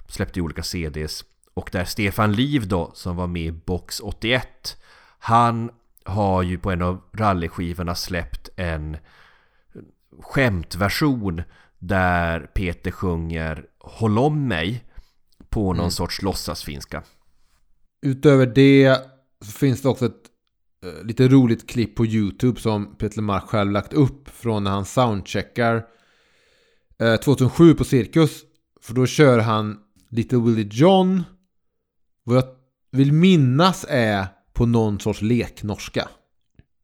Släppte 0.08 0.40
olika 0.40 0.62
CDs. 0.62 1.24
Och 1.54 1.68
där 1.72 1.84
Stefan 1.84 2.32
Liv 2.32 2.68
då, 2.68 2.90
som 2.94 3.16
var 3.16 3.26
med 3.26 3.42
i 3.42 3.52
Box 3.52 4.00
81. 4.00 4.76
Han 5.18 5.70
har 6.04 6.42
ju 6.42 6.58
på 6.58 6.70
en 6.70 6.82
av 6.82 7.00
rallyskivorna 7.12 7.94
släppt 7.94 8.48
en 8.56 8.96
skämtversion 10.22 11.42
där 11.78 12.40
Peter 12.40 12.90
sjunger 12.90 13.64
Håll 13.78 14.18
om 14.18 14.48
mig 14.48 14.84
på 15.48 15.72
någon 15.72 15.90
sorts 15.90 16.22
låtsasfinska. 16.22 17.02
Utöver 18.02 18.46
det 18.46 18.98
så 19.40 19.52
finns 19.52 19.82
det 19.82 19.88
också 19.88 20.06
ett 20.06 20.22
eh, 20.84 21.06
lite 21.06 21.28
roligt 21.28 21.68
klipp 21.68 21.96
på 21.96 22.06
YouTube 22.06 22.60
som 22.60 22.96
Peter 22.96 23.16
Lemark 23.16 23.44
själv 23.44 23.70
lagt 23.70 23.92
upp 23.92 24.28
från 24.28 24.64
när 24.64 24.70
han 24.70 24.84
soundcheckar 24.84 25.86
eh, 26.98 27.16
2007 27.16 27.74
på 27.74 27.84
Cirkus. 27.84 28.42
För 28.80 28.94
då 28.94 29.06
kör 29.06 29.38
han 29.38 29.78
Little 30.08 30.38
Willie 30.38 30.68
John. 30.72 31.22
Vad 32.24 32.36
jag 32.36 32.44
vill 32.90 33.12
minnas 33.12 33.86
är 33.88 34.26
på 34.58 34.66
någon 34.66 35.00
sorts 35.00 35.22
leknorska. 35.22 36.08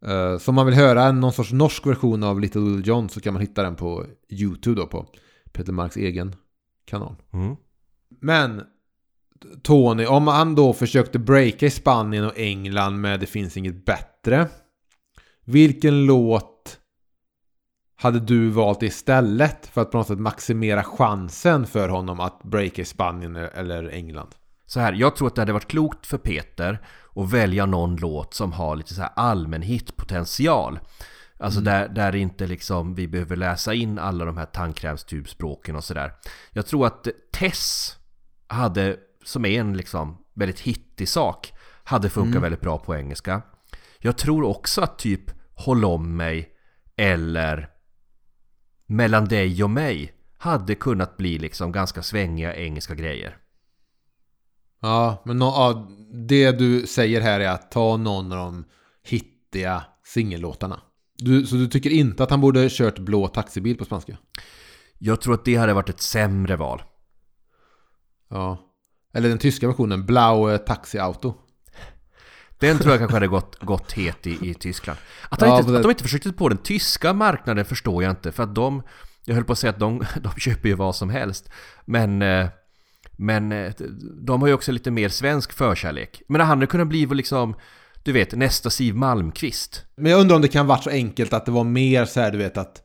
Eh, 0.06 0.38
så 0.38 0.50
om 0.50 0.54
man 0.54 0.66
vill 0.66 0.74
höra 0.74 1.12
någon 1.12 1.32
sorts 1.32 1.52
norsk 1.52 1.86
version 1.86 2.22
av 2.22 2.40
Little 2.40 2.60
Willie 2.60 2.82
John 2.86 3.08
så 3.08 3.20
kan 3.20 3.34
man 3.34 3.40
hitta 3.40 3.62
den 3.62 3.76
på 3.76 4.06
YouTube 4.28 4.80
då 4.80 4.86
på 4.86 5.06
Peter 5.52 5.72
Marks 5.72 5.96
egen 5.96 6.36
kanal. 6.84 7.14
Mm. 7.32 7.56
Men 8.20 8.62
Tony, 9.62 10.06
om 10.06 10.28
han 10.28 10.54
då 10.54 10.72
försökte 10.72 11.18
breaka 11.18 11.66
i 11.66 11.70
Spanien 11.70 12.24
och 12.24 12.38
England 12.38 13.00
med 13.00 13.20
Det 13.20 13.26
finns 13.26 13.56
inget 13.56 13.84
bättre. 13.84 14.48
Vilken 15.44 16.06
låt 16.06 16.78
hade 17.96 18.20
du 18.20 18.48
valt 18.48 18.82
istället 18.82 19.66
för 19.66 19.82
att 19.82 19.90
på 19.90 19.98
något 19.98 20.06
sätt 20.06 20.18
maximera 20.18 20.82
chansen 20.82 21.66
för 21.66 21.88
honom 21.88 22.20
att 22.20 22.42
breaka 22.42 22.82
i 22.82 22.84
Spanien 22.84 23.36
eller 23.36 23.88
England? 23.88 24.34
Så 24.66 24.80
här, 24.80 24.92
jag 24.92 25.16
tror 25.16 25.28
att 25.28 25.34
det 25.34 25.40
hade 25.40 25.52
varit 25.52 25.68
klokt 25.68 26.06
för 26.06 26.18
Peter 26.18 26.78
att 27.16 27.32
välja 27.32 27.66
någon 27.66 27.96
låt 27.96 28.34
som 28.34 28.52
har 28.52 28.76
lite 28.76 28.94
så 28.94 29.00
här 29.00 29.10
allmän 29.16 29.62
hitpotential. 29.62 30.78
Alltså 31.38 31.60
där, 31.60 31.88
där 31.88 32.16
inte 32.16 32.46
liksom 32.46 32.94
vi 32.94 33.08
behöver 33.08 33.36
läsa 33.36 33.74
in 33.74 33.98
alla 33.98 34.24
de 34.24 34.36
här 34.36 34.46
tandkrämstubspråken 34.46 35.76
och 35.76 35.84
sådär. 35.84 36.12
Jag 36.50 36.66
tror 36.66 36.86
att 36.86 37.08
Tess 37.32 37.96
hade, 38.46 38.96
som 39.24 39.44
är 39.44 39.60
en 39.60 39.76
liksom 39.76 40.18
väldigt 40.34 40.60
hittig 40.60 41.08
sak, 41.08 41.52
hade 41.84 42.10
funkat 42.10 42.42
väldigt 42.42 42.60
bra 42.60 42.78
på 42.78 42.96
engelska. 42.96 43.42
Jag 43.98 44.18
tror 44.18 44.44
också 44.44 44.82
att 44.82 44.98
typ 44.98 45.20
Håll 45.56 45.84
om 45.84 46.16
mig 46.16 46.50
eller 46.96 47.68
Mellan 48.86 49.24
dig 49.24 49.64
och 49.64 49.70
mig 49.70 50.12
hade 50.38 50.74
kunnat 50.74 51.16
bli 51.16 51.38
liksom 51.38 51.72
ganska 51.72 52.02
svängiga 52.02 52.56
engelska 52.56 52.94
grejer. 52.94 53.38
Ja, 54.86 55.22
men 55.24 55.36
nå- 55.38 55.46
ja, 55.56 55.88
det 56.28 56.52
du 56.52 56.86
säger 56.86 57.20
här 57.20 57.40
är 57.40 57.48
att 57.48 57.70
ta 57.70 57.96
någon 57.96 58.32
av 58.32 58.38
de 58.38 58.64
hittiga 59.02 59.84
singellåtarna. 60.06 60.80
Du, 61.18 61.46
så 61.46 61.54
du 61.56 61.66
tycker 61.66 61.90
inte 61.90 62.22
att 62.22 62.30
han 62.30 62.40
borde 62.40 62.68
kört 62.70 62.98
blå 62.98 63.28
taxibil 63.28 63.76
på 63.78 63.84
spanska? 63.84 64.16
Jag 64.98 65.20
tror 65.20 65.34
att 65.34 65.44
det 65.44 65.54
hade 65.56 65.74
varit 65.74 65.88
ett 65.88 66.00
sämre 66.00 66.56
val. 66.56 66.82
Ja. 68.30 68.58
Eller 69.14 69.28
den 69.28 69.38
tyska 69.38 69.66
versionen, 69.66 70.06
Blaue 70.06 70.58
Taxi 70.58 70.98
Auto. 70.98 71.34
Den 72.58 72.78
tror 72.78 72.90
jag 72.90 72.98
kanske 72.98 73.16
hade 73.16 73.26
gått, 73.28 73.58
gått 73.60 73.92
het 73.92 74.26
i, 74.26 74.50
i 74.50 74.54
Tyskland. 74.54 74.98
Att, 75.28 75.40
Ja, 75.40 75.58
inte, 75.58 75.70
det- 75.72 75.76
att 75.76 75.82
de 75.82 75.90
inte 75.90 76.02
försökte 76.02 76.32
på 76.32 76.48
den 76.48 76.58
tyska 76.58 77.12
marknaden 77.12 77.64
förstår 77.64 78.02
jag 78.02 78.12
inte. 78.12 78.32
För 78.32 78.42
att 78.42 78.54
de, 78.54 78.82
jag 79.24 79.34
höll 79.34 79.44
på 79.44 79.52
att 79.52 79.58
säga 79.58 79.70
att 79.70 79.78
de, 79.78 79.98
de 80.22 80.32
köper 80.40 80.68
ju 80.68 80.74
vad 80.74 80.96
som 80.96 81.10
helst. 81.10 81.50
Men, 81.84 82.22
eh, 82.22 82.48
men 83.16 83.52
eh, 83.52 83.72
de 84.22 84.40
har 84.40 84.48
ju 84.48 84.54
också 84.54 84.72
lite 84.72 84.90
mer 84.90 85.08
svensk 85.08 85.52
förkärlek. 85.52 86.22
Men 86.28 86.40
han 86.40 86.50
hade 86.50 86.66
kunnat 86.66 86.88
bli 86.88 87.06
liksom, 87.06 87.54
du 88.02 88.12
vet, 88.12 88.32
nästa 88.32 88.70
Siv 88.70 88.94
Malmqvist. 88.94 89.84
Men 89.96 90.12
jag 90.12 90.20
undrar 90.20 90.36
om 90.36 90.42
det 90.42 90.48
kan 90.48 90.66
varit 90.66 90.84
så 90.84 90.90
enkelt 90.90 91.32
att 91.32 91.46
det 91.46 91.52
var 91.52 91.64
mer 91.64 92.04
så 92.04 92.20
här, 92.20 92.32
du 92.32 92.38
vet 92.38 92.56
att... 92.56 92.80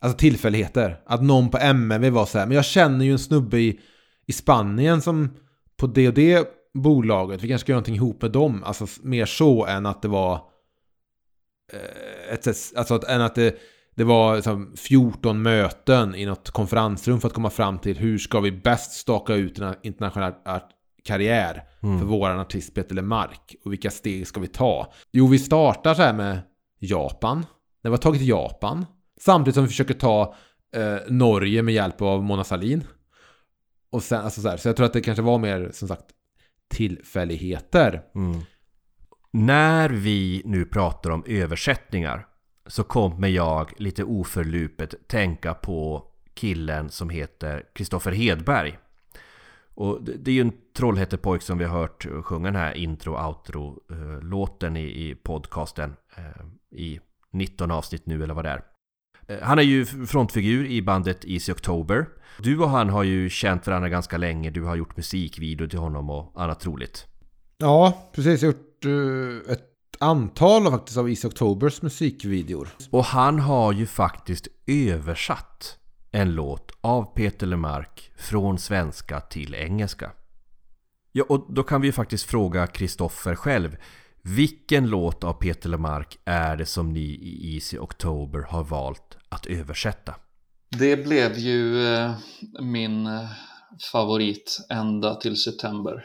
Alltså 0.00 0.18
tillfälligheter. 0.18 1.00
Att 1.06 1.22
någon 1.22 1.50
på 1.50 1.58
MMV 1.58 2.10
var 2.10 2.26
så 2.26 2.38
här, 2.38 2.46
men 2.46 2.54
jag 2.54 2.64
känner 2.64 3.04
ju 3.04 3.12
en 3.12 3.18
snubbe 3.18 3.58
i, 3.58 3.80
i 4.26 4.32
Spanien 4.32 5.02
som 5.02 5.30
på 5.76 5.86
det 5.86 6.08
och 6.08 6.14
det 6.14 6.48
bolaget, 6.74 7.42
vi 7.42 7.48
kanske 7.48 7.64
ska 7.64 7.72
göra 7.72 7.76
någonting 7.76 7.94
ihop 7.94 8.22
med 8.22 8.30
dem. 8.30 8.64
Alltså 8.64 8.86
mer 9.02 9.26
så 9.26 9.66
än 9.66 9.86
att 9.86 10.02
det 10.02 10.08
var... 10.08 10.34
Eh, 11.72 12.34
ett, 12.34 12.46
alltså 12.76 12.94
att, 12.94 13.04
än 13.04 13.20
att 13.20 13.34
det, 13.34 13.56
det 13.96 14.04
var 14.04 14.34
liksom 14.34 14.72
14 14.76 15.42
möten 15.42 16.14
i 16.14 16.26
något 16.26 16.50
konferensrum 16.50 17.20
för 17.20 17.28
att 17.28 17.34
komma 17.34 17.50
fram 17.50 17.78
till 17.78 17.98
hur 17.98 18.18
ska 18.18 18.40
vi 18.40 18.52
bäst 18.52 18.92
staka 18.92 19.34
ut 19.34 19.58
en 19.58 19.74
internationell 19.82 20.32
karriär 21.04 21.62
Mm. 21.82 21.98
för 21.98 22.06
våran 22.06 22.40
artist 22.40 22.74
Peter 22.74 22.94
Lemark. 22.94 23.54
Och 23.64 23.72
vilka 23.72 23.90
steg 23.90 24.26
ska 24.26 24.40
vi 24.40 24.48
ta? 24.48 24.92
Jo, 25.12 25.26
vi 25.26 25.38
startar 25.38 25.94
så 25.94 26.02
här 26.02 26.12
med 26.12 26.38
Japan. 26.78 27.46
När 27.82 27.90
vi 27.90 27.92
har 27.92 28.02
tagit 28.02 28.22
Japan. 28.22 28.86
Samtidigt 29.20 29.54
som 29.54 29.64
vi 29.64 29.68
försöker 29.68 29.94
ta 29.94 30.34
eh, 30.76 30.96
Norge 31.08 31.62
med 31.62 31.74
hjälp 31.74 32.02
av 32.02 32.24
Mona 32.24 32.44
Sahlin. 32.44 32.84
Och 33.90 34.02
sen, 34.02 34.24
alltså 34.24 34.40
så, 34.40 34.48
här, 34.48 34.56
så 34.56 34.68
jag 34.68 34.76
tror 34.76 34.86
att 34.86 34.92
det 34.92 35.00
kanske 35.00 35.22
var 35.22 35.38
mer, 35.38 35.70
som 35.72 35.88
sagt, 35.88 36.04
tillfälligheter. 36.70 38.02
Mm. 38.14 38.40
När 39.32 39.88
vi 39.90 40.42
nu 40.44 40.64
pratar 40.64 41.10
om 41.10 41.24
översättningar 41.26 42.26
så 42.66 42.84
kommer 42.84 43.28
jag 43.28 43.72
lite 43.76 44.04
oförlupet 44.04 45.08
tänka 45.08 45.54
på 45.54 46.04
killen 46.34 46.90
som 46.90 47.10
heter 47.10 47.62
Kristoffer 47.72 48.12
Hedberg. 48.12 48.78
Och 49.74 50.02
det 50.02 50.30
är 50.30 50.34
ju 50.34 50.40
en 50.40 50.52
Trollhättepojk 50.76 51.42
som 51.42 51.58
vi 51.58 51.64
har 51.64 51.78
hört 51.78 52.06
sjunga 52.24 52.44
den 52.44 52.56
här 52.56 52.74
intro-outro-låten 52.74 54.76
eh, 54.76 54.82
i, 54.82 55.10
i 55.10 55.14
podcasten 55.14 55.96
eh, 56.16 56.46
i 56.78 57.00
19 57.30 57.70
avsnitt 57.70 58.06
nu 58.06 58.22
eller 58.22 58.34
vad 58.34 58.44
det 58.44 58.50
är. 58.50 58.64
Eh, 59.28 59.38
han 59.42 59.58
är 59.58 59.62
ju 59.62 59.84
frontfigur 59.84 60.66
i 60.66 60.82
bandet 60.82 61.24
Easy 61.24 61.52
October. 61.52 62.06
Du 62.38 62.58
och 62.58 62.70
han 62.70 62.88
har 62.88 63.02
ju 63.02 63.30
känt 63.30 63.66
varandra 63.66 63.88
ganska 63.88 64.16
länge. 64.16 64.50
Du 64.50 64.62
har 64.62 64.76
gjort 64.76 64.96
musikvideo 64.96 65.68
till 65.68 65.78
honom 65.78 66.10
och 66.10 66.42
annat 66.42 66.66
roligt. 66.66 67.06
Ja, 67.58 68.10
precis. 68.14 68.42
Jag 68.42 68.48
har 68.48 68.52
gjort 68.52 68.84
ett 69.50 69.75
antal 70.00 70.70
faktiskt 70.70 70.98
av 70.98 71.08
Easy 71.08 71.28
Octobers 71.28 71.82
musikvideor. 71.82 72.68
Och 72.90 73.04
han 73.04 73.38
har 73.38 73.72
ju 73.72 73.86
faktiskt 73.86 74.48
översatt 74.66 75.78
en 76.10 76.34
låt 76.34 76.72
av 76.80 77.14
Peter 77.14 77.46
Lemark 77.46 78.10
från 78.16 78.58
svenska 78.58 79.20
till 79.20 79.54
engelska. 79.54 80.10
Ja, 81.12 81.24
och 81.28 81.46
då 81.48 81.62
kan 81.62 81.80
vi 81.80 81.88
ju 81.88 81.92
faktiskt 81.92 82.24
fråga 82.24 82.66
Kristoffer 82.66 83.34
själv. 83.34 83.76
Vilken 84.22 84.86
låt 84.86 85.24
av 85.24 85.32
Peter 85.32 85.68
Lemark 85.68 86.18
är 86.24 86.56
det 86.56 86.66
som 86.66 86.92
ni 86.92 87.00
i 87.00 87.54
Easy 87.54 87.78
October 87.78 88.42
har 88.42 88.64
valt 88.64 89.16
att 89.28 89.46
översätta? 89.46 90.14
Det 90.78 90.96
blev 90.96 91.38
ju 91.38 91.86
eh, 91.86 92.14
min 92.60 93.06
eh, 93.06 93.28
favorit 93.92 94.66
ända 94.70 95.14
till 95.14 95.36
september. 95.36 96.04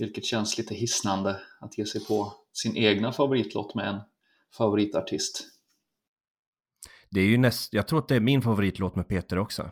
Vilket 0.00 0.24
känns 0.24 0.58
lite 0.58 0.74
hisnande 0.74 1.40
att 1.60 1.78
ge 1.78 1.86
sig 1.86 2.04
på 2.04 2.32
sin 2.52 2.76
egna 2.76 3.12
favoritlåt 3.12 3.74
med 3.74 3.88
en 3.88 4.00
favoritartist. 4.58 5.46
Det 7.10 7.20
är 7.20 7.24
ju 7.26 7.38
näst, 7.38 7.72
jag 7.72 7.88
tror 7.88 7.98
att 7.98 8.08
det 8.08 8.16
är 8.16 8.20
min 8.20 8.42
favoritlåt 8.42 8.96
med 8.96 9.08
Peter 9.08 9.38
också. 9.38 9.70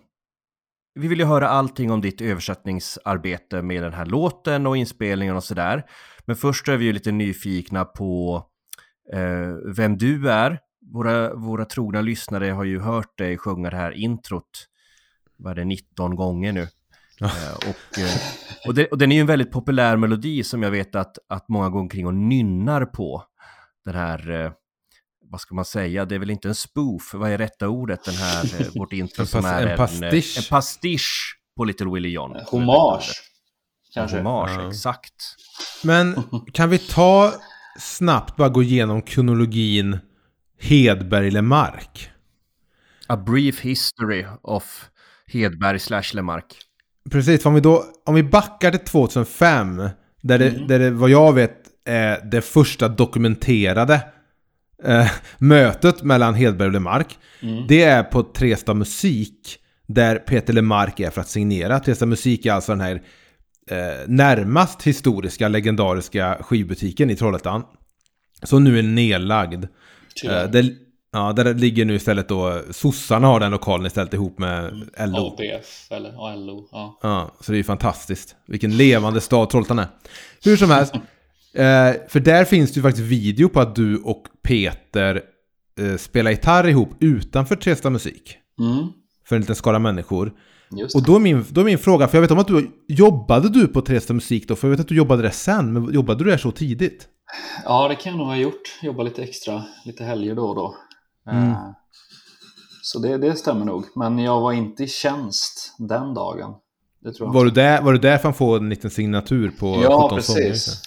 Vi 0.95 1.09
vill 1.09 1.19
ju 1.19 1.25
höra 1.25 1.49
allting 1.49 1.91
om 1.91 2.01
ditt 2.01 2.21
översättningsarbete 2.21 3.63
med 3.63 3.83
den 3.83 3.93
här 3.93 4.07
låten 4.07 4.67
och 4.67 4.77
inspelningen 4.77 5.37
och 5.37 5.45
sådär. 5.45 5.91
Men 6.25 6.37
först 6.37 6.69
är 6.69 6.77
vi 6.77 6.85
ju 6.85 6.93
lite 6.93 7.13
nyfikna 7.13 7.85
på 7.85 8.43
eh, 9.13 9.75
vem 9.77 9.99
du 9.99 10.31
är. 10.31 10.61
Våra, 10.93 11.35
våra 11.35 11.65
trogna 11.65 12.01
lyssnare 12.01 12.47
har 12.47 12.65
ju 12.65 12.81
hört 12.81 13.19
dig 13.19 13.39
sjunga 13.39 13.71
det 13.71 13.77
här 13.77 13.93
introt, 13.93 14.69
vad 15.37 15.51
är 15.51 15.57
det, 15.57 15.65
19 15.65 16.17
gånger 16.17 16.53
nu. 16.53 16.69
Eh, 17.21 17.55
och, 17.57 17.99
eh, 17.99 18.21
och, 18.67 18.75
det, 18.75 18.87
och 18.87 18.99
den 18.99 19.13
är 19.13 19.17
ju 19.17 19.21
en 19.21 19.27
väldigt 19.27 19.51
populär 19.53 19.97
melodi 19.97 20.45
som 20.45 20.63
jag 20.63 20.71
vet 20.71 20.95
att, 20.95 21.19
att 21.29 21.49
många 21.49 21.69
går 21.69 21.81
omkring 21.81 22.07
och 22.07 22.15
nynnar 22.15 22.85
på. 22.85 23.25
Den 23.85 23.95
här, 23.95 24.31
eh, 24.31 24.53
vad 25.31 25.41
ska 25.41 25.55
man 25.55 25.65
säga, 25.65 26.05
det 26.05 26.15
är 26.15 26.19
väl 26.19 26.31
inte 26.31 26.49
en 26.49 26.55
spoof, 26.55 27.15
vad 27.15 27.31
är 27.31 27.39
rätta 27.39 27.69
ordet, 27.69 28.05
den 28.05 28.15
här, 28.15 28.45
vårt 28.79 28.93
intro 28.93 29.27
som 29.27 29.45
är 29.45 29.67
en 29.67 29.77
pastisch. 29.77 30.37
En, 30.37 30.43
en 30.43 30.49
pastisch 30.51 31.39
på 31.57 31.65
Little 31.65 31.91
Willie 31.95 32.11
John. 32.13 32.37
Hommage. 32.47 33.13
Kanske. 33.95 34.17
Hommage, 34.17 34.51
Ja. 34.59 34.69
exakt. 34.69 35.15
Men 35.85 36.23
kan 36.53 36.71
vi 36.71 36.79
ta 36.79 37.33
snabbt 37.79 38.37
bara 38.37 38.49
gå 38.49 38.63
igenom 38.63 39.03
kronologin 39.03 39.99
Hedberg-Lemark? 40.61 42.11
A 43.07 43.17
brief 43.17 43.61
history 43.61 44.27
of 44.43 44.91
Hedberg 45.27 45.79
slash 45.79 46.15
Lemark. 46.15 46.45
Precis, 47.11 47.47
om 47.47 47.55
vi 47.55 47.61
då 47.61 47.85
om 48.05 48.15
vi 48.15 48.23
backar 48.23 48.71
till 48.71 48.81
2005, 48.81 49.89
där 50.23 50.39
det, 50.39 50.51
där 50.51 50.79
det 50.79 50.91
vad 50.91 51.11
jag 51.11 51.33
vet 51.33 51.57
är 51.85 52.21
det 52.31 52.41
första 52.41 52.89
dokumenterade 52.89 54.01
eh, 54.85 55.11
mötet 55.39 56.03
mellan 56.03 56.35
Hedberg 56.35 56.67
och 56.67 56.73
Lemark. 56.73 57.19
Det 57.69 57.83
är 57.83 58.03
på 58.03 58.23
Tresta 58.23 58.75
Musik, 58.75 59.59
där 59.87 60.17
Peter 60.17 60.53
Lemark 60.53 61.01
är 61.01 61.11
för 61.11 61.21
att 61.21 61.29
signera. 61.29 61.81
Tresta 61.81 62.07
Musik 62.07 62.47
är 62.47 62.53
alltså 62.53 62.73
den 62.73 62.81
här 62.81 63.03
eh, 63.71 64.07
närmast 64.07 64.83
historiska, 64.83 65.49
legendariska 65.49 66.39
skivbutiken 66.41 67.11
i 67.11 67.17
Trollhättan. 67.17 67.63
Som 68.43 68.65
nu 68.65 68.79
är 68.79 68.83
nedlagd. 68.83 69.65
Eh, 70.25 70.51
det, 70.51 70.75
ja, 71.13 71.33
där 71.33 71.55
ligger 71.55 71.85
nu 71.85 71.95
istället 71.95 72.29
då, 72.29 72.61
sossarna 72.71 73.27
har 73.27 73.41
den 73.41 73.51
lokalen 73.51 73.87
istället 73.87 74.15
ihop 74.15 74.39
med 74.39 74.87
LO. 74.99 75.27
ABF 75.27 75.87
eller 75.91 76.37
LO. 76.37 76.69
Ja. 76.73 76.99
Ja, 77.03 77.37
så 77.41 77.53
det 77.53 77.57
är 77.57 77.59
ju 77.59 77.65
fantastiskt. 77.65 78.37
Vilken 78.47 78.77
levande 78.77 79.21
stad 79.21 79.51
Trollhättan 79.51 79.79
är. 79.79 79.87
Hur 80.45 80.57
som 80.57 80.71
helst. 80.71 80.95
Eh, 81.55 81.95
för 82.09 82.21
där 82.21 82.45
finns 82.45 82.73
det 82.73 82.79
ju 82.79 82.83
faktiskt 82.83 83.07
video 83.07 83.49
på 83.49 83.61
att 83.61 83.75
du 83.75 83.97
och 83.97 84.23
Peter 84.43 85.23
eh, 85.81 85.97
spelar 85.97 86.31
gitarr 86.31 86.69
ihop 86.69 86.91
utanför 87.01 87.57
Tresta 87.57 87.91
Musik. 87.91 88.37
Mm, 88.61 88.89
För 89.29 89.37
en 89.37 89.43
liten 89.43 89.57
skara 89.57 89.79
människor. 89.79 90.33
just 90.71 90.97
Och 90.97 91.03
då 91.03 91.15
är, 91.15 91.19
min, 91.19 91.45
då 91.51 91.61
är 91.61 91.65
min 91.65 91.79
fråga, 91.79 92.09
för 92.09 92.17
jag 92.17 92.23
vet 92.23 92.31
om 92.31 92.39
att 92.39 92.47
du 92.47 92.71
jobbade 92.89 93.49
du 93.49 93.67
på 93.69 93.81
Tresta 93.81 94.15
Musik 94.15 94.49
då? 94.49 94.57
För 94.57 94.69
jag 94.69 94.71
vet 94.71 94.81
att 94.81 94.89
du 94.89 94.97
jobbade 94.97 95.23
där 95.23 95.31
sen, 95.31 95.73
men 95.73 95.95
jobbade 95.95 96.25
du 96.25 96.31
där 96.31 96.39
så 96.39 96.51
tidigt? 96.51 97.09
Ja, 97.65 97.89
det 97.89 97.95
kan 97.95 98.13
jag 98.13 98.19
nog 98.19 98.27
ha 98.27 98.37
gjort. 98.37 98.79
Jobba 98.83 99.03
lite 99.03 99.23
extra, 99.23 99.65
lite 99.85 100.05
helger 100.05 100.35
då 100.35 100.45
och 100.45 100.55
då. 100.55 100.75
Mm. 101.31 101.51
Eh, 101.51 101.71
Så 102.83 102.99
det, 102.99 103.19
det 103.19 103.35
stämmer 103.37 103.65
nog. 103.65 103.85
Men 103.97 104.19
jag 104.19 104.41
var 104.41 104.53
inte 104.53 104.85
i 104.85 104.89
tjänst 104.89 105.75
den 105.79 106.15
dagen. 106.15 106.55
Var 107.21 107.45
du, 107.45 107.51
där, 107.51 107.83
var 107.83 107.93
du 107.93 107.99
där 107.99 108.19
för 108.19 108.29
att 108.29 108.37
få 108.37 108.57
en 108.57 108.69
liten 108.69 108.91
signatur 108.91 109.51
på 109.51 109.67
Ja, 109.83 110.09
17 110.11 110.23
sånger? 110.23 110.41
precis. 110.49 110.83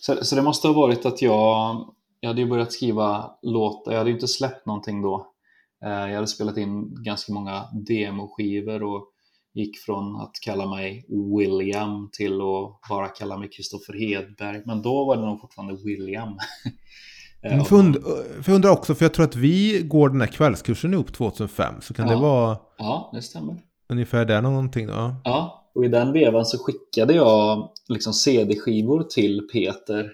Så, 0.00 0.24
så 0.24 0.36
det 0.36 0.42
måste 0.42 0.68
ha 0.68 0.74
varit 0.74 1.06
att 1.06 1.22
jag, 1.22 1.76
jag 2.20 2.28
hade 2.30 2.40
ju 2.40 2.48
börjat 2.48 2.72
skriva 2.72 3.30
låtar. 3.42 3.92
Jag 3.92 3.98
hade 3.98 4.10
ju 4.10 4.16
inte 4.16 4.28
släppt 4.28 4.66
någonting 4.66 5.02
då. 5.02 5.26
Eh, 5.84 5.90
Jag 5.90 6.14
hade 6.14 6.26
spelat 6.26 6.56
in 6.56 7.02
ganska 7.04 7.32
många 7.32 7.64
demoskivor 7.88 8.82
och 8.82 9.08
gick 9.54 9.78
från 9.78 10.16
att 10.16 10.32
kalla 10.44 10.66
mig 10.66 11.06
William 11.38 12.08
till 12.12 12.32
att 12.34 12.88
bara 12.88 13.08
kalla 13.08 13.38
mig 13.38 13.48
Kristoffer 13.50 13.92
Hedberg. 13.92 14.62
Men 14.66 14.82
då 14.82 15.04
var 15.04 15.16
det 15.16 15.22
nog 15.26 15.40
fortfarande 15.40 15.74
William. 15.84 16.28
Eh, 17.42 17.56
jag 18.46 18.54
undrar 18.54 18.70
också, 18.70 18.94
för 18.94 19.04
jag 19.04 19.14
tror 19.14 19.24
att 19.24 19.36
vi 19.36 19.82
går 19.84 20.08
den 20.08 20.20
här 20.20 20.28
kvällskursen 20.28 20.94
ihop 20.94 21.12
2005. 21.12 21.74
Så 21.80 21.94
kan 21.94 22.08
Ja. 22.08 22.14
det 22.14 22.20
vara 22.20 22.58
Ja, 22.78 23.10
det 23.14 23.22
stämmer. 23.22 23.56
ungefär 23.88 24.24
där 24.24 24.42
någonting 24.42 24.86
då? 24.86 25.14
Ja. 25.24 25.58
Och 25.74 25.84
i 25.84 25.88
den 25.88 26.12
vevan 26.12 26.44
så 26.46 26.58
skickade 26.58 27.14
jag 27.14 27.70
liksom 27.88 28.12
CD-skivor 28.12 29.02
till 29.02 29.48
Peter 29.52 30.10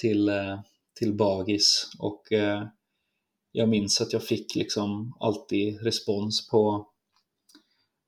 till, 0.00 0.28
eh, 0.28 0.60
till 0.98 1.16
Bagis 1.16 1.90
och 1.98 2.32
eh, 2.32 2.62
jag 3.52 3.68
minns 3.68 4.00
att 4.00 4.12
jag 4.12 4.22
fick 4.22 4.54
liksom 4.56 5.16
alltid 5.20 5.80
respons 5.82 6.48
på 6.48 6.86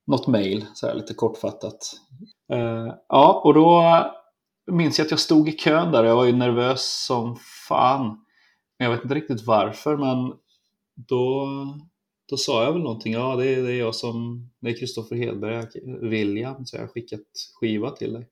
något 0.06 0.26
mail, 0.26 0.66
så 0.74 0.86
här 0.86 0.94
lite 0.94 1.14
kortfattat. 1.14 1.78
Ja, 3.08 3.40
och 3.44 3.54
då 3.54 3.82
minns 4.72 4.98
jag 4.98 5.04
att 5.04 5.10
jag 5.10 5.20
stod 5.20 5.48
i 5.48 5.52
kön 5.52 5.92
där 5.92 6.02
och 6.02 6.08
jag 6.10 6.16
var 6.16 6.24
ju 6.24 6.32
nervös 6.32 7.04
som 7.06 7.36
fan. 7.68 8.18
Men 8.80 8.90
jag 8.90 8.96
vet 8.96 9.04
inte 9.04 9.14
riktigt 9.14 9.46
varför, 9.46 9.96
men 9.96 10.32
då, 10.94 11.48
då 12.30 12.36
sa 12.36 12.64
jag 12.64 12.72
väl 12.72 12.82
någonting. 12.82 13.12
Ja, 13.12 13.36
det 13.36 13.48
är, 13.48 13.62
det 13.62 13.72
är 13.72 13.78
jag 13.78 13.94
som, 13.94 14.48
det 14.60 14.70
är 14.70 14.78
Kristoffer 14.78 15.16
Hedberg, 15.16 15.66
William, 16.10 16.66
så 16.66 16.76
jag 16.76 16.82
har 16.82 16.88
skickat 16.88 17.20
skiva 17.60 17.90
till 17.90 18.12
dig. 18.12 18.28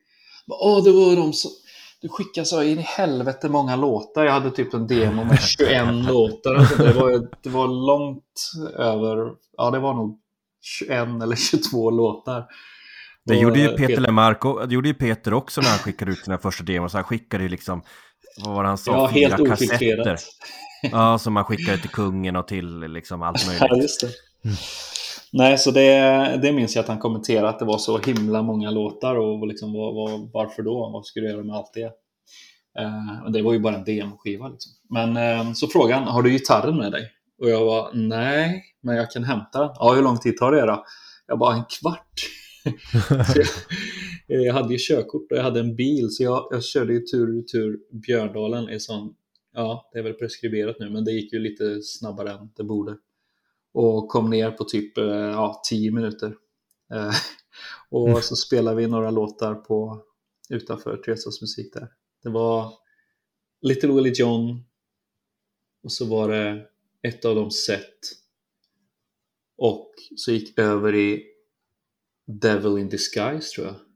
Åh, 0.47 0.85
det 0.85 0.93
var 0.93 1.17
de 1.17 1.33
som... 1.33 1.51
Du 2.01 2.09
skickade 2.09 2.45
så 2.45 2.63
in 2.63 2.79
i 2.79 2.83
helvete 2.83 3.49
många 3.49 3.77
låtar. 3.77 4.25
Jag 4.25 4.33
hade 4.33 4.51
typ 4.51 4.75
en 4.75 4.87
demo 4.87 5.25
med 5.25 5.41
21 5.59 5.95
låtar. 6.09 6.55
Alltså, 6.55 6.83
det, 6.83 6.93
var, 6.93 7.29
det 7.43 7.51
var 7.51 7.69
långt 7.69 8.51
över... 8.77 9.33
Ja, 9.57 9.71
det 9.71 9.79
var 9.79 9.95
nog 9.95 10.21
21 10.61 10.93
eller 11.23 11.37
22 11.37 11.91
låtar. 11.91 12.47
Det 13.25 13.37
gjorde 13.37 13.59
ju 13.59 13.69
eh, 13.69 13.77
Peter 13.77 14.01
Lemark 14.01 14.45
och, 14.45 14.69
det 14.69 14.75
gjorde 14.75 14.89
ju 14.89 14.95
Peter 14.95 15.35
också 15.35 15.61
när 15.61 15.69
han 15.69 15.79
skickade 15.79 16.11
ut 16.11 16.19
sina 16.19 16.39
första 16.39 16.65
demos. 16.65 16.93
Han 16.93 17.05
skickade 17.05 17.43
ju 17.43 17.49
liksom, 17.49 17.83
vad 18.45 18.55
var 18.55 18.63
det 18.63 18.69
han 18.69 18.79
sa, 18.79 18.93
Ja, 18.93 19.11
fyra 19.15 19.29
helt 19.29 19.49
kassetter. 19.49 19.75
ofiltrerat. 19.77 20.21
Ja, 20.93 21.19
som 21.19 21.33
man 21.33 21.45
skickade 21.45 21.79
till 21.79 21.91
kungen 21.91 22.37
och 22.37 22.49
till 22.49 22.81
liksom 22.81 23.23
allt 23.23 23.47
Ja, 23.61 23.67
möjligt. 23.69 23.83
just 23.83 24.01
det. 24.01 24.09
Nej, 25.33 25.59
så 25.59 25.71
det, 25.71 25.91
det 26.43 26.53
minns 26.53 26.75
jag 26.77 26.83
att 26.83 26.89
han 26.89 26.99
kommenterade 26.99 27.49
att 27.49 27.59
det 27.59 27.65
var 27.65 27.79
så 27.79 27.99
himla 27.99 28.43
många 28.43 28.71
låtar 28.71 29.17
och 29.17 29.47
liksom, 29.47 29.73
vad, 29.73 29.95
vad, 29.95 30.31
varför 30.33 30.63
då? 30.63 30.91
Vad 30.93 31.07
skulle 31.07 31.27
du 31.27 31.33
göra 31.33 31.45
med 31.45 31.57
allt 31.57 31.73
det? 31.75 31.85
Eh, 32.81 33.31
det 33.33 33.43
var 33.43 33.53
ju 33.53 33.59
bara 33.59 33.75
en 33.75 33.85
demoskiva. 33.85 34.49
Liksom. 34.49 34.73
Men 34.91 35.17
eh, 35.17 35.53
så 35.53 35.67
frågan, 35.69 36.03
har 36.03 36.23
du 36.23 36.31
gitarren 36.31 36.77
med 36.77 36.93
dig? 36.93 37.03
Och 37.43 37.51
jag 37.51 37.65
var 37.65 37.91
nej, 37.95 38.65
men 38.83 38.97
jag 38.97 39.11
kan 39.11 39.25
hämta 39.25 39.61
den. 39.61 39.71
Ja, 39.75 39.93
hur 39.95 40.03
lång 40.03 40.19
tid 40.19 40.37
tar 40.37 40.53
det 40.53 40.67
då? 40.67 40.85
Jag 41.27 41.39
bara 41.39 41.55
en 41.55 41.65
kvart. 41.81 42.21
Jag, 43.35 43.47
jag 44.29 44.55
hade 44.55 44.73
ju 44.73 44.79
körkort 44.81 45.33
och 45.33 45.39
jag 45.39 45.43
hade 45.43 45.61
en 45.61 45.77
bil 45.77 46.11
så 46.11 46.23
jag, 46.23 46.49
jag 46.51 46.65
körde 46.65 46.93
ju 46.93 47.01
tur 47.01 47.39
och 47.39 47.49
tur 47.49 47.79
Björndalen 47.91 48.71
i 48.71 48.81
sån, 48.81 49.15
ja 49.55 49.91
det 49.93 49.99
är 49.99 50.03
väl 50.03 50.15
preskriberat 50.15 50.77
nu 50.81 50.91
men 50.91 51.05
det 51.05 51.13
gick 51.13 51.33
ju 51.33 51.39
lite 51.39 51.83
snabbare 51.83 52.33
än 52.33 52.51
det 52.57 52.65
borde. 52.65 52.97
Och 53.73 54.09
kom 54.09 54.31
ner 54.31 54.51
på 54.51 54.65
typ 54.65 54.99
eh, 54.99 55.05
ja, 55.05 55.63
10 55.69 55.91
minuter. 55.91 56.35
Eh, 56.93 57.15
och 57.91 58.25
så 58.25 58.37
spelade 58.37 58.77
vi 58.77 58.87
några 58.87 59.11
låtar 59.11 59.55
på 59.55 60.03
utanför 60.51 60.97
Tresas 60.97 61.41
musik 61.41 61.75
där. 61.75 61.89
Det 62.23 62.29
var 62.29 62.73
Little 63.61 63.93
Willie 63.93 64.13
John 64.15 64.65
och 65.83 65.93
så 65.93 66.05
var 66.05 66.29
det 66.29 66.67
ett 67.03 67.25
av 67.25 67.35
de 67.35 67.51
set 67.51 67.99
Och 69.57 69.95
så 70.17 70.33
gick 70.33 70.59
över 70.59 70.95
i 70.95 71.25
Devil 72.27 72.79
in 72.79 72.89
Disguise 72.89 73.55
tror 73.55 73.67
jag. 73.67 73.88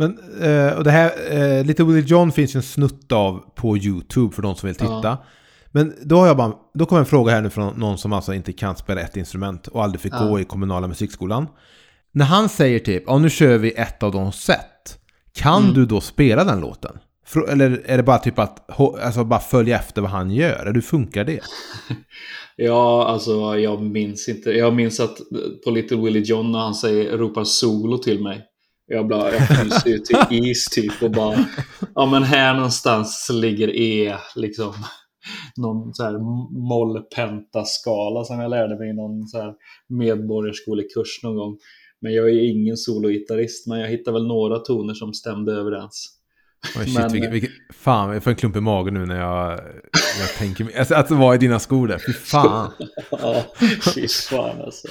Men 0.00 0.18
eh, 0.42 0.72
och 0.78 0.84
det 0.84 0.90
här, 0.90 1.12
eh, 1.30 1.64
Little 1.64 1.84
Willie 1.84 2.06
John 2.06 2.32
finns 2.32 2.54
ju 2.54 2.58
en 2.58 2.62
snutt 2.62 3.12
av 3.12 3.44
på 3.54 3.76
YouTube 3.76 4.34
för 4.34 4.42
de 4.42 4.54
som 4.56 4.66
vill 4.66 4.76
titta. 4.76 5.00
Ja. 5.02 5.24
Men 5.72 5.94
då 6.02 6.16
har 6.16 6.26
jag 6.26 6.36
bara, 6.36 6.52
då 6.74 6.86
kommer 6.86 7.00
en 7.00 7.06
fråga 7.06 7.32
här 7.32 7.40
nu 7.40 7.50
från 7.50 7.80
någon 7.80 7.98
som 7.98 8.12
alltså 8.12 8.34
inte 8.34 8.52
kan 8.52 8.76
spela 8.76 9.00
ett 9.00 9.16
instrument 9.16 9.66
och 9.66 9.82
aldrig 9.84 10.00
fick 10.00 10.12
Ja. 10.14 10.24
gå 10.28 10.40
i 10.40 10.44
kommunala 10.44 10.86
musikskolan. 10.88 11.46
När 12.12 12.24
han 12.24 12.48
säger 12.48 12.78
typ, 12.78 13.04
ja 13.06 13.18
nu 13.18 13.30
kör 13.30 13.58
vi 13.58 13.70
ett 13.72 14.02
av 14.02 14.12
de 14.12 14.32
sätt. 14.32 14.98
Kan 15.34 15.62
Mm. 15.62 15.74
du 15.74 15.86
då 15.86 16.00
spela 16.00 16.44
den 16.44 16.60
låten? 16.60 16.98
Eller 17.48 17.82
är 17.84 17.96
det 17.96 18.02
bara 18.02 18.18
typ 18.18 18.38
att 18.38 18.80
alltså 18.80 19.24
bara 19.24 19.40
följa 19.40 19.78
efter 19.78 20.02
vad 20.02 20.10
han 20.10 20.30
gör? 20.30 20.60
Eller 20.62 20.72
hur 20.72 20.80
funkar 20.80 21.24
det? 21.24 21.40
Ja, 22.56 23.06
alltså 23.08 23.58
jag 23.58 23.82
minns 23.82 24.28
inte. 24.28 24.50
Jag 24.50 24.74
minns 24.74 25.00
att 25.00 25.16
på 25.64 25.70
Little 25.70 25.96
Willie 25.96 26.20
John 26.22 26.52
när 26.52 26.58
han 26.58 26.74
säger, 26.74 27.18
ropar 27.18 27.44
solo 27.44 27.98
till 27.98 28.22
mig. 28.22 28.42
Jag, 28.92 29.08
bara, 29.08 29.32
jag 29.32 29.48
fryser 29.48 29.90
ju 29.90 29.98
till 29.98 30.16
is 30.30 30.64
typ 30.64 31.02
och 31.02 31.10
bara, 31.10 31.44
ja 31.94 32.06
men 32.06 32.22
här 32.22 32.54
någonstans 32.54 33.30
ligger 33.32 33.76
E 33.76 34.16
liksom. 34.36 34.74
Någon 35.56 35.94
så 35.94 36.02
här 36.02 36.18
moll-pentaskala 36.68 38.24
som 38.24 38.40
jag 38.40 38.50
lärde 38.50 38.78
mig 38.78 38.90
i 38.90 38.92
någon 38.92 39.26
så 39.26 39.38
här 39.38 39.54
medborgarskolekurs 39.88 41.22
någon 41.22 41.36
gång. 41.36 41.58
Men 42.00 42.12
jag 42.12 42.30
är 42.30 42.50
ingen 42.50 42.76
sologitarrist, 42.76 43.66
men 43.66 43.80
jag 43.80 43.88
hittade 43.88 44.12
väl 44.12 44.26
några 44.26 44.58
toner 44.58 44.94
som 44.94 45.14
stämde 45.14 45.52
överens. 45.52 46.19
Shit, 46.66 46.94
Men- 46.94 47.12
vilket, 47.12 47.32
vilket, 47.32 47.50
fan, 47.74 48.12
jag 48.12 48.22
får 48.22 48.30
en 48.30 48.36
klump 48.36 48.56
i 48.56 48.60
magen 48.60 48.94
nu 48.94 49.06
när 49.06 49.20
jag, 49.20 49.48
när 49.48 50.20
jag 50.20 50.34
tänker 50.38 50.64
mig. 50.64 50.76
Alltså, 50.76 50.94
att 50.94 51.10
vara 51.10 51.34
i 51.34 51.38
dina 51.38 51.58
skor 51.58 51.88
där, 51.88 51.98
fy 52.06 52.12
fan. 52.12 52.72
Ja, 53.10 53.44
fy 53.94 54.08
fan 54.08 54.60
alltså. 54.60 54.88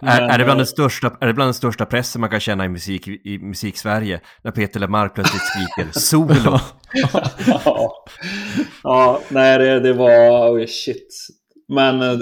Är, 0.00 0.20
Men, 0.20 0.30
är, 0.30 0.38
det 0.38 0.44
bland 0.44 0.50
eh, 0.50 0.56
den 0.56 0.66
största, 0.66 1.16
är 1.20 1.26
det 1.26 1.34
bland 1.34 1.46
den 1.48 1.54
största 1.54 1.86
pressen 1.86 2.20
man 2.20 2.30
kan 2.30 2.40
känna 2.40 2.64
i 2.64 2.68
musik 2.68 3.08
i 3.08 3.38
musik-Sverige? 3.38 4.20
När 4.42 4.50
Peter 4.50 4.80
LeMarc 4.80 5.12
plötsligt 5.14 5.42
skriker 5.42 5.88
solo. 6.00 6.58
ja. 7.46 8.04
ja, 8.82 9.20
nej 9.28 9.58
det, 9.58 9.80
det 9.80 9.92
var, 9.92 10.50
oh 10.50 10.66
shit. 10.66 11.14
Men 11.68 12.02
eh, 12.02 12.18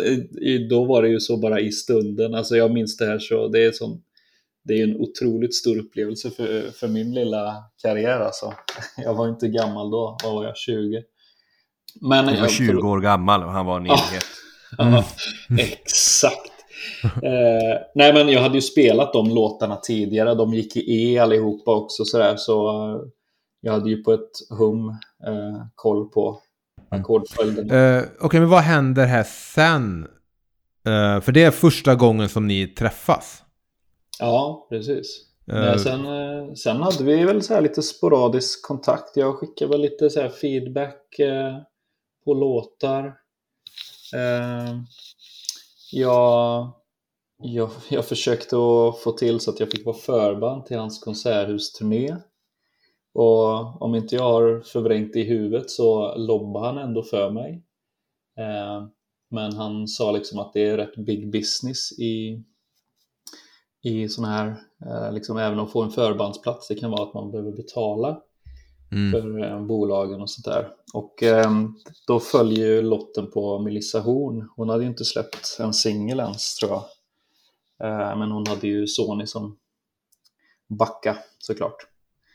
då 0.71 0.85
var 0.85 1.03
det 1.03 1.09
ju 1.09 1.21
så 1.21 1.37
bara 1.37 1.61
i 1.61 1.73
stunden. 1.73 2.35
Alltså 2.35 2.57
jag 2.57 2.73
minns 2.73 2.97
det 2.97 3.07
här 3.07 3.19
så 3.19 3.49
det 3.49 3.65
är 3.65 3.73
sån, 3.73 4.01
det 4.65 4.75
är 4.81 4.85
en 4.85 4.97
otroligt 5.01 5.55
stor 5.55 5.79
upplevelse 5.79 6.31
för, 6.31 6.71
för 6.71 6.89
min 6.89 7.15
lilla 7.15 7.55
karriär 7.83 8.21
alltså. 8.21 8.55
Jag 8.97 9.15
var 9.15 9.29
inte 9.29 9.49
gammal 9.49 9.91
då, 9.91 10.17
vad 10.25 10.35
var 10.35 10.45
jag, 10.45 10.57
20? 10.57 11.03
Men 12.01 12.25
Han 12.25 12.35
var 12.35 12.41
jag- 12.43 12.51
20 12.51 12.77
år 12.89 13.01
gammal 13.01 13.43
och 13.43 13.51
han 13.53 13.67
var 13.67 13.77
en 13.77 13.87
evighet. 13.87 14.25
Ja, 14.79 15.05
exakt. 15.59 16.41
Eh, 17.05 17.81
nej 17.95 18.13
men 18.15 18.29
jag 18.29 18.41
hade 18.41 18.55
ju 18.55 18.61
spelat 18.63 19.13
de 19.13 19.31
låtarna 19.31 19.77
tidigare. 19.77 20.35
De 20.35 20.55
gick 20.55 20.77
i 20.77 20.81
E 21.15 21.19
allihopa 21.19 21.75
också 21.75 22.05
sådär. 22.05 22.37
Så 22.37 22.69
eh, 22.69 23.01
jag 23.61 23.73
hade 23.73 23.91
ju 23.91 24.03
på 24.03 24.13
ett 24.13 24.31
hum 24.59 24.89
eh, 25.27 25.67
koll 25.75 26.09
på 26.11 26.41
ackordföljden. 26.91 27.71
Eh, 27.71 28.03
Okej, 28.21 28.41
men 28.41 28.49
vad 28.49 28.61
händer 28.61 29.07
här 29.07 29.23
sen? 29.55 30.07
Eh, 30.87 31.21
för 31.21 31.33
det 31.33 31.43
är 31.43 31.51
första 31.51 31.95
gången 31.95 32.29
som 32.29 32.47
ni 32.47 32.67
träffas. 32.67 33.43
Ja, 34.19 34.67
precis. 34.71 35.27
Eh, 35.53 35.55
Nej, 35.55 35.79
sen, 35.79 36.07
eh, 36.07 36.53
sen 36.55 36.77
hade 36.77 37.05
vi 37.05 37.25
väl 37.25 37.43
så 37.43 37.61
lite 37.61 37.83
sporadisk 37.83 38.67
kontakt. 38.67 39.17
Jag 39.17 39.37
skickade 39.37 39.71
väl 39.71 39.81
lite 39.81 40.11
så 40.11 40.21
här 40.21 40.29
feedback 40.29 41.19
eh, 41.19 41.59
på 42.25 42.35
låtar. 42.35 43.07
Eh, 44.15 44.75
jag, 45.93 46.71
jag, 47.43 47.71
jag 47.89 48.05
försökte 48.05 48.57
att 48.57 48.99
få 48.99 49.13
till 49.13 49.41
så 49.41 49.51
att 49.51 49.61
jag 49.61 49.71
fick 49.71 49.87
vara 49.87 49.97
förband 49.97 50.67
till 50.67 50.79
hans 50.79 50.99
konserthusturné. 50.99 52.17
Och 53.15 53.83
om 53.83 53.95
inte 53.95 54.15
jag 54.15 54.23
har 54.23 54.61
förvrängt 54.61 55.13
det 55.13 55.21
i 55.21 55.25
huvudet 55.25 55.71
så 55.71 56.15
lobbade 56.17 56.67
han 56.67 56.79
ändå 56.79 57.03
för 57.03 57.31
mig. 57.31 57.65
Eh, 58.39 58.87
men 59.31 59.53
han 59.53 59.89
sa 59.89 60.13
liksom 60.13 60.39
att 60.39 60.53
det 60.53 60.67
är 60.67 60.77
rätt 60.77 60.97
big 60.97 61.33
business 61.33 61.99
i, 61.99 62.45
i 63.85 64.09
sådana 64.09 64.33
här, 64.35 64.57
eh, 64.87 65.13
liksom 65.13 65.37
även 65.37 65.59
att 65.59 65.73
få 65.73 65.83
en 65.83 65.91
förbandsplats, 65.91 66.69
det 66.69 66.75
kan 66.75 66.91
vara 66.91 67.03
att 67.03 67.15
man 67.15 67.31
behöver 67.31 67.53
betala 67.53 68.21
mm. 68.93 69.13
för 69.13 69.45
eh, 69.45 69.67
bolagen 69.67 70.21
och 70.21 70.31
sånt 70.31 70.45
där. 70.45 70.71
Och 70.95 71.23
eh, 71.23 71.51
då 72.07 72.21
följer 72.21 72.67
ju 72.67 72.83
lotten 72.83 73.31
på 73.31 73.59
Melissa 73.59 74.01
Horn. 74.01 74.49
Hon 74.57 74.69
hade 74.69 74.83
ju 74.83 74.89
inte 74.89 75.05
släppt 75.05 75.57
en 75.61 75.75
singel 75.75 76.21
ens 76.21 76.55
tror 76.55 76.71
jag. 76.71 76.83
Eh, 77.89 78.19
men 78.19 78.31
hon 78.31 78.47
hade 78.47 78.67
ju 78.67 78.87
Sony 78.87 79.27
som 79.27 79.59
backa 80.69 81.19
såklart. 81.39 81.87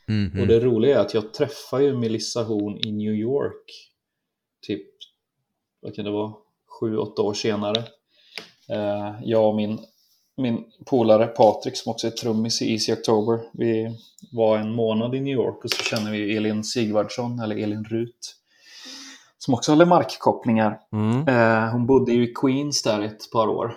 Mhm. 0.07 0.41
Och 0.41 0.47
det 0.47 0.59
roliga 0.59 0.97
är 0.97 1.01
att 1.01 1.13
jag 1.13 1.33
träffade 1.33 1.83
ju 1.83 1.97
Melissa 1.97 2.43
Horn 2.43 2.77
i 2.77 2.91
New 2.91 3.13
York. 3.13 3.91
Typ, 4.61 4.87
vad 5.79 5.95
kan 5.95 6.05
det 6.05 6.11
vara, 6.11 6.33
sju, 6.79 6.97
åtta 6.97 7.21
år 7.21 7.33
senare. 7.33 7.83
Jag 9.23 9.49
och 9.49 9.55
min, 9.55 9.79
min 10.39 10.63
polare 10.85 11.27
Patrik 11.27 11.77
som 11.77 11.91
också 11.91 12.07
är 12.07 12.11
trummis 12.11 12.61
i 12.61 12.71
Easy 12.71 12.93
October. 12.93 13.39
Vi 13.53 13.97
var 14.31 14.57
en 14.57 14.75
månad 14.75 15.15
i 15.15 15.19
New 15.19 15.33
York 15.33 15.63
och 15.63 15.69
så 15.69 15.83
känner 15.83 16.11
vi 16.11 16.37
Elin 16.37 16.63
Sigvardsson, 16.63 17.39
eller 17.39 17.55
Elin 17.55 17.83
Rut. 17.83 18.35
Som 19.37 19.53
också 19.53 19.71
hade 19.71 19.85
markkopplingar. 19.85 20.79
Mm. 20.91 21.27
Eh, 21.27 21.71
hon 21.71 21.85
bodde 21.85 22.11
ju 22.11 22.23
i 22.23 22.33
Queens 22.33 22.83
där 22.83 23.01
ett 23.01 23.31
par 23.31 23.47
år. 23.47 23.75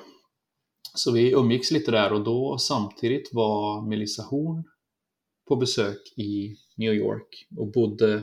Så 0.94 1.12
vi 1.12 1.32
umgicks 1.32 1.70
lite 1.70 1.90
där 1.90 2.12
och 2.12 2.24
då 2.24 2.58
samtidigt 2.58 3.30
var 3.32 3.82
Melissa 3.88 4.22
Horn 4.22 4.64
på 5.48 5.56
besök 5.56 5.98
i 6.16 6.56
New 6.76 6.94
York 6.94 7.46
och 7.56 7.72
bodde 7.72 8.22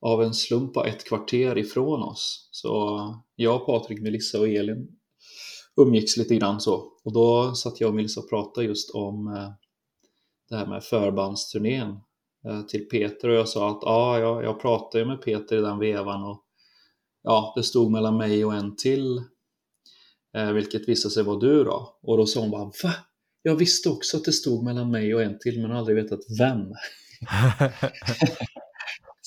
av 0.00 0.22
en 0.22 0.34
slump 0.34 0.74
bara 0.74 0.86
ett 0.86 1.04
kvarter 1.04 1.58
ifrån 1.58 2.02
oss. 2.02 2.48
Så 2.50 2.98
jag, 3.36 3.66
Patrik, 3.66 4.00
Melissa 4.00 4.40
och 4.40 4.48
Elin 4.48 4.97
umgicks 5.78 6.16
lite 6.16 6.36
grann 6.36 6.60
så. 6.60 6.92
Och 7.04 7.12
då 7.12 7.54
satt 7.54 7.80
jag 7.80 7.88
och 7.88 7.94
Melissa 7.94 8.20
och 8.20 8.28
pratade 8.28 8.66
just 8.66 8.90
om 8.90 9.28
eh, 9.28 9.50
det 10.48 10.56
här 10.56 10.66
med 10.66 10.84
förbandsturnén 10.84 11.90
eh, 12.44 12.62
till 12.62 12.88
Peter 12.88 13.28
och 13.28 13.34
jag 13.34 13.48
sa 13.48 13.70
att 13.70 13.78
ja, 13.82 14.42
jag, 14.42 14.60
pratade 14.60 15.06
med 15.06 15.22
Peter 15.22 15.58
i 15.58 15.60
den 15.60 15.78
vevan 15.78 16.24
och 16.24 16.44
ja, 17.22 17.52
det 17.56 17.62
stod 17.62 17.90
mellan 17.90 18.16
mig 18.16 18.44
och 18.44 18.54
en 18.54 18.76
till 18.76 19.22
eh, 20.36 20.52
vilket 20.52 20.88
visade 20.88 21.14
sig 21.14 21.22
vara 21.22 21.38
du 21.38 21.64
då. 21.64 21.98
Och 22.02 22.16
då 22.16 22.26
sa 22.26 22.40
hon 22.40 22.50
bara 22.50 22.64
va? 22.64 22.94
Jag 23.42 23.56
visste 23.56 23.88
också 23.88 24.16
att 24.16 24.24
det 24.24 24.32
stod 24.32 24.64
mellan 24.64 24.90
mig 24.90 25.14
och 25.14 25.22
en 25.22 25.38
till 25.38 25.60
men 25.62 25.70
har 25.70 25.78
aldrig 25.78 25.96
vetat 25.96 26.20
vem. 26.38 26.60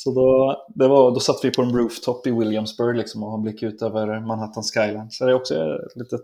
Så 0.04 0.14
då, 0.14 0.58
det 0.76 0.88
var, 0.88 1.12
då 1.12 1.20
satt 1.20 1.39
vi 1.43 1.52
på 1.52 1.62
en 1.62 1.78
rooftop 1.78 2.28
i 2.28 2.32
Williamsburg 2.32 2.97
liksom 2.97 3.24
och 3.24 3.32
har 3.32 3.38
blick 3.38 3.64
ut 3.64 3.82
över 3.82 4.20
Manhattan 4.20 4.64
skyline. 4.64 5.12
Så 5.12 5.26
det 5.26 5.32
är 5.32 5.36
också 5.36 5.54
ett 5.56 5.95
litet 5.95 6.22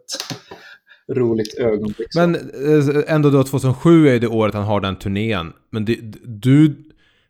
roligt 1.14 1.54
ögonblick. 1.58 2.08
så. 2.14 2.20
Men 2.20 2.36
eh, 2.36 3.14
ändå 3.14 3.30
då 3.30 3.44
2007 3.44 4.08
är 4.08 4.20
det 4.20 4.28
året 4.28 4.54
han 4.54 4.64
har 4.64 4.82
den 4.82 4.96
turnén. 4.96 5.54
Men 5.70 5.86
det, 5.86 5.96
du, 6.26 6.76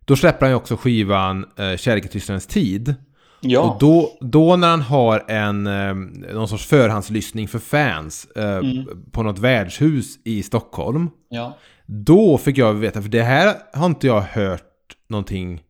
då 0.05 0.15
släpper 0.15 0.41
han 0.45 0.49
ju 0.51 0.55
också 0.55 0.75
skivan 0.77 1.45
eh, 1.57 1.77
Kärlek 1.77 2.05
i 2.05 2.07
tystnadens 2.07 2.47
tid. 2.47 2.95
ja, 3.41 3.61
Och 3.61 3.79
då, 3.79 4.17
då 4.21 4.55
när 4.55 4.67
han 4.69 4.81
har 4.81 5.23
en, 5.27 5.67
eh, 5.67 5.93
någon 6.33 6.47
sorts 6.47 6.65
förhandslyssning 6.65 7.47
för 7.47 7.59
fans 7.59 8.27
eh, 8.35 8.57
Mm. 8.57 8.85
på 9.11 9.23
något 9.23 9.39
värdshus 9.39 10.19
i 10.23 10.43
Stockholm. 10.43 11.09
ja. 11.29 11.57
Då 11.89 12.37
fick 12.37 12.57
jag 12.57 12.73
veta, 12.73 13.01
för 13.01 13.09
det 13.09 13.21
här 13.23 13.55
har 13.73 13.85
inte 13.85 14.07
jag 14.07 14.21
hört 14.21 14.63
någonting 15.09 15.61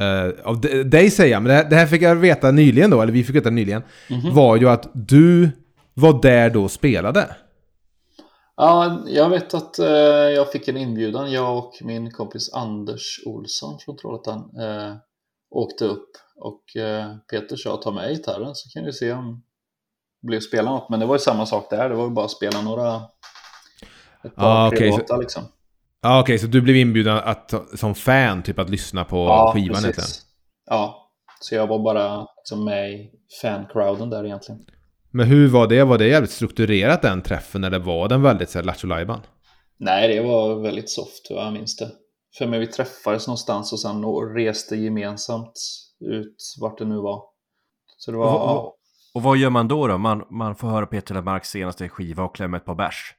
eh, 0.00 0.46
av 0.46 0.60
dig 0.90 1.10
säga, 1.10 1.40
men 1.40 1.48
det 1.48 1.54
här, 1.54 1.70
det 1.70 1.76
här 1.76 1.86
fick 1.86 2.02
jag 2.02 2.14
veta 2.16 2.50
nyligen 2.50 2.90
då, 2.90 3.02
eller 3.02 3.12
vi 3.12 3.24
fick 3.24 3.36
veta 3.36 3.50
nyligen, 3.50 3.82
Mhm. 4.10 4.34
var 4.34 4.56
ju 4.56 4.68
att 4.68 4.90
du 4.94 5.50
var 5.94 6.22
där 6.22 6.50
då 6.50 6.64
och 6.64 6.70
spelade. 6.70 7.36
Ja, 8.56 9.02
jag 9.06 9.28
vet 9.30 9.54
att 9.54 9.78
eh, 9.78 9.86
jag 10.36 10.52
fick 10.52 10.68
en 10.68 10.76
inbjudan. 10.76 11.32
Jag 11.32 11.58
och 11.58 11.72
min 11.82 12.10
kompis 12.10 12.52
Anders 12.54 13.20
Olsson 13.26 13.78
från 13.84 13.96
Trollhättan 13.96 14.38
eh, 14.38 14.94
åkte 15.50 15.84
upp 15.84 16.08
och 16.36 16.76
eh, 16.82 17.16
Peter 17.30 17.56
sa 17.56 17.76
ta 17.76 17.90
med 17.90 18.10
gitarren 18.10 18.54
så 18.54 18.68
kan 18.70 18.84
vi 18.84 18.92
se 18.92 19.12
om 19.12 19.42
det 20.22 20.26
blir 20.26 20.40
spela 20.40 20.70
något. 20.70 20.90
Men 20.90 21.00
det 21.00 21.06
var 21.06 21.14
ju 21.14 21.18
samma 21.18 21.46
sak 21.46 21.66
där. 21.70 21.88
Det 21.88 21.94
var 21.94 22.04
ju 22.04 22.10
bara 22.10 22.24
att 22.24 22.30
spela 22.30 22.62
några 22.62 22.94
ett 24.24 24.34
par, 24.36 24.66
Ah, 24.66 24.70
tre 24.70 24.92
så- 24.92 24.98
låtar 24.98 25.18
liksom. 25.18 25.42
Ja, 26.02 26.20
okej, 26.20 26.38
så 26.38 26.46
du 26.46 26.60
blev 26.60 26.76
inbjuden 26.76 27.16
att, 27.16 27.54
som 27.74 27.94
fan, 27.94 28.42
typ 28.42 28.58
att 28.58 28.70
lyssna 28.70 29.04
på 29.04 29.50
skivan 29.54 29.82
precis. 29.82 30.22
Ja, 30.66 31.10
så 31.40 31.54
jag 31.54 31.66
var 31.66 31.78
bara 31.78 32.26
liksom 32.36 32.64
med 32.64 32.90
i 32.90 33.10
fancrowden 33.42 34.10
där 34.10 34.24
egentligen. 34.24 34.60
Men 35.10 35.26
hur 35.26 35.48
var 35.48 35.66
det? 35.66 35.84
Var 35.84 35.98
det 35.98 36.06
jävligt 36.08 36.30
strukturerat 36.30 37.02
den 37.02 37.22
träffen, 37.22 37.64
eller 37.64 37.78
var 37.78 38.08
den 38.08 38.22
väldigt 38.22 38.50
såhär 38.50 38.64
lattjo 38.64 38.86
lajban? 38.88 39.20
Nej, 39.78 40.14
det 40.14 40.20
var 40.22 40.62
väldigt 40.62 40.90
soft, 40.90 41.26
vad 41.30 41.44
jag 41.46 41.52
minns 41.52 41.76
det. 41.76 41.90
För 42.38 42.46
mig 42.46 42.60
vi 42.60 42.66
träffades 42.66 43.26
någonstans 43.26 43.72
och 43.72 43.80
sen 43.80 44.04
reste 44.34 44.76
gemensamt 44.76 45.52
ut 46.00 46.36
vart 46.60 46.78
det 46.78 46.84
nu 46.84 46.96
var. 46.96 47.22
Så 47.96 48.10
det 48.10 48.16
var 48.16 48.26
Och- 48.26 48.40
ja, 48.40 48.74
Och 49.14 49.22
vad 49.22 49.36
gör 49.36 49.50
man 49.50 49.68
då? 49.68 49.86
då? 49.86 49.98
Man, 49.98 50.24
man 50.30 50.54
får 50.54 50.68
höra 50.68 50.86
Peter 50.86 51.14
Lemarks 51.14 51.50
senaste 51.50 51.88
skiva 51.88 52.22
och 52.24 52.34
klämma 52.34 52.56
ett 52.56 52.64
par 52.64 52.74
bärs. 52.74 53.14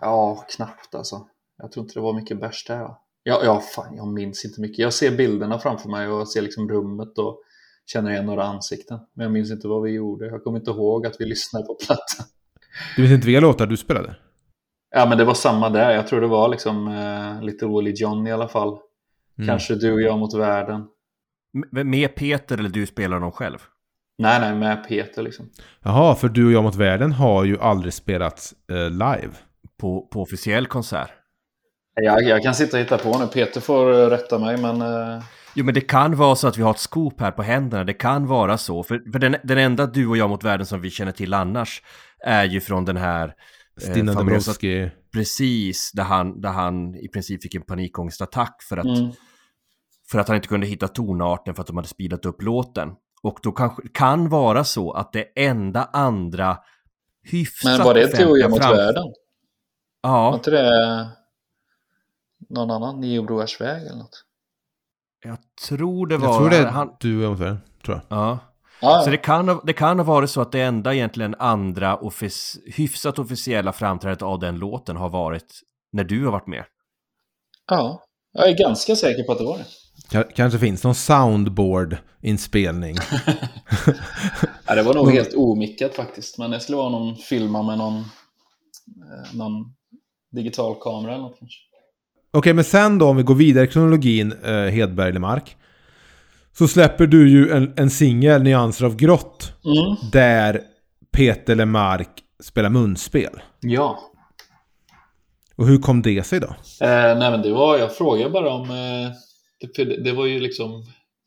Ja, 0.00 0.44
knappt 0.56 0.94
alltså. 0.94 1.26
Jag 1.62 1.72
tror 1.72 1.84
inte 1.84 1.94
det 1.94 2.00
var 2.00 2.12
mycket 2.12 2.40
bärs 2.40 2.64
där. 2.66 2.78
Va? 2.78 2.98
Ja, 3.22 3.40
ja, 3.44 3.60
fan, 3.60 3.96
jag 3.96 4.08
minns 4.08 4.44
inte 4.44 4.60
mycket. 4.60 4.78
Jag 4.78 4.92
ser 4.92 5.16
bilderna 5.16 5.58
framför 5.58 5.88
mig 5.88 6.08
och 6.08 6.28
ser 6.28 6.42
liksom 6.42 6.68
rummet 6.68 7.18
och 7.18 7.42
känner 7.86 8.10
igen 8.10 8.26
några 8.26 8.44
ansikten. 8.44 8.98
Men 9.14 9.24
jag 9.24 9.32
minns 9.32 9.50
inte 9.50 9.68
vad 9.68 9.82
vi 9.82 9.90
gjorde. 9.90 10.26
Jag 10.26 10.44
kommer 10.44 10.58
inte 10.58 10.70
ihåg 10.70 11.06
att 11.06 11.16
vi 11.18 11.24
lyssnade 11.24 11.66
på 11.66 11.74
plattan. 11.86 12.26
Du 12.96 13.02
minns 13.02 13.12
inte 13.14 13.26
vilka 13.26 13.40
låtar 13.40 13.66
du 13.66 13.76
spelade? 13.76 14.16
Ja, 14.90 15.06
men 15.08 15.18
det 15.18 15.24
var 15.24 15.34
samma 15.34 15.70
där. 15.70 15.90
Jag 15.90 16.06
tror 16.06 16.20
det 16.20 16.26
var 16.26 16.48
liksom 16.48 16.88
eh, 16.88 17.42
lite 17.42 17.66
Willie 17.66 17.94
John 17.96 18.26
i 18.26 18.32
alla 18.32 18.48
fall. 18.48 18.68
Mm. 19.38 19.48
Kanske 19.48 19.74
du 19.74 19.92
och 19.92 20.00
jag 20.00 20.18
mot 20.18 20.34
världen. 20.34 20.86
M- 21.76 21.88
med 21.90 22.14
Peter 22.14 22.58
eller 22.58 22.68
du 22.68 22.86
spelar 22.86 23.20
dem 23.20 23.32
själv? 23.32 23.58
Nej, 24.18 24.40
nej, 24.40 24.54
med 24.54 24.88
Peter 24.88 25.22
liksom. 25.22 25.50
Jaha, 25.82 26.14
för 26.14 26.28
du 26.28 26.46
och 26.46 26.52
jag 26.52 26.62
mot 26.64 26.76
världen 26.76 27.12
har 27.12 27.44
ju 27.44 27.58
aldrig 27.58 27.92
spelats 27.94 28.54
eh, 28.70 28.90
live. 28.90 29.30
På, 29.80 30.08
på 30.12 30.22
officiell 30.22 30.66
konsert? 30.66 31.10
Jag, 31.94 32.22
jag 32.22 32.42
kan 32.42 32.54
sitta 32.54 32.76
och 32.76 32.82
hitta 32.82 32.98
på 32.98 33.18
nu. 33.18 33.26
Peter 33.26 33.60
får 33.60 33.92
eh, 33.92 34.06
rätta 34.10 34.38
mig, 34.38 34.56
men... 34.56 34.82
Eh, 34.82 35.22
Jo, 35.54 35.64
men 35.64 35.74
det 35.74 35.80
kan 35.80 36.16
vara 36.16 36.36
så 36.36 36.48
att 36.48 36.58
vi 36.58 36.62
har 36.62 36.70
ett 36.70 36.78
skop 36.78 37.20
här 37.20 37.30
på 37.30 37.42
händerna. 37.42 37.84
Det 37.84 37.92
kan 37.92 38.26
vara 38.26 38.58
så. 38.58 38.82
För, 38.82 39.12
för 39.12 39.18
den, 39.18 39.36
den 39.44 39.58
enda 39.58 39.86
du 39.86 40.06
och 40.06 40.16
jag 40.16 40.30
mot 40.30 40.44
världen 40.44 40.66
som 40.66 40.80
vi 40.80 40.90
känner 40.90 41.12
till 41.12 41.34
annars 41.34 41.82
är 42.26 42.44
ju 42.44 42.60
från 42.60 42.84
den 42.84 42.96
här... 42.96 43.34
eh, 43.82 43.90
Stina 43.90 44.12
famösa- 44.12 44.18
Dabrowski. 44.24 44.90
Precis, 45.12 45.92
där 45.94 46.02
han, 46.02 46.40
där 46.40 46.48
han 46.48 46.94
i 46.96 47.08
princip 47.08 47.42
fick 47.42 47.54
en 47.54 47.62
panikångestattack 47.62 48.62
för 48.68 48.76
att, 48.76 48.98
mm. 48.98 49.10
för 50.10 50.18
att 50.18 50.28
han 50.28 50.36
inte 50.36 50.48
kunde 50.48 50.66
hitta 50.66 50.88
tonarten 50.88 51.54
för 51.54 51.60
att 51.60 51.66
de 51.66 51.76
hade 51.76 51.88
speedat 51.88 52.26
upp 52.26 52.42
låten. 52.42 52.88
Och 53.22 53.38
då 53.42 53.52
kanske 53.52 53.82
kan 53.94 54.28
vara 54.28 54.64
så 54.64 54.92
att 54.92 55.12
det 55.12 55.24
enda 55.36 55.88
andra 55.92 56.56
hyfsat 57.30 57.78
Men 57.78 57.86
var 57.86 57.94
det 57.94 58.18
du 58.18 58.26
och 58.26 58.38
jag 58.38 58.52
offentliga 58.52 58.70
mot 58.70 58.78
världen? 58.78 59.02
Var 59.04 59.12
Ja, 60.02 60.34
inte 60.34 60.50
det 60.50 61.08
någon 62.48 62.70
annan? 62.70 63.00
Nio 63.00 63.22
broars 63.22 63.60
väg 63.60 63.82
eller 63.86 63.96
något? 63.98 64.24
jag 65.24 65.38
tror 65.68 66.06
det 66.06 66.16
var... 66.16 66.28
Jag 66.28 66.36
tror 66.38 66.50
det 66.50 66.56
är 66.56 66.66
han, 66.66 66.96
du 67.00 67.34
världen, 67.34 67.58
tror 67.84 68.00
jag. 68.08 68.18
ja. 68.18 68.38
Ja, 68.82 69.02
Så 69.04 69.10
det 69.10 69.16
kan, 69.16 69.48
ha- 69.48 69.62
det 69.66 69.72
kan 69.72 69.98
ha 69.98 70.04
varit 70.04 70.30
så 70.30 70.40
att 70.40 70.52
det 70.52 70.60
enda 70.62 70.94
egentligen 70.94 71.34
andra 71.38 71.96
offic 71.96 72.56
hyfsat 72.76 73.18
officiella 73.18 73.72
framträdandet 73.72 74.22
av 74.22 74.38
den 74.38 74.58
låten 74.58 74.96
har 74.96 75.08
varit 75.08 75.60
när 75.92 76.04
du 76.04 76.24
har 76.24 76.32
varit 76.32 76.46
med. 76.46 76.64
ja, 77.70 78.02
jag 78.32 78.48
är 78.48 78.58
ganska 78.58 78.96
säker 78.96 79.22
på 79.22 79.32
att 79.32 79.38
det 79.38 79.44
var 79.44 79.58
det. 79.58 79.64
Ka- 80.18 80.30
Kanske 80.34 80.58
finns 80.58 80.84
någon 80.84 80.94
soundboard-inspelning. 80.94 82.96
Ja, 84.66 84.74
det 84.74 84.82
var 84.82 84.94
nog 84.94 85.10
helt 85.12 85.34
omickat 85.34 85.94
faktiskt. 85.94 86.38
Men 86.38 86.50
det 86.50 86.60
skulle 86.60 86.76
vara 86.76 86.88
någon 86.88 87.16
filma 87.16 87.62
med 87.62 87.78
någon, 87.78 87.96
eh, 87.98 89.34
någon 89.34 89.74
digital 90.32 90.74
kamera 90.80 91.12
eller 91.14 91.22
något 91.22 91.38
kanske. 91.38 91.58
Okej, 92.32 92.54
men 92.54 92.64
sen 92.64 92.98
då 92.98 93.08
om 93.08 93.16
vi 93.16 93.22
går 93.22 93.34
vidare 93.34 93.64
i 93.64 93.68
kronologin, 93.68 94.32
eh, 94.44 94.52
Hedberg 94.52 95.12
Lemark. 95.12 95.56
Så 96.52 96.68
släpper 96.68 97.06
du 97.06 97.30
ju 97.30 97.50
en, 97.50 97.72
en 97.76 97.90
singel, 97.90 98.42
Nyanser 98.42 98.86
av 98.86 98.96
grått. 98.96 99.52
Mm. 99.64 99.96
Där 100.12 100.60
Peter 101.12 101.54
Lemark 101.54 102.10
spelar 102.42 102.70
munspel. 102.70 103.42
Ja. 103.60 103.98
Och 105.56 105.66
hur 105.66 105.78
kom 105.78 106.02
det 106.02 106.26
sig 106.26 106.40
då? 106.40 106.46
Eh, 106.80 107.18
nej 107.18 107.30
men 107.30 107.42
det 107.42 107.52
var, 107.52 107.78
jag 107.78 107.96
frågade 107.96 108.30
bara 108.30 108.50
om, 108.50 108.70
eh, 108.70 109.10
det, 109.76 110.04
det 110.04 110.12
var 110.12 110.26
ju 110.26 110.40
liksom, 110.40 110.84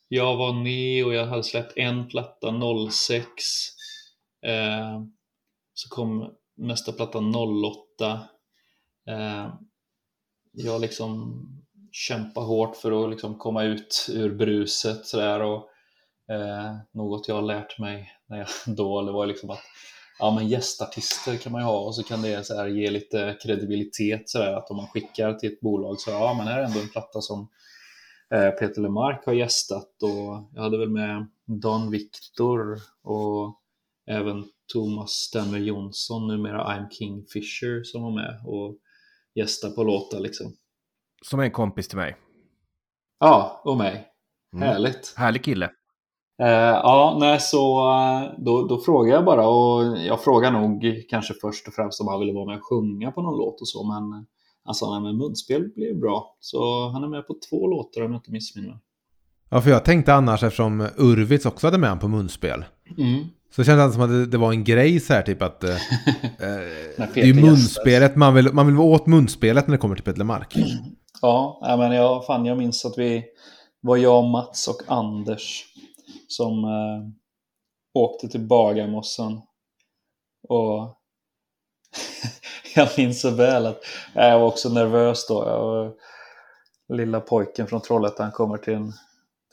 jag 0.08 0.38
var 0.38 0.54
ny 0.54 1.04
och 1.04 1.14
jag 1.14 1.26
hade 1.26 1.44
släppt 1.44 1.78
en 1.78 2.08
platta 2.08 2.48
06. 2.92 3.20
Eh, 4.46 5.02
så 5.74 5.90
kom 5.90 6.30
nästa 6.58 6.92
platta 6.92 7.20
08. 7.20 8.20
Jag 10.56 10.82
liksom 10.82 11.42
kämpade 11.92 12.48
hårt 12.48 12.76
för 12.76 13.04
att 13.04 13.10
liksom 13.10 13.38
komma 13.38 13.64
ut 13.64 14.08
ur 14.12 14.36
bruset 14.36 15.06
sådär 15.06 15.42
och 15.42 15.70
eh, 16.34 16.76
något 16.92 17.28
jag 17.28 17.36
har 17.36 17.42
lärt 17.42 17.80
mig 17.80 18.12
när 18.28 18.38
jag 18.38 18.48
då, 18.76 19.02
det 19.02 19.12
var 19.12 19.26
liksom 19.26 19.50
att 19.50 19.62
ja 20.20 20.36
men 20.36 20.48
gästartister 20.48 21.38
kan 21.38 21.52
man 21.52 21.62
ju 21.62 21.66
ha 21.66 21.80
och 21.80 21.96
så 21.96 22.04
kan 22.04 22.22
det 22.22 22.44
så 22.44 22.56
här 22.56 22.68
ge 22.68 22.90
lite 22.92 23.38
kredibilitet 23.42 24.30
så 24.30 24.40
där 24.40 24.54
att 24.54 24.70
om 24.70 24.78
man 24.78 24.88
skickar 24.88 25.34
till 25.34 25.54
ett 25.54 25.62
bolag 25.62 26.00
så 26.00 26.12
ja 26.12 26.34
men 26.38 26.48
här 26.48 26.60
är 26.60 26.64
ändå 26.64 26.80
en 26.80 26.90
platta 26.90 27.22
som 27.22 27.50
eh, 28.34 28.50
Peter 28.50 28.82
Lemark 28.82 29.26
har 29.26 29.34
gästat 29.34 30.04
och 30.04 30.50
jag 30.56 30.62
hade 30.62 30.78
väl 30.78 30.90
med 30.90 31.28
Dan 31.46 31.92
Victor 31.92 32.80
och 33.04 33.60
även 34.08 34.46
Thomas 34.74 35.12
Stenner 35.12 35.60
Jonsson, 35.60 36.28
numera 36.28 36.64
I'm 36.64 36.90
King 36.90 37.26
Fisher 37.26 37.84
som 37.84 38.04
var 38.04 38.12
med 38.12 38.42
och 38.46 38.78
gästade 39.36 39.74
på 39.74 39.84
låtar 39.84 40.20
liksom. 40.20 40.54
Som 41.22 41.40
en 41.40 41.52
kompis 41.52 41.88
till 41.88 41.98
mig. 41.98 42.16
Ja, 43.20 43.62
och 43.64 43.78
mig. 43.78 44.08
Mm. 44.54 44.68
Härligt. 44.68 45.14
Härlig 45.18 45.44
kille. 45.44 45.70
Eh, 46.42 46.48
ja, 46.50 47.18
nej, 47.20 47.40
så 47.40 47.92
eh, 47.92 48.32
då, 48.38 48.68
då 48.68 48.78
frågar 48.82 49.14
jag 49.14 49.26
bara 49.26 49.48
och 49.48 49.98
jag 49.98 50.24
frågar 50.24 50.52
nog 50.52 51.06
kanske 51.10 51.34
först 51.34 51.68
och 51.68 51.74
främst 51.74 52.02
om 52.02 52.08
han 52.08 52.20
ville 52.20 52.34
vara 52.34 52.46
med 52.46 52.58
och 52.58 52.66
sjunga 52.66 53.12
på 53.12 53.22
någon 53.22 53.38
låt 53.38 53.62
och 53.62 53.68
så, 53.68 53.84
men 53.84 54.20
eh, 54.20 54.26
han 54.64 54.76
sa 54.76 54.92
nej, 54.92 55.02
men 55.02 55.18
munspel 55.18 55.70
blir 55.76 55.96
bra. 55.96 56.38
Så 56.40 56.90
han 56.90 57.04
är 57.04 57.08
med 57.08 57.28
på 57.28 57.36
två 57.50 57.68
låtar 57.68 58.02
om 58.02 58.12
jag 58.12 58.20
inte 58.20 58.32
missminner 58.32 58.70
mig. 58.70 58.80
Ja, 59.50 59.62
för 59.62 59.70
jag 59.70 59.86
tänkte 59.86 60.14
annars 60.14 60.44
eftersom 60.44 60.88
Urvits 60.98 61.46
också 61.46 61.68
hade 61.68 61.78
med 61.78 61.90
han 61.90 62.00
på 62.00 62.08
munspel. 62.08 62.66
Mm. 62.98 63.24
Så 63.56 63.64
kändes 63.64 63.88
det 63.88 63.94
som 63.94 64.02
att 64.02 64.32
det, 64.32 64.38
var 64.38 64.52
en 64.52 64.64
grej 64.64 65.00
så 65.00 65.14
här 65.14 65.22
typ 65.22 65.42
att... 65.42 65.64
Eh, 65.64 65.70
När 66.98 67.14
det 67.14 67.22
är 67.22 67.26
ju 67.26 67.34
munspelet, 67.34 68.16
man 68.16 68.34
vill, 68.34 68.54
man 68.54 68.66
vill 68.66 68.76
vara 68.76 68.88
åt 68.88 69.08
munspelet 69.08 69.68
när 69.68 69.72
det 69.72 69.78
kommer 69.78 69.96
till 69.96 70.04
Peter 70.04 70.18
Lemark. 70.18 70.56
Ja, 71.22 71.76
men 71.80 71.92
jag, 71.92 72.26
fan, 72.26 72.46
jag 72.46 72.58
minns 72.58 72.86
att 72.86 72.98
vi 72.98 73.26
var 73.82 73.98
jag, 73.98 74.24
Mats 74.24 74.68
och 74.68 74.82
Anders 74.88 75.66
som 76.28 76.64
eh, 76.64 77.10
åkte 77.94 78.28
till 78.28 78.48
Bagarmossen. 78.48 79.42
Och 80.50 80.98
jag 82.76 82.90
minns 82.98 83.22
så 83.22 83.30
väl 83.30 83.66
att 83.66 83.82
jag 84.14 84.40
var 84.40 84.48
också 84.48 84.70
nervös 84.70 85.28
då. 85.28 85.44
Jag 85.48 85.60
var, 85.60 85.94
lilla 86.98 87.20
pojken 87.20 87.68
från 87.68 87.82
Trollhättan 87.82 88.32
kommer 88.32 88.58
till 88.58 88.74
en, 88.74 88.92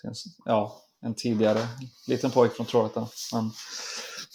till 0.00 0.08
en, 0.08 0.14
ja, 0.44 0.80
en 1.02 1.14
tidigare 1.14 1.60
liten 2.06 2.30
pojk 2.30 2.52
från 2.52 2.66
Trollhättan. 2.66 3.06
Men, 3.32 3.50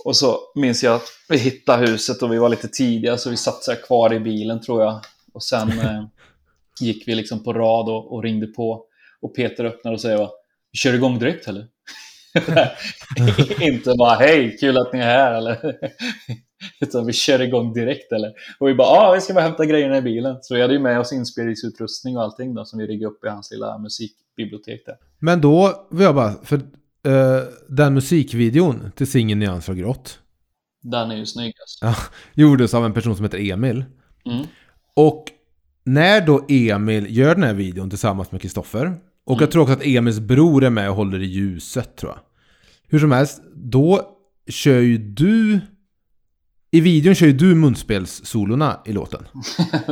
och 0.05 0.15
så 0.15 0.39
minns 0.55 0.83
jag 0.83 0.95
att 0.95 1.07
vi 1.29 1.37
hittade 1.37 1.87
huset 1.87 2.21
och 2.21 2.33
vi 2.33 2.37
var 2.37 2.49
lite 2.49 2.67
tidiga 2.67 3.17
så 3.17 3.29
vi 3.29 3.37
satt 3.37 3.63
så 3.63 3.75
kvar 3.75 4.13
i 4.13 4.19
bilen 4.19 4.61
tror 4.61 4.81
jag. 4.81 4.99
Och 5.33 5.43
sen 5.43 5.79
eh, 5.79 6.05
gick 6.81 7.07
vi 7.07 7.15
liksom 7.15 7.43
på 7.43 7.53
rad 7.53 7.89
och, 7.89 8.13
och 8.13 8.23
ringde 8.23 8.47
på. 8.47 8.85
Och 9.21 9.35
Peter 9.35 9.65
öppnade 9.65 9.95
och 9.95 10.01
säger 10.01 10.29
Vi 10.71 10.77
kör 10.77 10.93
igång 10.93 11.19
direkt 11.19 11.47
eller? 11.47 11.67
Inte 13.61 13.93
bara 13.97 14.15
hej, 14.15 14.57
kul 14.57 14.77
att 14.77 14.93
ni 14.93 14.99
är 14.99 15.03
här 15.03 15.33
eller? 15.33 15.59
Utan 16.79 17.05
vi 17.05 17.13
kör 17.13 17.41
igång 17.41 17.73
direkt 17.73 18.11
eller? 18.11 18.33
Och 18.59 18.69
vi 18.69 18.73
bara 18.73 18.87
ja, 18.87 19.07
ah, 19.07 19.13
vi 19.13 19.21
ska 19.21 19.33
bara 19.33 19.43
hämta 19.43 19.65
grejerna 19.65 19.97
i 19.97 20.01
bilen. 20.01 20.37
Så 20.41 20.55
vi 20.55 20.61
hade 20.61 20.73
ju 20.73 20.79
med 20.79 20.99
oss 20.99 21.13
inspelningsutrustning 21.13 22.17
och 22.17 22.23
allting 22.23 22.53
då 22.53 22.65
som 22.65 22.79
vi 22.79 22.87
riggade 22.87 23.13
upp 23.13 23.25
i 23.25 23.27
hans 23.27 23.51
lilla 23.51 23.77
musikbibliotek 24.37 24.85
där. 24.85 24.95
Men 25.19 25.41
då 25.41 25.87
vill 25.91 26.03
jag 26.03 26.15
bara, 26.15 26.33
för 26.43 26.55
eh, 27.05 27.43
den 27.69 27.93
musikvideon 27.93 28.91
till 28.95 29.07
singeln 29.07 29.39
Nyanser 29.39 29.73
av 29.73 29.77
grått 29.79 30.19
Den 30.81 31.11
är 31.11 31.15
ju 31.15 31.25
snygg 31.25 31.53
alltså. 31.61 31.85
ja, 31.85 31.95
gjordes 32.43 32.73
av 32.73 32.85
en 32.85 32.93
person 32.93 33.15
som 33.15 33.25
heter 33.25 33.51
Emil. 33.51 33.85
Mm. 34.25 34.45
Och 34.95 35.25
när 35.83 36.25
då 36.25 36.45
Emil 36.49 37.17
gör 37.17 37.35
den 37.35 37.43
här 37.43 37.53
videon 37.53 37.89
tillsammans 37.89 38.31
med 38.31 38.41
Kristoffer 38.41 38.97
och 39.25 39.41
jag 39.41 39.51
tror 39.51 39.61
också 39.61 39.73
att 39.73 39.85
Emils 39.85 40.19
bror 40.19 40.63
är 40.63 40.69
med 40.69 40.89
och 40.89 40.95
håller 40.95 41.21
i 41.21 41.25
ljuset 41.25 41.95
tror 41.95 42.11
jag. 42.11 42.19
Hur 42.87 42.99
som 42.99 43.11
helst, 43.11 43.41
då 43.55 44.11
kör 44.47 44.79
ju 44.79 44.97
du... 44.97 45.59
I 46.75 46.81
videon 46.81 47.15
kör 47.15 47.27
ju 47.27 47.33
du 47.33 47.55
munspelssolorna 47.55 48.79
i 48.85 48.93
låten. 48.93 49.27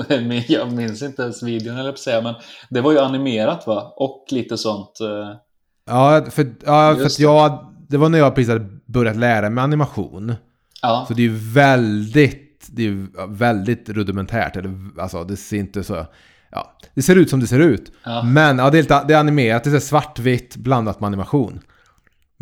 Jag 0.48 0.72
minns 0.74 1.02
inte 1.02 1.22
ens 1.22 1.44
videon 1.44 1.78
eller 1.78 1.96
säga, 1.96 2.22
men 2.22 2.36
det 2.70 2.82
var 2.82 2.92
ju 2.92 3.00
animerat 3.00 3.68
va? 3.68 3.94
Och 3.96 4.26
lite 4.30 4.58
sånt. 4.58 5.00
eh, 5.02 5.38
Ja, 5.86 6.26
för, 6.30 6.54
ja, 6.66 6.96
för 6.98 7.06
att 7.06 7.20
jag... 7.20 7.74
Det 7.90 7.98
var 7.98 8.10
när 8.10 8.18
jag 8.18 8.36
precis 8.36 8.50
hade 8.50 8.70
börjat 8.86 9.16
lära 9.16 9.50
mig 9.50 9.64
animation. 9.64 10.36
Ja, 10.82 11.06
Så 11.08 11.14
det 11.14 11.22
är 11.22 11.28
ju 11.28 11.38
väldigt, 11.54 12.68
det 12.68 12.88
är 12.88 13.28
väldigt 13.28 13.90
rudimentärt. 13.90 14.56
Eller, 14.56 15.00
alltså 15.00 15.24
det 15.24 15.38
ser 15.38 15.58
inte 15.58 15.84
så... 15.84 16.06
Ja, 16.52 16.78
det 16.96 17.02
ser 17.02 17.16
ut 17.16 17.30
som 17.30 17.40
det 17.40 17.48
ser 17.48 17.60
ut. 17.60 17.92
Ja. 18.04 18.24
Men 18.24 18.58
ja, 18.58 18.70
det, 18.70 18.78
är 18.78 18.82
lite, 18.82 19.04
det 19.08 19.14
är 19.14 19.20
animerat, 19.20 19.64
det 19.64 19.76
är 19.76 19.80
svartvitt 19.80 20.56
blandat 20.56 21.00
med 21.00 21.08
animation. 21.08 21.60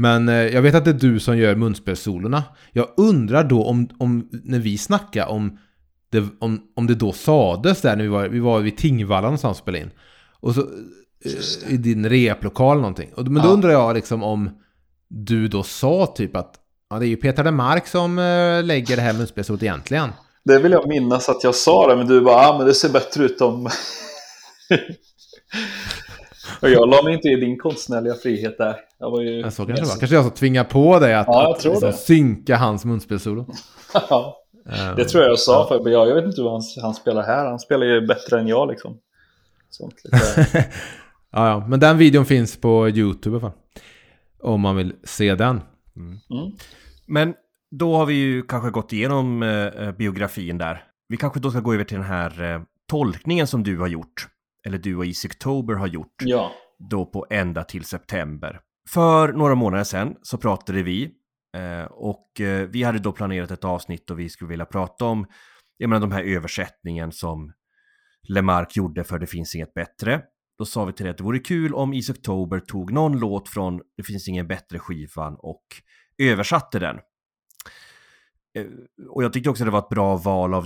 Men 0.01 0.29
eh, 0.29 0.35
jag 0.35 0.61
vet 0.61 0.75
att 0.75 0.85
det 0.85 0.91
är 0.91 0.93
du 0.93 1.19
som 1.19 1.37
gör 1.37 1.55
munspelssolorna. 1.55 2.43
Jag 2.71 2.87
undrar 2.97 3.43
då 3.43 3.63
om, 3.63 3.89
om 3.99 4.29
när 4.31 4.59
vi 4.59 4.77
snackar 4.77 5.27
om 5.27 5.57
det, 6.09 6.23
om, 6.39 6.61
om 6.75 6.87
det 6.87 6.95
då 6.95 7.11
sades 7.11 7.81
där 7.81 7.95
när 7.95 8.03
vi 8.03 8.09
var, 8.09 8.27
vi 8.27 8.39
var 8.39 8.59
vid 8.59 8.77
Tingvalla 8.77 9.21
någonstans 9.21 9.57
och 9.57 9.63
spelade 9.63 9.83
in. 9.83 9.91
Och 10.39 10.55
så 10.55 10.61
eh, 10.61 11.73
i 11.73 11.77
din 11.77 12.09
replokal 12.09 12.77
någonting. 12.77 13.09
Och, 13.15 13.27
men 13.27 13.43
då 13.43 13.49
Ja. 13.49 13.53
undrar 13.53 13.69
jag 13.69 13.95
liksom 13.95 14.23
om 14.23 14.49
du 15.07 15.47
då 15.47 15.63
sa 15.63 16.13
typ 16.15 16.35
att 16.35 16.57
Ja, 16.89 16.99
det 16.99 17.05
är 17.05 17.07
ju 17.09 17.17
Peter 17.17 17.43
Lemark 17.43 17.87
som 17.87 18.19
uh, 18.19 18.63
lägger 18.63 18.95
det 18.95 19.01
här 19.01 19.13
munspelsolot 19.13 19.63
egentligen. 19.63 20.09
Det 20.43 20.59
vill 20.59 20.71
jag 20.71 20.87
minnas 20.87 21.29
att 21.29 21.43
jag 21.43 21.55
sa 21.55 21.87
det, 21.87 21.95
men 21.95 22.07
du 22.07 22.21
bara, 22.21 22.35
ah, 22.35 22.57
men 22.57 22.67
det 22.67 22.73
ser 22.73 22.89
bättre 22.89 23.23
ut 23.23 23.41
om... 23.41 23.65
Och 26.61 26.69
jag 26.69 26.89
la 26.89 27.03
mig 27.03 27.13
inte 27.13 27.27
i 27.27 27.35
din 27.35 27.57
konstnärliga 27.57 28.13
frihet 28.13 28.57
där. 28.57 28.75
Jag 29.01 29.11
var 29.11 29.21
ju... 29.21 29.39
Ja, 29.39 29.51
så 29.51 29.65
kanske 29.65 29.83
det 29.83 29.89
var. 29.89 29.99
Kanske 29.99 30.15
jag 30.15 30.25
som 30.25 30.33
tvingade 30.33 30.69
på 30.69 30.99
dig 30.99 31.13
att, 31.15 31.27
Ja, 31.27 31.43
jag 31.43 31.51
att 31.51 31.63
liksom 31.63 31.89
det. 31.89 31.93
synka 31.93 32.57
hans 32.57 32.85
munspelssolo. 32.85 33.45
Ja, 34.09 34.41
Eh, 34.69 34.95
det 34.95 35.05
tror 35.05 35.23
jag 35.23 35.31
jag 35.31 35.39
sa, 35.39 35.67
för 35.67 35.89
jag, 35.89 36.09
jag 36.09 36.15
vet 36.15 36.25
inte 36.25 36.41
hur 36.41 36.49
han, 36.49 36.61
han 36.81 36.93
spelar 36.93 37.23
här. 37.23 37.45
Han 37.45 37.59
spelar 37.59 37.85
ju 37.85 38.07
bättre 38.07 38.39
än 38.39 38.47
jag 38.47 38.67
liksom. 38.69 38.97
Sånt 39.69 39.95
lite... 40.03 40.45
ja, 41.31 41.49
ja, 41.49 41.65
men 41.67 41.79
den 41.79 41.97
videon 41.97 42.25
finns 42.25 42.57
på 42.57 42.89
YouTube 42.89 43.37
i 43.37 43.39
alla 43.39 43.49
fall. 43.49 43.59
Om 44.41 44.61
man 44.61 44.75
vill 44.75 44.93
se 45.03 45.35
den. 45.35 45.61
mm. 45.95 46.51
Men 47.07 47.33
då 47.71 47.95
har 47.95 48.05
vi 48.05 48.13
ju 48.13 48.41
kanske 48.41 48.69
gått 48.69 48.93
igenom 48.93 49.43
eh, 49.43 49.91
biografin 49.91 50.57
där. 50.57 50.83
Vi 51.07 51.17
kanske 51.17 51.39
då 51.39 51.51
ska 51.51 51.59
gå 51.59 51.73
över 51.73 51.83
till 51.83 51.97
den 51.97 52.05
här 52.05 52.53
eh, 52.53 52.61
tolkningen 52.89 53.47
som 53.47 53.63
du 53.63 53.79
har 53.79 53.87
gjort. 53.87 54.27
Eller 54.65 54.77
du 54.77 54.95
och 54.95 55.05
Easy 55.05 55.27
October 55.27 55.73
har 55.73 55.87
gjort. 55.87 56.15
Ja, 56.23 56.51
Då 56.89 57.05
på 57.05 57.25
ända 57.29 57.63
till 57.63 57.83
september. 57.85 58.59
För 58.89 59.33
några 59.33 59.55
månader 59.55 59.83
sedan 59.83 60.15
så 60.21 60.37
pratade 60.37 60.83
vi. 60.83 61.11
Eh, 61.57 61.83
och 61.83 62.41
eh, 62.41 62.67
vi 62.67 62.83
hade 62.83 62.99
då 62.99 63.11
planerat 63.11 63.51
ett 63.51 63.63
avsnitt 63.63 64.09
och 64.09 64.19
vi 64.19 64.29
skulle 64.29 64.49
vilja 64.49 64.65
prata 64.65 65.05
om 65.05 65.25
jag 65.77 65.89
menar, 65.89 66.01
de 66.01 66.11
här 66.11 66.23
översättningen 66.23 67.11
som 67.11 67.53
Lemark 68.27 68.75
gjorde 68.75 69.03
för 69.03 69.19
Det 69.19 69.27
finns 69.27 69.55
inget 69.55 69.73
bättre. 69.73 70.21
Då 70.57 70.65
sa 70.65 70.85
vi 70.85 70.93
till 70.93 71.05
dig 71.05 71.11
att 71.11 71.17
det 71.17 71.23
vore 71.23 71.39
kul 71.39 71.73
om 71.73 71.93
Easy 71.93 72.13
October 72.13 72.59
tog 72.59 72.91
någon 72.93 73.19
låt 73.19 73.49
från 73.49 73.81
Det 73.97 74.03
finns 74.03 74.27
ingen 74.27 74.47
bättre 74.47 74.79
skivan 74.79 75.35
och 75.39 75.63
översatte 76.17 76.79
den. 76.79 76.99
Eh, 78.57 78.65
och 79.09 79.23
jag 79.23 79.33
tyckte 79.33 79.49
också 79.49 79.65
det 79.65 79.71
var 79.71 79.79
ett 79.79 79.89
bra 79.89 80.17
val 80.17 80.53
av 80.53 80.65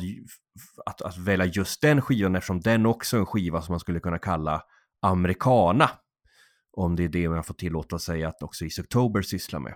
att, 0.85 1.01
att 1.01 1.17
välja 1.17 1.45
just 1.45 1.81
den 1.81 2.01
skivan 2.01 2.35
eftersom 2.35 2.61
den 2.61 2.85
också 2.85 3.17
är 3.17 3.19
en 3.19 3.25
skiva 3.25 3.61
som 3.61 3.73
man 3.73 3.79
skulle 3.79 3.99
kunna 3.99 4.19
kalla 4.19 4.63
americana. 5.01 5.89
Om 6.75 6.95
det 6.95 7.03
är 7.03 7.09
det 7.09 7.29
man 7.29 7.43
får 7.43 7.53
tillåta 7.53 7.99
sig 7.99 8.23
att 8.23 8.43
också 8.43 8.65
i 8.65 8.69
oktober 8.79 9.21
sysslar 9.21 9.59
med. 9.59 9.75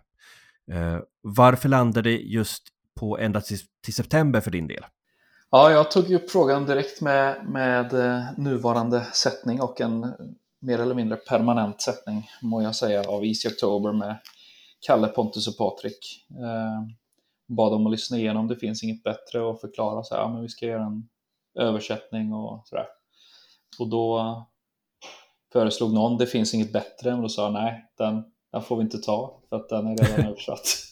Eh, 0.71 0.99
varför 1.21 1.69
landade 1.69 2.09
det 2.09 2.17
just 2.17 2.63
på 2.99 3.17
ända 3.17 3.41
till, 3.41 3.57
till 3.83 3.93
september 3.93 4.41
för 4.41 4.51
din 4.51 4.67
del? 4.67 4.85
ja 5.51 5.71
jag 5.71 5.91
tog 5.91 6.05
ju 6.05 6.15
upp 6.15 6.31
frågan 6.31 6.65
direkt 6.65 7.01
med, 7.01 7.45
med 7.49 7.93
eh, 7.93 8.23
nuvarande 8.37 9.05
sättning 9.13 9.61
och 9.61 9.81
en 9.81 10.13
mer 10.61 10.79
eller 10.79 10.95
mindre 10.95 11.17
permanent 11.17 11.81
sättning, 11.81 12.29
må 12.41 12.61
jag 12.61 12.75
säga, 12.75 13.09
av 13.09 13.25
Easy 13.25 13.49
October 13.49 13.93
med 13.93 14.19
Kalle, 14.79 15.07
Pontus 15.07 15.47
och 15.47 15.57
Patrik. 15.57 16.27
Eh, 16.29 16.95
bad 17.47 17.71
dem 17.71 17.85
att 17.85 17.91
lyssna 17.91 18.17
igenom, 18.17 18.47
det 18.47 18.55
finns 18.55 18.83
inget 18.83 19.03
bättre 19.03 19.41
och 19.41 19.61
förklara 19.61 20.03
så 20.03 20.15
här, 20.15 20.21
ja, 20.21 20.29
men 20.29 20.41
vi 20.41 20.49
ska 20.49 20.65
göra 20.65 20.85
en 20.85 21.09
översättning 21.59 22.33
och 22.33 22.67
sådär. 22.67 22.85
Och 23.79 23.89
då 23.89 24.45
föreslog 25.53 25.93
någon, 25.93 26.17
det 26.17 26.25
finns 26.25 26.53
inget 26.53 26.73
bättre, 26.73 27.11
men 27.11 27.21
då 27.21 27.29
sa 27.29 27.49
nej, 27.49 27.85
den, 27.97 28.23
den 28.51 28.61
får 28.61 28.75
vi 28.77 28.83
inte 28.83 28.97
ta 28.97 29.41
för 29.49 29.55
att 29.55 29.69
den 29.69 29.87
är 29.87 29.97
redan 29.97 30.25
översatt. 30.31 30.89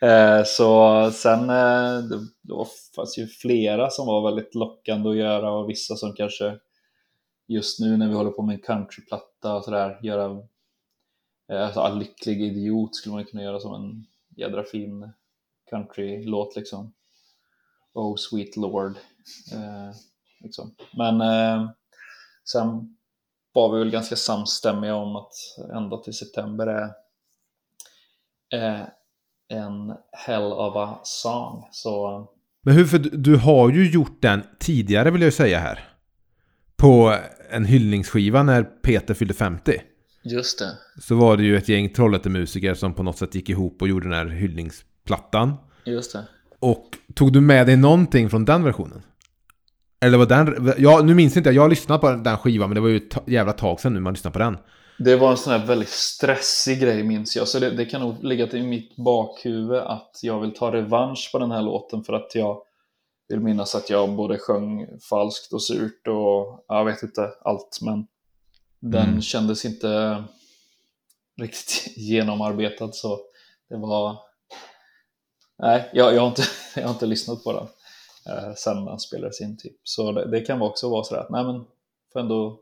Eh, 0.00 0.44
så 0.44 1.10
sen 1.10 1.50
eh, 1.50 1.98
det, 2.42 2.54
var, 2.54 2.68
fanns 2.96 3.18
ju 3.18 3.26
flera 3.26 3.90
som 3.90 4.06
var 4.06 4.30
väldigt 4.30 4.54
lockande 4.54 5.10
att 5.10 5.16
göra 5.16 5.50
och 5.50 5.68
vissa 5.68 5.96
som 5.96 6.12
kanske 6.12 6.58
just 7.48 7.80
nu 7.80 7.96
när 7.96 8.08
vi 8.08 8.14
håller 8.14 8.30
på 8.30 8.42
med 8.42 8.54
en 8.54 8.60
countryplatta 8.60 9.54
och 9.54 9.64
sådär 9.64 9.98
göra 10.02 10.42
eh, 11.52 11.64
alltså, 11.64 11.80
All 11.80 11.98
lycklig 11.98 12.42
idiot 12.42 12.96
skulle 12.96 13.14
man 13.14 13.24
kunna 13.24 13.42
göra 13.42 13.60
som 13.60 13.74
en 13.74 14.06
jädra 14.36 14.64
fin 14.64 15.12
countrylåt 15.70 16.56
liksom. 16.56 16.92
Oh 17.92 18.16
sweet 18.16 18.56
lord. 18.56 18.96
Eh, 19.52 19.90
liksom. 20.40 20.74
Men 20.92 21.20
eh, 21.20 21.70
sen 22.44 22.96
var 23.52 23.72
vi 23.72 23.78
väl 23.78 23.90
ganska 23.90 24.16
samstämmiga 24.16 24.94
om 24.94 25.16
att 25.16 25.32
ända 25.74 25.96
till 25.96 26.14
september 26.14 26.66
är 26.66 26.84
eh, 28.54 28.86
en 29.48 29.94
hell 30.12 30.52
of 30.52 30.76
a 30.76 31.00
song. 31.02 31.68
Så 31.72 32.26
Men 32.62 32.74
hur, 32.74 32.84
för 32.84 32.98
du, 32.98 33.36
har 33.36 33.70
ju 33.70 33.90
gjort 33.90 34.22
den 34.22 34.42
tidigare 34.58 35.10
vill 35.10 35.22
jag 35.22 35.32
säga 35.32 35.58
här. 35.58 35.88
På 36.76 37.16
en 37.50 37.64
hyllningsskiva 37.64 38.42
när 38.42 38.62
Peter 38.62 39.14
fyllde 39.14 39.34
50. 39.34 39.80
just 40.24 40.58
det. 40.58 40.72
Så 41.00 41.14
var 41.14 41.36
det 41.36 41.42
ju 41.42 41.56
ett 41.56 41.68
gäng 41.68 41.92
Trollhättemusiker 41.92 42.74
som 42.74 42.94
på 42.94 43.02
något 43.02 43.18
sätt 43.18 43.34
gick 43.34 43.48
ihop 43.48 43.82
och 43.82 43.88
gjorde 43.88 44.08
den 44.08 44.18
här 44.18 44.26
hyllningsplattan. 44.26 45.56
Just 45.84 46.12
det. 46.12 46.26
Och 46.58 46.86
tog 47.14 47.32
du 47.32 47.40
med 47.40 47.66
dig 47.66 47.76
någonting 47.76 48.30
från 48.30 48.44
den 48.44 48.64
versionen? 48.64 49.02
Eller 50.00 50.18
var 50.18 50.26
den... 50.26 50.74
Ja, 50.78 51.00
nu 51.02 51.14
minns 51.14 51.36
inte 51.36 51.48
jag. 51.48 51.56
Jag 51.56 51.62
har 51.62 51.68
lyssnat 51.68 52.00
på 52.00 52.10
den 52.10 52.38
skivan 52.38 52.68
men 52.68 52.74
det 52.74 52.80
var 52.80 52.88
ju 52.88 52.96
ett 52.96 53.16
jävla 53.26 53.52
tag 53.52 53.80
sedan 53.80 53.94
nu 53.94 54.00
man 54.00 54.12
lyssnade 54.12 54.32
på 54.32 54.38
den. 54.38 54.58
Det 54.98 55.16
var 55.16 55.30
en 55.30 55.36
sån 55.36 55.52
här 55.52 55.66
väldigt 55.66 55.88
stressig 55.88 56.80
grej 56.80 57.02
minns 57.02 57.36
jag, 57.36 57.48
så 57.48 57.58
det, 57.58 57.70
det 57.70 57.84
kan 57.84 58.00
nog 58.00 58.24
ligga 58.24 58.46
i 58.48 58.62
mitt 58.62 58.96
bakhuvud 58.96 59.78
att 59.78 60.18
jag 60.22 60.40
vill 60.40 60.54
ta 60.54 60.72
revansch 60.72 61.30
på 61.32 61.38
den 61.38 61.50
här 61.50 61.62
låten 61.62 62.04
för 62.04 62.12
att 62.12 62.34
jag 62.34 62.62
vill 63.28 63.40
minnas 63.40 63.74
att 63.74 63.90
jag 63.90 64.10
både 64.16 64.38
sjöng 64.38 64.86
falskt 65.10 65.52
och 65.52 65.62
surt 65.62 66.06
och 66.06 66.64
jag 66.68 66.84
vet 66.84 67.02
inte 67.02 67.30
allt, 67.44 67.78
men 67.82 68.06
den 68.80 69.08
Mm. 69.08 69.22
kändes 69.22 69.64
inte 69.64 70.24
riktigt 71.40 71.84
genomarbetad 71.96 72.92
så 72.92 73.18
det 73.68 73.76
var... 73.76 74.16
Nej, 75.58 75.90
jag, 75.92 76.14
jag, 76.14 76.20
har, 76.20 76.28
inte, 76.28 76.42
jag 76.76 76.82
har 76.82 76.90
inte 76.90 77.06
lyssnat 77.06 77.44
på 77.44 77.52
den 77.52 77.66
eh, 78.26 78.54
sen 78.56 78.84
den 78.84 78.98
spelades 78.98 79.40
in 79.40 79.56
typ. 79.56 79.76
Så 79.82 80.12
det, 80.12 80.30
det 80.30 80.40
kan 80.40 80.62
också 80.62 80.90
vara 80.90 81.04
sådär 81.04 81.20
att 81.20 81.30
nej 81.30 81.44
men, 81.44 81.64
får 82.12 82.20
ändå 82.20 82.60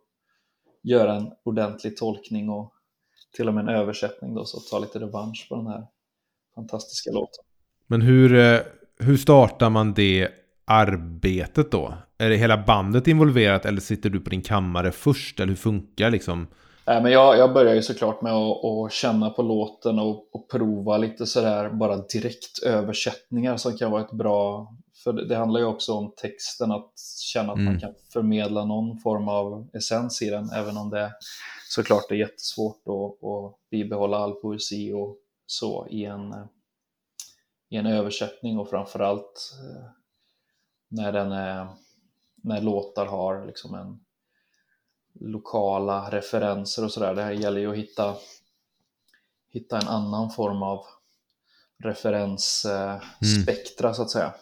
göra 0.83 1.15
en 1.15 1.31
ordentlig 1.45 1.97
tolkning 1.97 2.51
och 2.51 2.73
till 3.37 3.49
och 3.49 3.55
med 3.55 3.63
en 3.63 3.75
översättning 3.75 4.35
då, 4.35 4.45
så 4.45 4.61
ta 4.61 4.79
lite 4.79 4.99
revansch 4.99 5.47
på 5.49 5.57
den 5.57 5.67
här 5.67 5.87
fantastiska 6.55 7.11
låten. 7.11 7.45
Men 7.87 8.03
hur, 8.03 8.35
eh, 8.35 8.61
hur 8.99 9.17
startar 9.17 9.71
man 9.71 9.95
det 9.95 10.29
arbetet 10.65 11.71
då? 11.71 11.95
Är 12.19 12.31
det 12.31 12.37
hela 12.37 12.65
bandet 12.65 13.09
involverat 13.09 13.65
eller 13.65 13.81
sitter 13.81 14.11
du 14.11 14.21
på 14.21 14.31
din 14.31 14.43
kammare 14.43 14.93
först? 14.93 15.41
Eller 15.41 15.49
hur 15.49 15.57
funkar 15.57 16.11
liksom? 16.11 16.47
Nej, 16.87 17.03
men 17.03 17.13
jag, 17.13 17.39
jag 17.39 17.53
börjar 17.53 17.75
ju 17.75 17.83
såklart 17.83 18.23
med 18.23 18.33
att, 18.33 18.65
att 18.65 18.93
känna 18.93 19.31
på 19.31 19.43
låten 19.43 19.99
och, 19.99 20.35
och 20.35 20.51
prova 20.51 20.99
lite 20.99 21.27
sådär 21.27 21.71
bara 21.71 21.97
direkt 21.97 22.63
översättningar 22.67 23.57
som 23.57 23.77
kan 23.77 23.91
vara 23.91 24.03
ett 24.03 24.13
bra 24.13 24.75
för 25.09 25.13
det, 25.13 25.29
det 25.29 25.37
handlar 25.37 25.61
ju 25.61 25.67
också 25.67 25.95
om 25.95 26.13
texten, 26.17 26.73
att 26.73 26.93
känna 27.21 27.53
att 27.53 27.59
man 27.59 27.69
Mm. 27.69 27.81
kan 27.81 27.95
förmedla 28.13 28.65
någon 28.65 28.99
form 28.99 29.29
av 29.29 29.69
essens 29.73 30.23
i 30.23 30.31
den, 30.31 30.51
även 30.51 30.77
om 30.77 30.91
det 30.91 31.13
såklart 31.69 32.11
är 32.11 32.15
jättesvårt 32.15 32.83
att, 32.87 33.25
att 33.25 33.71
bibehålla 33.71 34.17
all 34.17 34.35
poesi 34.35 34.93
och 34.93 35.17
så 35.47 35.87
i 35.91 36.05
en, 36.05 36.35
i 37.69 37.77
en 37.77 37.87
översättning 37.87 38.59
och 38.59 38.71
framförallt 38.71 39.57
eh, 39.63 39.85
när, 40.89 41.13
den 41.13 41.33
är, 41.33 41.69
när 42.37 42.61
låtar 42.61 43.07
har 43.07 43.47
liksom 43.47 43.75
en 43.75 44.01
lokala 45.21 46.11
referenser 46.11 46.85
och 46.85 46.93
sådär. 46.93 47.15
Det 47.15 47.23
här 47.23 47.33
gäller 47.33 47.61
ju 47.61 47.71
att 47.71 47.77
hitta, 47.77 48.17
hitta 49.49 49.79
en 49.79 49.89
annan 49.89 50.31
form 50.31 50.63
av 50.63 50.85
referensspektra 51.85 53.95
så 53.95 54.03
att 54.03 54.11
säga. 54.11 54.35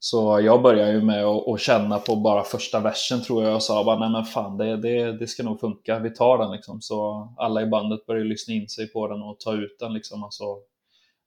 Så 0.00 0.40
jag 0.40 0.62
började 0.62 0.92
ju 0.92 1.02
med 1.02 1.24
att, 1.24 1.60
känna 1.60 1.98
på 1.98 2.16
bara 2.16 2.44
första 2.44 2.80
versen 2.80 3.22
tror 3.22 3.44
jag 3.44 3.54
och 3.54 3.62
sa 3.62 3.84
bara 3.84 3.98
nej 3.98 4.10
men 4.10 4.24
fan 4.24 4.56
det, 4.56 4.76
det, 4.76 5.18
det 5.18 5.26
ska 5.26 5.42
nog 5.42 5.60
funka, 5.60 5.98
vi 5.98 6.10
tar 6.10 6.38
den 6.38 6.52
liksom. 6.52 6.80
Så 6.80 7.28
alla 7.36 7.62
i 7.62 7.66
bandet 7.66 8.06
började 8.06 8.28
lyssna 8.28 8.54
in 8.54 8.68
sig 8.68 8.92
på 8.92 9.08
den 9.08 9.22
och 9.22 9.40
ta 9.40 9.54
ut 9.54 9.76
den 9.80 9.92
liksom. 9.92 10.24
Alltså 10.24 10.44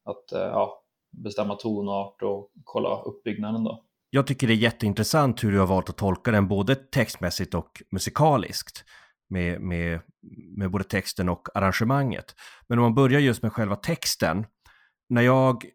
att 0.06 0.32
eh, 0.32 0.42
ja, 0.42 0.84
bestämma 1.24 1.56
tonart 1.56 2.22
och 2.22 2.52
kolla 2.64 3.02
uppbyggnaden 3.02 3.64
då. 3.64 3.84
Jag 4.10 4.28
tycker 4.28 4.48
det 4.48 4.54
är 4.54 4.56
jätteintressant 4.56 5.44
hur 5.44 5.52
du 5.52 5.60
har 5.60 5.68
valt 5.68 5.90
att 5.90 5.98
tolka 5.98 6.32
den 6.32 6.48
både 6.48 6.76
textmässigt 6.76 7.54
och 7.54 7.84
musikaliskt. 7.92 8.84
Med, 9.30 9.62
med, 9.62 10.00
med 10.58 10.72
både 10.72 10.84
texten 10.84 11.30
och 11.30 11.48
arrangemanget. 11.58 12.36
Men 12.68 12.80
om 12.80 12.84
man 12.84 12.96
börjar 12.96 13.20
just 13.20 13.44
med 13.44 13.54
själva 13.54 13.76
texten. 13.76 14.46
När 15.10 15.22
jag 15.22 15.66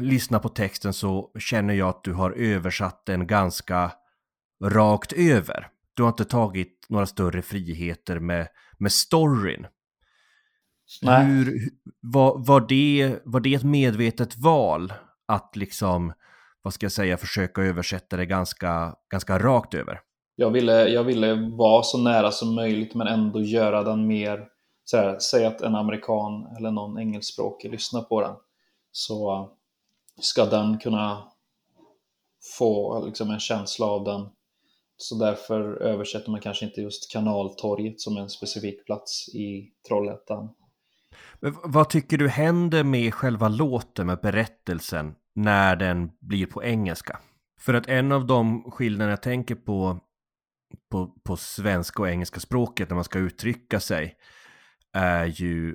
lyssnar 0.00 0.38
på 0.38 0.48
texten 0.48 0.92
så 0.92 1.30
känner 1.38 1.74
jag 1.74 1.88
att 1.88 2.04
du 2.04 2.12
har 2.12 2.30
översatt 2.30 3.06
den 3.06 3.26
ganska 3.26 3.92
rakt 4.64 5.12
över. 5.12 5.68
Du 5.94 6.02
har 6.02 6.08
inte 6.08 6.24
tagit 6.24 6.86
några 6.88 7.06
större 7.06 7.42
friheter 7.42 8.18
med, 8.18 8.48
med 8.78 8.92
storyn. 8.92 9.66
Nej. 11.02 11.24
Hur, 11.24 11.70
var, 12.00 12.38
var, 12.38 12.60
det, 12.68 13.18
var 13.24 13.40
det 13.40 13.54
ett 13.54 13.64
medvetet 13.64 14.36
val 14.36 14.92
att 15.26 15.56
liksom, 15.56 16.12
vad 16.62 16.74
ska 16.74 16.84
jag 16.84 16.92
säga, 16.92 17.16
försöka 17.16 17.62
översätta 17.62 18.16
det 18.16 18.26
ganska, 18.26 18.94
ganska 19.10 19.38
rakt 19.38 19.74
över? 19.74 20.00
Jag 20.36 20.50
ville, 20.50 20.88
jag 20.88 21.04
ville 21.04 21.34
vara 21.56 21.82
så 21.82 21.98
nära 21.98 22.30
som 22.30 22.54
möjligt 22.54 22.94
men 22.94 23.06
ändå 23.06 23.40
göra 23.40 23.82
den 23.82 24.06
mer, 24.06 24.44
så 24.84 24.96
här, 24.96 25.18
säg 25.18 25.46
att 25.46 25.60
en 25.60 25.74
amerikan 25.74 26.46
eller 26.58 26.70
någon 26.70 26.98
engelskspråkig 26.98 27.70
lyssnar 27.70 28.02
på 28.02 28.20
den. 28.20 28.34
så 28.92 29.50
ska 30.20 30.46
den 30.46 30.78
kunna 30.78 31.32
få 32.58 33.04
liksom 33.06 33.30
en 33.30 33.40
känsla 33.40 33.86
av 33.86 34.04
den. 34.04 34.28
Så 34.96 35.14
därför 35.14 35.82
översätter 35.82 36.30
man 36.30 36.40
kanske 36.40 36.64
inte 36.64 36.80
just 36.80 37.12
kanaltorget 37.12 38.00
som 38.00 38.16
en 38.16 38.30
specifik 38.30 38.86
plats 38.86 39.28
i 39.28 39.72
Trollhättan. 39.88 40.48
Men 41.40 41.56
vad 41.64 41.90
tycker 41.90 42.18
du 42.18 42.28
händer 42.28 42.84
med 42.84 43.14
själva 43.14 43.48
låten, 43.48 44.06
med 44.06 44.20
berättelsen, 44.20 45.14
när 45.34 45.76
den 45.76 46.10
blir 46.20 46.46
på 46.46 46.64
engelska? 46.64 47.20
För 47.60 47.74
att 47.74 47.88
en 47.88 48.12
av 48.12 48.26
de 48.26 48.70
skillnader 48.70 49.10
jag 49.10 49.22
tänker 49.22 49.54
på, 49.54 50.00
på, 50.90 51.06
på 51.24 51.36
svenska 51.36 52.02
och 52.02 52.08
engelska 52.08 52.40
språket 52.40 52.88
när 52.90 52.94
man 52.94 53.04
ska 53.04 53.18
uttrycka 53.18 53.80
sig 53.80 54.14
är 54.92 55.26
ju 55.26 55.74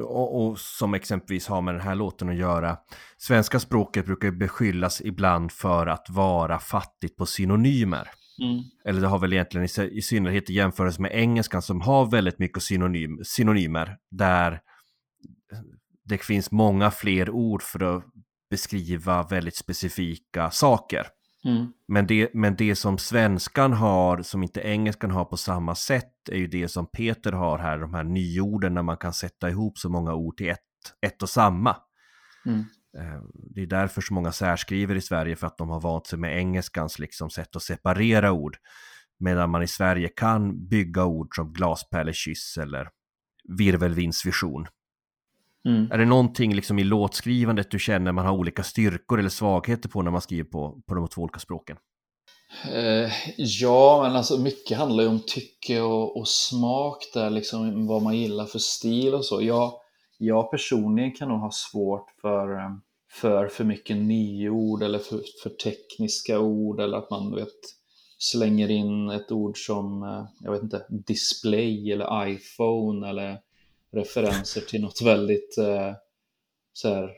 och, 0.00 0.46
och, 0.46 0.58
som 0.58 0.94
exempelvis 0.94 1.46
har 1.46 1.60
med 1.60 1.74
den 1.74 1.80
här 1.80 1.94
låten 1.94 2.28
att 2.28 2.36
göra. 2.36 2.76
Svenska 3.16 3.60
språket 3.60 4.06
brukar 4.06 4.30
beskyllas 4.30 5.00
ibland 5.00 5.52
för 5.52 5.86
att 5.86 6.10
vara 6.10 6.58
fattigt 6.58 7.16
på 7.16 7.26
synonymer. 7.26 8.08
Mm. 8.42 8.62
Eller 8.84 9.00
det 9.00 9.06
har 9.06 9.18
väl 9.18 9.32
egentligen 9.32 9.66
i, 9.66 9.98
i 9.98 10.02
synnerhet 10.02 10.50
i 10.50 10.52
jämförelse 10.52 11.02
med 11.02 11.10
engelskan 11.14 11.62
som 11.62 11.80
har 11.80 12.10
väldigt 12.10 12.38
mycket 12.38 12.62
synonym, 12.62 13.20
synonymer. 13.24 13.96
Där 14.10 14.60
det 16.04 16.18
finns 16.18 16.50
många 16.50 16.90
fler 16.90 17.30
ord 17.30 17.62
för 17.62 17.96
att 17.96 18.04
beskriva 18.50 19.22
väldigt 19.22 19.56
specifika 19.56 20.50
saker. 20.50 21.06
Mm. 21.44 21.72
Men, 21.88 22.06
det, 22.06 22.34
men 22.34 22.56
det 22.56 22.76
som 22.76 22.98
svenskan 22.98 23.72
har, 23.72 24.22
som 24.22 24.42
inte 24.42 24.60
engelskan 24.60 25.10
har 25.10 25.24
på 25.24 25.36
samma 25.36 25.74
sätt, 25.74 26.28
är 26.28 26.36
ju 26.36 26.46
det 26.46 26.68
som 26.68 26.86
Peter 26.86 27.32
har 27.32 27.58
här, 27.58 27.78
de 27.78 27.94
här 27.94 28.04
nyorden 28.04 28.74
när 28.74 28.82
man 28.82 28.96
kan 28.96 29.12
sätta 29.12 29.50
ihop 29.50 29.78
så 29.78 29.88
många 29.88 30.14
ord 30.14 30.36
till 30.36 30.48
ett, 30.48 30.58
ett 31.06 31.22
och 31.22 31.28
samma. 31.28 31.76
Mm. 32.46 32.64
Eh, 32.98 33.22
det 33.32 33.62
är 33.62 33.66
därför 33.66 34.00
så 34.00 34.14
många 34.14 34.32
särskriver 34.32 34.94
i 34.94 35.00
Sverige, 35.00 35.36
för 35.36 35.46
att 35.46 35.58
de 35.58 35.68
har 35.68 35.80
vant 35.80 36.06
sig 36.06 36.18
med 36.18 36.38
engelskans 36.38 36.98
liksom 36.98 37.30
sätt 37.30 37.56
att 37.56 37.62
separera 37.62 38.32
ord. 38.32 38.56
Medan 39.18 39.50
man 39.50 39.62
i 39.62 39.68
Sverige 39.68 40.08
kan 40.08 40.68
bygga 40.68 41.04
ord 41.04 41.34
som 41.34 41.52
glaspärlekyss 41.52 42.58
eller 42.58 42.88
virvelvindsvision. 43.58 44.66
Mm. 45.68 45.92
Är 45.92 45.98
det 45.98 46.04
någonting 46.04 46.54
liksom 46.54 46.78
i 46.78 46.84
låtskrivandet 46.84 47.70
du 47.70 47.78
känner 47.78 48.12
man 48.12 48.26
har 48.26 48.32
olika 48.32 48.62
styrkor 48.62 49.18
eller 49.18 49.28
svagheter 49.28 49.88
på 49.88 50.02
när 50.02 50.10
man 50.10 50.20
skriver 50.20 50.44
på, 50.44 50.82
på 50.86 50.94
de 50.94 51.08
två 51.08 51.22
olika 51.22 51.38
språken? 51.38 51.76
Eh, 52.72 53.10
ja, 53.36 54.02
men 54.02 54.16
alltså 54.16 54.38
mycket 54.38 54.78
handlar 54.78 55.04
ju 55.04 55.10
om 55.10 55.20
tycke 55.26 55.80
och, 55.80 56.16
och, 56.16 56.28
smak 56.28 56.98
där, 57.14 57.30
liksom 57.30 57.86
vad 57.86 58.02
man 58.02 58.16
gillar 58.16 58.44
för 58.44 58.58
stil 58.58 59.14
och 59.14 59.24
så. 59.24 59.42
Jag, 59.42 59.72
jag 60.18 60.50
personligen 60.50 61.12
kan 61.12 61.28
nog 61.28 61.40
ha 61.40 61.50
svårt 61.50 62.10
för, 62.20 62.52
eh, 62.56 62.70
för 63.12 63.48
för 63.48 63.64
mycket 63.64 63.96
nyord 63.96 64.82
eller 64.82 64.98
för, 64.98 65.20
för 65.42 65.50
tekniska 65.50 66.38
ord 66.38 66.80
eller 66.80 66.98
att 66.98 67.10
man 67.10 67.34
vet 67.34 67.48
slänger 68.18 68.70
in 68.70 69.10
ett 69.10 69.32
ord 69.32 69.58
som, 69.66 70.02
eh, 70.02 70.24
jag 70.40 70.52
vet 70.52 70.62
inte, 70.62 70.86
display 71.06 71.92
eller 71.92 72.28
iPhone 72.28 73.08
eller 73.08 73.38
referenser 73.92 74.60
till 74.60 74.80
något 74.80 75.02
väldigt 75.02 75.58
eh, 75.58 75.92
så 76.72 76.88
här, 76.88 77.12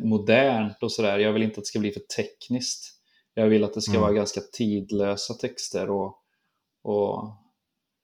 modernt 0.04 0.82
och 0.82 0.92
sådär. 0.92 1.18
Jag 1.18 1.32
vill 1.32 1.42
inte 1.42 1.58
att 1.58 1.64
det 1.64 1.68
ska 1.68 1.78
bli 1.78 1.92
för 1.92 2.02
tekniskt. 2.16 2.96
Jag 3.34 3.46
vill 3.46 3.64
att 3.64 3.74
det 3.74 3.82
ska 3.82 3.92
mm. 3.92 4.02
vara 4.02 4.12
ganska 4.12 4.40
tidlösa 4.52 5.34
texter 5.34 5.90
och, 5.90 6.18
och 6.82 7.24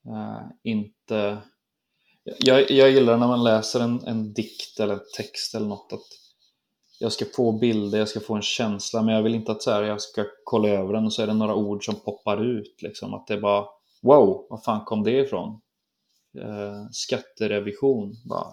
eh, 0.07 0.43
inte... 0.62 1.39
Jag, 2.39 2.70
jag 2.70 2.91
gillar 2.91 3.16
när 3.16 3.28
man 3.28 3.45
läser 3.45 3.80
en, 3.80 4.07
en 4.07 4.32
dikt 4.32 4.80
eller 4.80 4.95
en 4.95 5.01
text 5.16 5.55
eller 5.55 5.66
något 5.66 5.93
att 5.93 6.07
jag 6.99 7.12
ska 7.12 7.24
få 7.37 7.53
bilder, 7.53 7.99
jag 7.99 8.09
ska 8.09 8.20
få 8.20 8.34
en 8.34 8.43
känsla, 8.43 9.03
men 9.03 9.14
jag 9.14 9.22
vill 9.22 9.34
inte 9.34 9.53
att 9.53 9.62
så 9.62 9.70
här, 9.70 9.82
jag 9.82 10.01
ska 10.01 10.24
kolla 10.45 10.68
över 10.68 10.93
den 10.93 11.05
och 11.05 11.12
så 11.12 11.22
är 11.22 11.26
det 11.26 11.34
några 11.34 11.55
ord 11.55 11.84
som 11.84 11.95
poppar 11.95 12.45
ut. 12.45 12.82
Liksom, 12.82 13.14
att 13.14 13.26
det 13.26 13.34
är 13.34 13.41
bara 13.41 13.66
wow, 14.03 14.47
var 14.51 14.61
fan 14.64 14.84
kom 14.84 15.03
det 15.03 15.18
ifrån? 15.18 15.61
Eh, 16.39 16.91
skatterevision. 16.91 18.16
Bara, 18.24 18.47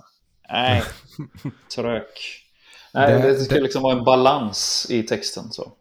nej, 0.52 0.84
trök. 1.76 2.44
Nej, 2.94 3.22
det, 3.22 3.28
det 3.28 3.40
ska 3.40 3.56
det, 3.56 3.62
liksom 3.62 3.84
vara 3.84 3.98
en 3.98 4.04
balans 4.04 4.88
i 4.90 5.04
texten. 5.04 5.52
Så. 5.52 5.72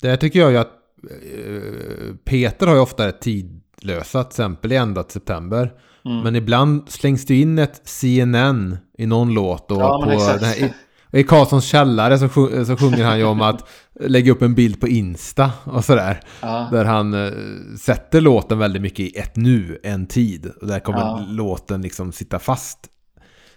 Det 0.00 0.16
tycker 0.16 0.40
jag 0.40 0.50
ju 0.50 0.58
att 0.58 0.72
eh, 1.10 2.14
Peter 2.24 2.66
har 2.66 2.74
ju 2.74 2.80
ofta 2.80 3.08
ett 3.08 3.20
tidlösa, 3.20 4.24
till 4.24 4.28
exempel 4.28 4.72
i 4.72 4.76
ända 4.76 5.02
till 5.02 5.12
september. 5.12 5.72
Mm. 6.04 6.20
Men 6.20 6.36
ibland 6.36 6.90
slängs 6.90 7.26
det 7.26 7.40
in 7.40 7.58
ett 7.58 7.80
CNN 7.84 8.78
i 8.98 9.06
någon 9.06 9.34
låt. 9.34 9.70
Och 9.70 9.80
ja, 9.80 10.02
på 10.04 10.10
den 10.10 10.44
här, 10.44 10.74
i 11.12 11.24
Karlssons 11.24 11.64
källare 11.64 12.18
så, 12.18 12.28
sjung, 12.28 12.66
så 12.66 12.76
sjunger 12.76 13.04
han 13.04 13.18
ju 13.18 13.24
om 13.24 13.40
att 13.40 13.68
lägga 14.00 14.32
upp 14.32 14.42
en 14.42 14.54
bild 14.54 14.80
på 14.80 14.88
Insta 14.88 15.50
och 15.64 15.84
sådär. 15.84 16.20
Ja. 16.40 16.68
Där 16.72 16.84
han 16.84 17.14
uh, 17.14 17.32
sätter 17.80 18.20
låten 18.20 18.58
väldigt 18.58 18.82
mycket 18.82 19.00
i 19.00 19.18
ett 19.18 19.36
nu, 19.36 19.80
en 19.82 20.06
tid. 20.06 20.52
Och 20.60 20.66
där 20.66 20.80
kommer 20.80 20.98
ja. 20.98 21.24
låten 21.28 21.82
liksom 21.82 22.12
sitta 22.12 22.38
fast. 22.38 22.78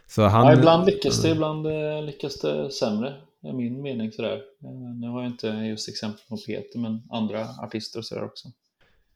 Så 0.07 0.23
han, 0.23 0.45
ja, 0.45 0.53
ibland 0.53 0.85
lyckas 0.85 1.21
det, 1.21 1.29
ibland 1.29 1.65
eh, 1.65 2.03
lyckas 2.05 2.39
det 2.39 2.71
sämre. 2.71 3.13
Är 3.43 3.53
min 3.53 3.81
mening 3.81 4.11
sådär. 4.11 4.33
Eh, 4.63 4.99
nu 5.01 5.07
har 5.07 5.21
jag 5.21 5.31
inte 5.31 5.47
just 5.47 5.89
exempel 5.89 6.21
på 6.29 6.37
Peter, 6.47 6.79
men 6.79 7.01
andra 7.11 7.47
artister 7.63 7.99
och 7.99 8.05
sådär 8.05 8.25
också. 8.25 8.47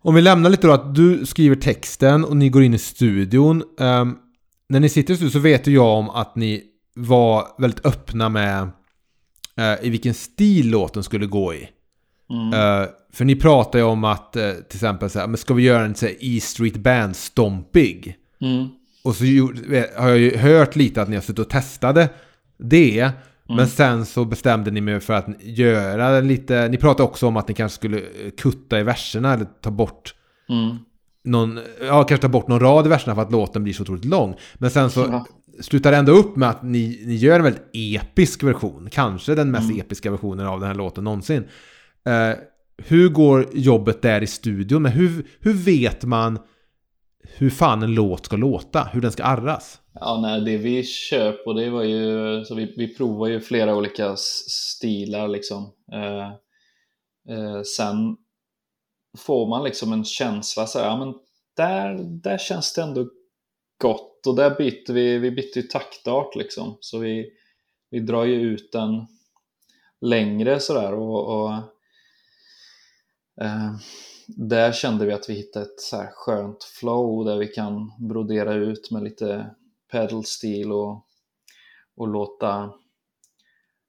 Om 0.02 0.16
vi 0.16 0.22
lämnar 0.22 0.50
lite 0.50 0.68
då 0.68 0.74
att 0.74 0.96
du 0.96 1.26
skriver 1.26 1.56
texten 1.56 2.26
och 2.26 2.38
ni 2.38 2.50
går 2.50 2.64
in 2.64 2.74
i 2.74 2.78
studion. 2.78 3.64
Um, 3.80 4.18
när 4.70 4.80
ni 4.80 4.90
sitter 4.90 5.14
i 5.14 5.18
studion 5.18 5.32
så 5.32 5.40
vet 5.40 5.68
ju 5.68 5.74
jag 5.74 5.98
om 5.98 6.10
att 6.10 6.36
ni 6.36 6.64
var 7.00 7.48
väldigt 7.58 7.86
öppna 7.86 8.30
med 8.30 8.62
uh, 9.60 9.86
i 9.86 9.90
vilken 9.90 10.14
stil 10.14 10.70
låten 10.70 11.04
skulle 11.04 11.26
gå 11.26 11.54
i. 11.54 11.70
Mm. 12.30 12.54
Uh, 12.54 12.88
för 13.14 13.26
ni 13.26 13.36
pratar 13.36 13.80
ju 13.80 13.86
om 13.86 14.04
att 14.04 14.36
uh, 14.38 14.52
till 14.52 14.78
exempel 14.78 15.10
så 15.10 15.20
här, 15.20 15.28
men 15.28 15.38
ska 15.38 15.54
vi 15.54 15.64
göra 15.64 15.86
en 15.86 15.96
så 15.96 16.06
här, 16.06 16.16
E 16.20 16.40
Street 16.42 16.78
Band 16.78 17.16
stompig? 17.16 18.16
Mm. 18.42 18.68
Och 19.04 19.16
så 19.16 19.24
har 19.98 20.10
jag 20.10 20.18
ju 20.18 20.38
hört 20.38 20.76
lite 20.76 21.02
att 21.02 21.10
ni 21.10 21.16
har 21.16 21.22
suttit 21.22 21.40
och 21.40 21.50
testade 21.50 22.10
det. 22.58 23.02
Mm. 23.02 23.14
Men 23.58 23.68
sen 23.68 24.06
så 24.06 24.26
bestämde 24.26 24.72
ni 24.72 24.82
mig 24.82 25.00
för 25.00 25.14
att 25.14 25.28
göra 25.40 26.20
lite, 26.20 26.68
ni 26.68 26.78
pratade 26.78 27.10
också 27.10 27.28
om 27.28 27.38
att 27.38 27.48
ni 27.48 27.54
kanske 27.54 27.76
skulle 27.76 28.02
kutta 28.38 28.80
i 28.80 28.84
verserna 28.84 29.34
eller 29.34 29.46
ta 29.62 29.72
bort 29.72 30.14
mm. 30.50 30.78
någon, 31.24 31.60
ja 31.82 32.04
kanske 32.04 32.22
ta 32.22 32.28
bort 32.28 32.48
någon 32.48 32.60
rad 32.60 32.86
i 32.86 32.90
verserna 32.90 33.16
för 33.16 33.22
att 33.22 33.32
låten 33.32 33.64
blir 33.64 33.74
så 33.74 33.84
otroligt 33.84 34.06
lång. 34.06 34.36
Men 34.56 34.72
sen 34.72 34.90
så 34.90 35.00
ja 35.00 35.26
slutar 35.62 35.94
ändå 35.94 36.12
upp 36.12 36.36
med 36.36 36.50
att 36.50 36.64
ni, 36.64 37.04
ni 37.06 37.16
gör 37.16 37.36
en 37.36 37.44
väldigt 37.44 37.70
episk 37.74 38.44
version. 38.44 38.90
Kanske 38.92 39.36
den 39.36 39.52
mest 39.52 39.70
mm. 39.70 39.82
episka 39.82 40.12
versionen 40.12 40.48
av 40.48 40.60
den 40.60 40.68
här 40.68 40.76
låten 40.76 41.04
någonsin. 41.04 41.44
Uh, 42.10 42.36
hur 42.78 43.10
går 43.10 43.48
jobbet 43.54 44.02
där 44.02 44.24
i 44.24 44.28
studion? 44.28 44.82
Men 44.82 44.92
hur, 44.92 45.28
hur 45.40 45.54
vet 45.54 46.04
man 46.04 46.40
hur 47.24 47.50
fan 47.50 47.84
en 47.84 47.94
låt 47.94 48.26
ska 48.26 48.36
låta? 48.36 48.90
Hur 48.94 49.02
den 49.02 49.12
ska 49.12 49.24
arras? 49.24 49.82
Ja, 49.94 50.20
nej, 50.22 50.42
det 50.42 50.58
vi 50.58 50.84
kör 50.84 51.32
på 51.32 51.54
det 51.54 51.70
var 51.70 51.84
ju, 51.84 52.46
så 52.46 52.56
vi, 52.56 52.74
vi 52.78 52.96
provar 52.96 53.28
ju 53.28 53.42
flera 53.42 53.76
olika 53.76 54.16
stilar 54.18 55.28
liksom. 55.28 55.64
Uh, 55.94 56.32
uh, 57.38 57.62
sen 57.62 58.18
får 59.18 59.50
man 59.50 59.64
liksom 59.64 59.94
en 59.94 60.04
känsla 60.04 60.68
så 60.68 60.80
här, 60.80 60.86
ja 60.86 60.98
men 60.98 61.14
där, 61.58 61.98
där 62.24 62.38
känns 62.38 62.74
det 62.74 62.82
ändå 62.82 63.10
gott 63.82 64.09
och 64.30 64.36
där 64.36 64.56
bytte 64.56 64.94
vi, 64.94 65.18
vi 65.18 65.32
bytte 65.32 65.60
ju 65.60 65.68
taktart 65.68 66.36
liksom. 66.36 66.78
Så 66.80 67.00
vi, 67.00 67.32
vi 67.90 68.00
drar 68.00 68.26
ju 68.26 68.36
ut 68.36 68.72
den 68.72 69.06
längre 70.02 70.60
sådär 70.60 70.94
och, 70.94 71.42
och 71.42 71.54
eh, 73.42 73.76
där 74.28 74.72
kände 74.72 75.06
vi 75.06 75.14
att 75.14 75.30
vi 75.30 75.34
hittade 75.34 75.66
ett 75.66 75.80
så 75.80 75.98
här 75.98 76.10
skönt 76.14 76.64
flow 76.64 77.26
där 77.26 77.38
vi 77.38 77.48
kan 77.48 77.92
brodera 78.00 78.54
ut 78.54 78.92
med 78.92 79.04
lite 79.04 79.56
pedalstil 79.92 80.72
och, 80.72 81.06
och 81.96 82.08
låta 82.08 82.74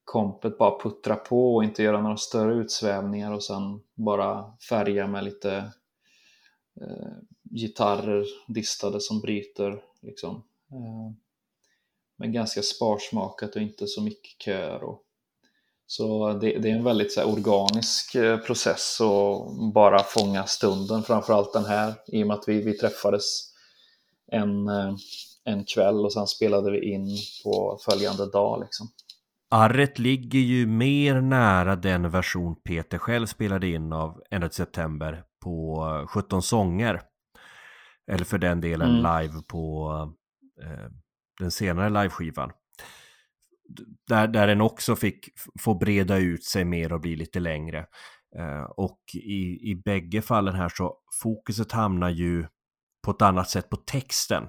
kompet 0.05 0.59
bara 0.59 0.79
puttra 0.79 1.17
på 1.17 1.55
och 1.55 1.65
inte 1.65 1.83
göra 1.83 2.03
några 2.03 2.17
större 2.17 2.55
utsvävningar 2.55 3.33
och 3.33 3.45
sen 3.45 3.81
bara 3.95 4.53
färga 4.69 5.07
med 5.07 5.25
lite 5.25 5.57
eh, 6.81 7.13
gitarrer 7.51 8.27
distade 8.49 9.01
som 9.01 9.21
bryter. 9.21 9.83
Liksom. 10.03 10.37
Eh, 10.73 11.13
men 12.19 12.33
ganska 12.33 12.63
sparsmakat 12.63 13.57
och 13.57 13.63
inte 13.63 13.87
så 13.87 14.03
mycket 14.03 14.43
köer. 14.43 14.85
Och, 14.85 15.03
så 15.87 16.33
det, 16.33 16.59
det, 16.59 16.71
är 16.71 16.77
en 16.77 16.85
väldigt 16.85 17.13
så 17.13 17.21
här, 17.21 17.29
organisk 17.29 18.15
eh, 18.15 18.39
process 18.39 19.01
och 19.01 19.55
bara 19.75 20.03
fånga 20.03 20.47
stunden, 20.47 21.03
framförallt 21.03 21.53
den 21.53 21.65
här, 21.65 21.95
i 22.07 22.23
och 22.23 22.27
med 22.27 22.37
att 22.37 22.49
vi, 22.49 22.63
vi 22.63 22.73
träffades 22.73 23.25
en, 24.33 24.69
eh, 24.69 24.95
en 25.45 25.65
kväll 25.65 26.05
och 26.05 26.13
sen 26.13 26.27
spelade 26.27 26.71
vi 26.71 26.93
in 26.93 27.17
på 27.45 27.79
följande 27.85 28.31
dag. 28.31 28.61
Liksom. 28.61 28.89
Arret 29.51 29.99
ligger 29.99 30.39
ju 30.39 30.67
mer 30.67 31.21
nära 31.21 31.77
den 31.77 32.11
version 32.11 32.57
Peter 32.65 32.99
själv 32.99 33.27
spelade 33.27 33.69
in 33.69 33.93
av 33.93 34.23
Ända 34.31 34.49
till 34.49 34.57
september 34.57 35.25
på 35.43 36.07
17 36.09 36.43
sånger. 36.43 37.03
Eller 38.11 38.25
för 38.25 38.39
den 38.39 38.61
delen 38.61 38.99
mm. 38.99 39.23
live 39.23 39.43
på 39.49 39.93
eh, 40.63 40.91
den 41.39 41.51
senare 41.51 41.89
liveskivan. 41.89 42.53
där, 44.09 44.29
där 44.29 44.47
den 44.47 44.61
också 44.61 44.97
fick 44.97 45.29
få 45.61 45.75
breda 45.75 46.19
ut 46.19 46.45
sig 46.45 46.65
mer 46.65 46.93
och 46.93 47.01
bli 47.01 47.17
lite 47.17 47.41
längre. 47.41 47.87
Eh, 48.39 48.63
och 48.63 49.01
i, 49.15 49.71
i 49.71 49.83
bägge 49.85 50.23
fallen 50.23 50.55
här 50.55 50.69
så 50.69 50.97
fokuset 51.23 51.73
hamnar 51.73 52.11
ju 52.11 52.47
på 53.03 53.11
ett 53.11 53.23
annat 53.23 53.51
sätt 53.51 53.71
på 53.71 53.77
texten. 53.77 54.49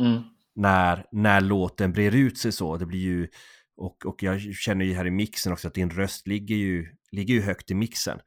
Mm. 0.00 0.22
När, 0.54 1.04
när 1.12 1.40
låten 1.40 1.92
brer 1.92 2.14
ut 2.14 2.38
sig 2.38 2.52
så. 2.52 2.76
Det 2.76 2.86
blir 2.86 3.00
ju, 3.00 3.28
och, 3.76 4.06
och 4.06 4.22
jag 4.22 4.54
känner 4.54 4.84
ju 4.84 4.94
här 4.94 5.06
i 5.06 5.10
mixen 5.10 5.52
också 5.52 5.68
att 5.68 5.74
din 5.74 5.90
röst 5.90 6.26
ligger 6.26 6.56
ju, 6.56 6.86
ligger 7.12 7.34
ju 7.34 7.42
högt 7.42 7.70
i 7.70 7.74
mixen. 7.74 8.18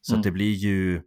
Så 0.00 0.12
Mm. 0.12 0.20
att 0.20 0.24
det 0.24 0.30
blir 0.30 0.52
ju... 0.52 1.02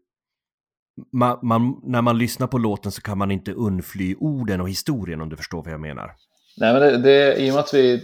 Man, 1.12 1.40
man, 1.42 1.82
när 1.84 2.02
man 2.02 2.18
lyssnar 2.18 2.48
på 2.48 2.58
låten 2.58 2.92
så 2.92 3.02
kan 3.02 3.18
man 3.18 3.32
inte 3.32 3.54
undfly 3.54 4.16
orden 4.20 4.62
och 4.62 4.70
historien 4.70 5.22
om 5.22 5.30
du 5.30 5.36
förstår 5.36 5.64
vad 5.64 5.74
jag 5.74 5.80
menar. 5.80 6.16
Nej, 6.58 6.74
men 6.74 6.82
det, 6.82 6.98
det, 6.98 7.36
i 7.38 7.50
och 7.50 7.54
med 7.54 7.60
att 7.60 7.74
vi 7.74 8.04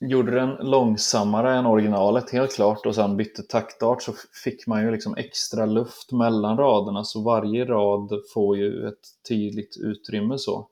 gjorde 0.00 0.30
den 0.30 0.50
långsammare 0.50 1.56
än 1.56 1.66
originalet 1.66 2.30
helt 2.30 2.54
klart 2.54 2.86
och 2.86 2.94
sen 2.94 3.16
bytte 3.16 3.42
taktart 3.42 4.02
så 4.02 4.12
fick 4.44 4.66
man 4.66 4.82
ju 4.82 4.90
liksom 4.90 5.16
extra 5.16 5.66
luft 5.66 6.12
mellan 6.12 6.56
raderna 6.56 7.04
så 7.04 7.22
varje 7.22 7.64
rad 7.64 8.10
får 8.34 8.56
ju 8.56 8.88
ett 8.88 9.28
tydligt 9.28 9.76
utrymme 9.76 10.38
så. 10.38 10.68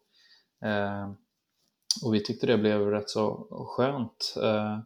Eh, 0.64 1.10
och 2.04 2.14
vi 2.14 2.24
tyckte 2.24 2.46
det 2.46 2.58
blev 2.58 2.90
rätt 2.90 3.10
så 3.10 3.46
skönt. 3.76 4.34
Eh, 4.42 4.78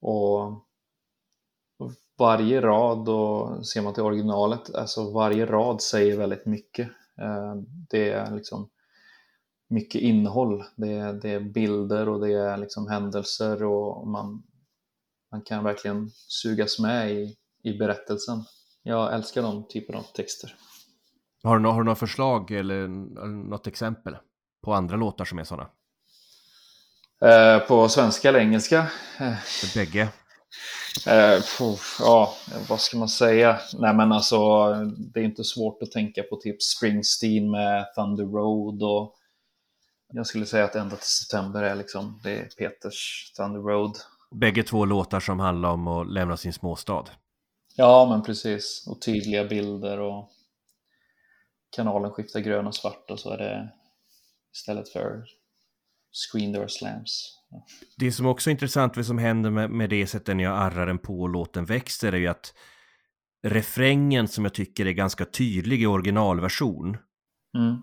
och 0.00 0.64
varje 2.18 2.60
rad, 2.60 3.08
och 3.08 3.66
ser 3.66 3.82
man 3.82 3.94
till 3.94 4.02
originalet, 4.02 4.74
alltså 4.74 5.12
varje 5.12 5.46
rad 5.46 5.82
säger 5.82 6.16
väldigt 6.16 6.46
mycket. 6.46 6.88
Eh, 7.20 7.54
det 7.90 8.10
är 8.10 8.34
liksom 8.34 8.68
mycket 9.68 10.00
innehåll. 10.00 10.64
Det 10.76 10.92
är, 10.92 11.12
det 11.12 11.30
är 11.30 11.40
bilder 11.40 12.08
och 12.08 12.20
det 12.20 12.32
är 12.32 12.56
liksom 12.56 12.88
händelser 12.88 13.64
och 13.64 14.06
man, 14.06 14.42
man 15.30 15.42
kan 15.42 15.64
verkligen 15.64 16.10
sugas 16.14 16.78
med 16.78 17.10
i, 17.12 17.36
i 17.62 17.78
berättelsen. 17.78 18.44
Jag 18.82 19.14
älskar 19.14 19.42
de 19.42 19.68
typerna 19.68 19.98
av 19.98 20.02
texter. 20.02 20.54
Har 21.42 21.56
du, 21.56 21.62
nå- 21.62 21.70
har 21.70 21.78
du 21.78 21.84
några 21.84 21.96
förslag 21.96 22.50
eller, 22.50 22.74
eller 22.74 23.26
något 23.26 23.66
exempel 23.66 24.16
på 24.64 24.74
andra 24.74 24.96
låtar 24.96 25.24
som 25.24 25.38
är 25.38 25.44
sådana? 25.44 25.70
Eh, 27.24 27.58
på 27.58 27.88
svenska 27.88 28.28
eller 28.28 28.38
engelska? 28.38 28.86
Eh, 29.20 29.34
Bägge. 29.74 30.08
Eh, 31.06 31.42
puh, 31.58 31.80
ja, 31.98 32.34
vad 32.68 32.80
ska 32.80 32.96
man 32.96 33.08
säga? 33.08 33.60
Nej 33.78 33.94
men 33.94 34.12
alltså, 34.12 34.68
det 34.98 35.20
är 35.20 35.24
inte 35.24 35.44
svårt 35.44 35.82
att 35.82 35.90
tänka 35.90 36.22
på 36.22 36.36
typ 36.36 36.62
Springsteen 36.62 37.50
med 37.50 37.94
Thunder 37.94 38.24
Road 38.24 38.82
och 38.82 39.16
jag 40.12 40.26
skulle 40.26 40.46
säga 40.46 40.64
att 40.64 40.74
ända 40.74 40.96
till 40.96 41.06
september 41.06 41.62
är 41.62 41.74
liksom, 41.74 42.20
det 42.22 42.30
är 42.30 42.44
Peters 42.58 43.32
Thunder 43.36 43.60
Road. 43.60 43.96
Bägge 44.30 44.62
två 44.62 44.84
låtar 44.84 45.20
som 45.20 45.40
handlar 45.40 45.68
om 45.68 45.88
att 45.88 46.12
lämna 46.12 46.36
sin 46.36 46.52
småstad. 46.52 47.04
Ja, 47.76 48.06
men 48.10 48.22
precis. 48.22 48.86
Och 48.86 49.00
tydliga 49.00 49.44
bilder 49.44 50.00
och 50.00 50.30
kanalen 51.76 52.10
skiftar 52.10 52.40
grön 52.40 52.66
och 52.66 52.74
svart 52.74 53.10
och 53.10 53.20
så 53.20 53.30
är 53.30 53.38
det 53.38 53.68
istället 54.54 54.88
för 54.88 55.24
screen 56.12 56.52
door 56.52 56.68
slams. 56.68 57.41
Det 57.96 58.12
som 58.12 58.26
också 58.26 58.50
är 58.50 58.52
intressant, 58.52 58.96
vad 58.96 59.06
som 59.06 59.18
händer 59.18 59.50
med, 59.50 59.70
med 59.70 59.90
det 59.90 60.06
sättet 60.06 60.36
när 60.36 60.44
jag 60.44 60.58
arrar 60.58 60.86
den 60.86 60.98
på 60.98 61.20
och 61.20 61.28
låten 61.28 61.64
växer, 61.64 62.12
är 62.12 62.16
ju 62.16 62.26
att 62.26 62.54
refrängen 63.46 64.28
som 64.28 64.44
jag 64.44 64.54
tycker 64.54 64.86
är 64.86 64.92
ganska 64.92 65.24
tydlig 65.24 65.82
i 65.82 65.86
originalversion 65.86 66.96
Mm. 67.58 67.82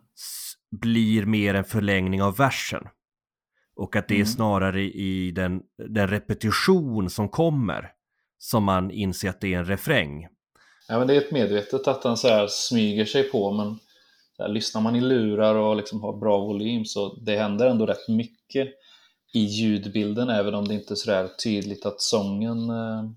blir 0.71 1.25
mer 1.25 1.53
en 1.53 1.63
förlängning 1.63 2.21
av 2.23 2.37
versen. 2.37 2.83
Och 3.75 3.95
att 3.95 4.07
det 4.07 4.13
är 4.13 4.15
Mm. 4.15 4.27
snarare 4.27 4.81
i 4.81 5.31
den, 5.31 5.61
den 5.89 6.07
repetition 6.07 7.09
som 7.09 7.29
kommer 7.29 7.91
som 8.37 8.63
man 8.63 8.91
inser 8.91 9.29
att 9.29 9.41
det 9.41 9.53
är 9.53 9.57
en 9.57 9.65
refräng. 9.65 10.27
Ja, 10.87 10.97
men 10.99 11.07
det 11.07 11.15
är 11.15 11.21
ett 11.21 11.31
medvetet 11.31 11.87
att 11.87 12.01
den 12.01 12.17
så 12.17 12.27
här 12.27 12.47
smyger 12.47 13.05
sig 13.05 13.23
på, 13.23 13.51
men 13.51 13.79
så 14.37 14.43
här, 14.43 14.49
lyssnar 14.49 14.81
man 14.81 14.95
i 14.95 15.01
lurar 15.01 15.55
och 15.55 15.75
liksom 15.75 16.01
har 16.01 16.17
bra 16.17 16.37
volym 16.39 16.85
så 16.85 17.15
det 17.15 17.37
händer 17.37 17.67
ändå 17.67 17.85
rätt 17.85 18.07
mycket 18.07 18.67
i 19.33 19.39
ljudbilden, 19.39 20.29
även 20.29 20.55
om 20.55 20.67
det 20.67 20.73
inte 20.73 20.93
är 20.93 20.95
så 20.95 21.11
där 21.11 21.27
tydligt 21.27 21.85
att 21.85 22.01
sången 22.01 22.69
eh, 22.69 23.09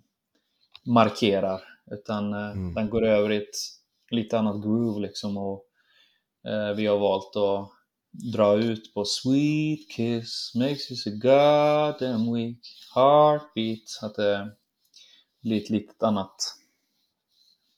markerar, 0.87 1.61
utan 1.91 2.33
eh, 2.35 2.51
Mm. 2.51 2.75
den 2.75 2.91
går 2.91 3.05
över 3.05 3.33
i 3.33 3.37
ett 3.37 3.57
lite 4.11 4.39
annat 4.39 4.63
groove 4.63 5.01
liksom 5.01 5.37
och 5.37 5.65
eh, 6.49 6.75
vi 6.77 6.87
har 6.87 6.99
valt 6.99 7.37
att 7.37 7.69
dra 8.33 8.57
ut 8.57 8.95
på 8.95 9.05
Sweet 9.05 9.91
kiss 9.91 10.53
makes 10.55 10.91
you 10.91 10.97
so 10.97 11.11
goddamn 11.11 12.35
weak 12.35 12.59
heartbeat, 12.95 13.99
att 14.03 14.15
det 14.15 14.51
blir 15.43 15.63
ett 15.63 15.71
litet 15.71 16.03
annat 16.03 16.37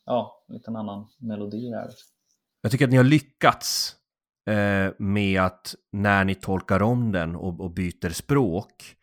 ja, 0.07 0.45
en 0.49 0.55
liten 0.55 0.77
annan 0.77 1.07
melodi 1.19 1.71
där. 1.71 1.91
Jag 2.61 2.73
tycker 2.73 2.85
att 2.85 2.91
ni 2.91 2.97
har 2.97 3.05
lyckats 3.05 3.97
Eh, 4.47 4.93
med 4.99 5.41
att 5.41 5.75
när 5.93 6.25
ni 6.25 6.35
tolkar 6.35 6.83
om 6.83 7.13
den 7.13 7.37
och, 7.37 7.61
och 7.61 7.71
byter 7.71 8.11
språk, 8.11 8.97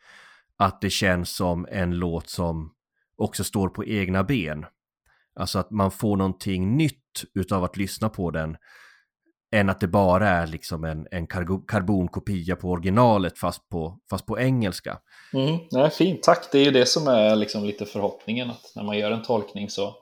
att 0.58 0.82
det 0.82 0.90
känns 0.90 1.36
som 1.36 1.68
en 1.72 1.92
låt 1.92 2.30
som 2.30 2.74
också 3.18 3.44
står 3.44 3.70
på 3.70 3.86
egna 3.86 4.24
ben. 4.24 4.66
Alltså 5.36 5.60
att 5.60 5.72
man 5.72 5.92
får 5.92 6.18
någonting 6.18 6.78
nytt 6.78 7.24
utav 7.34 7.64
att 7.64 7.78
lyssna 7.78 8.10
på 8.10 8.32
den 8.32 8.58
än 9.52 9.70
att 9.70 9.80
det 9.80 9.88
bara 9.88 10.30
är 10.30 10.48
liksom 10.48 10.84
en, 10.84 11.08
en 11.12 11.28
karbonkopia 11.68 12.56
på 12.56 12.70
originalet 12.70 13.40
fast 13.40 13.70
på, 13.70 14.00
fast 14.10 14.26
på 14.26 14.40
engelska. 14.40 15.00
Mm, 15.34 15.60
nej, 15.72 15.90
fint, 15.90 16.24
tack. 16.24 16.52
Det 16.52 16.60
är 16.60 16.66
ju 16.66 16.72
det 16.72 16.86
som 16.86 17.08
är 17.08 17.36
liksom 17.36 17.64
lite 17.64 17.86
förhoppningen, 17.86 18.50
att 18.50 18.72
när 18.76 18.84
man 18.84 18.98
gör 18.98 19.12
en 19.12 19.24
tolkning 19.24 19.70
så 19.70 19.96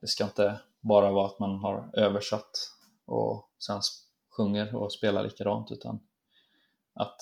det 0.00 0.06
ska 0.06 0.24
inte 0.24 0.60
bara 0.80 1.10
vara 1.10 1.26
att 1.26 1.38
man 1.38 1.58
har 1.58 1.90
översatt 1.94 2.50
och 3.06 3.48
sen 3.58 3.80
sjunger 4.36 4.74
och 4.76 4.92
spelar 4.92 5.24
likadant, 5.24 5.72
utan 5.72 6.00
att 6.94 7.16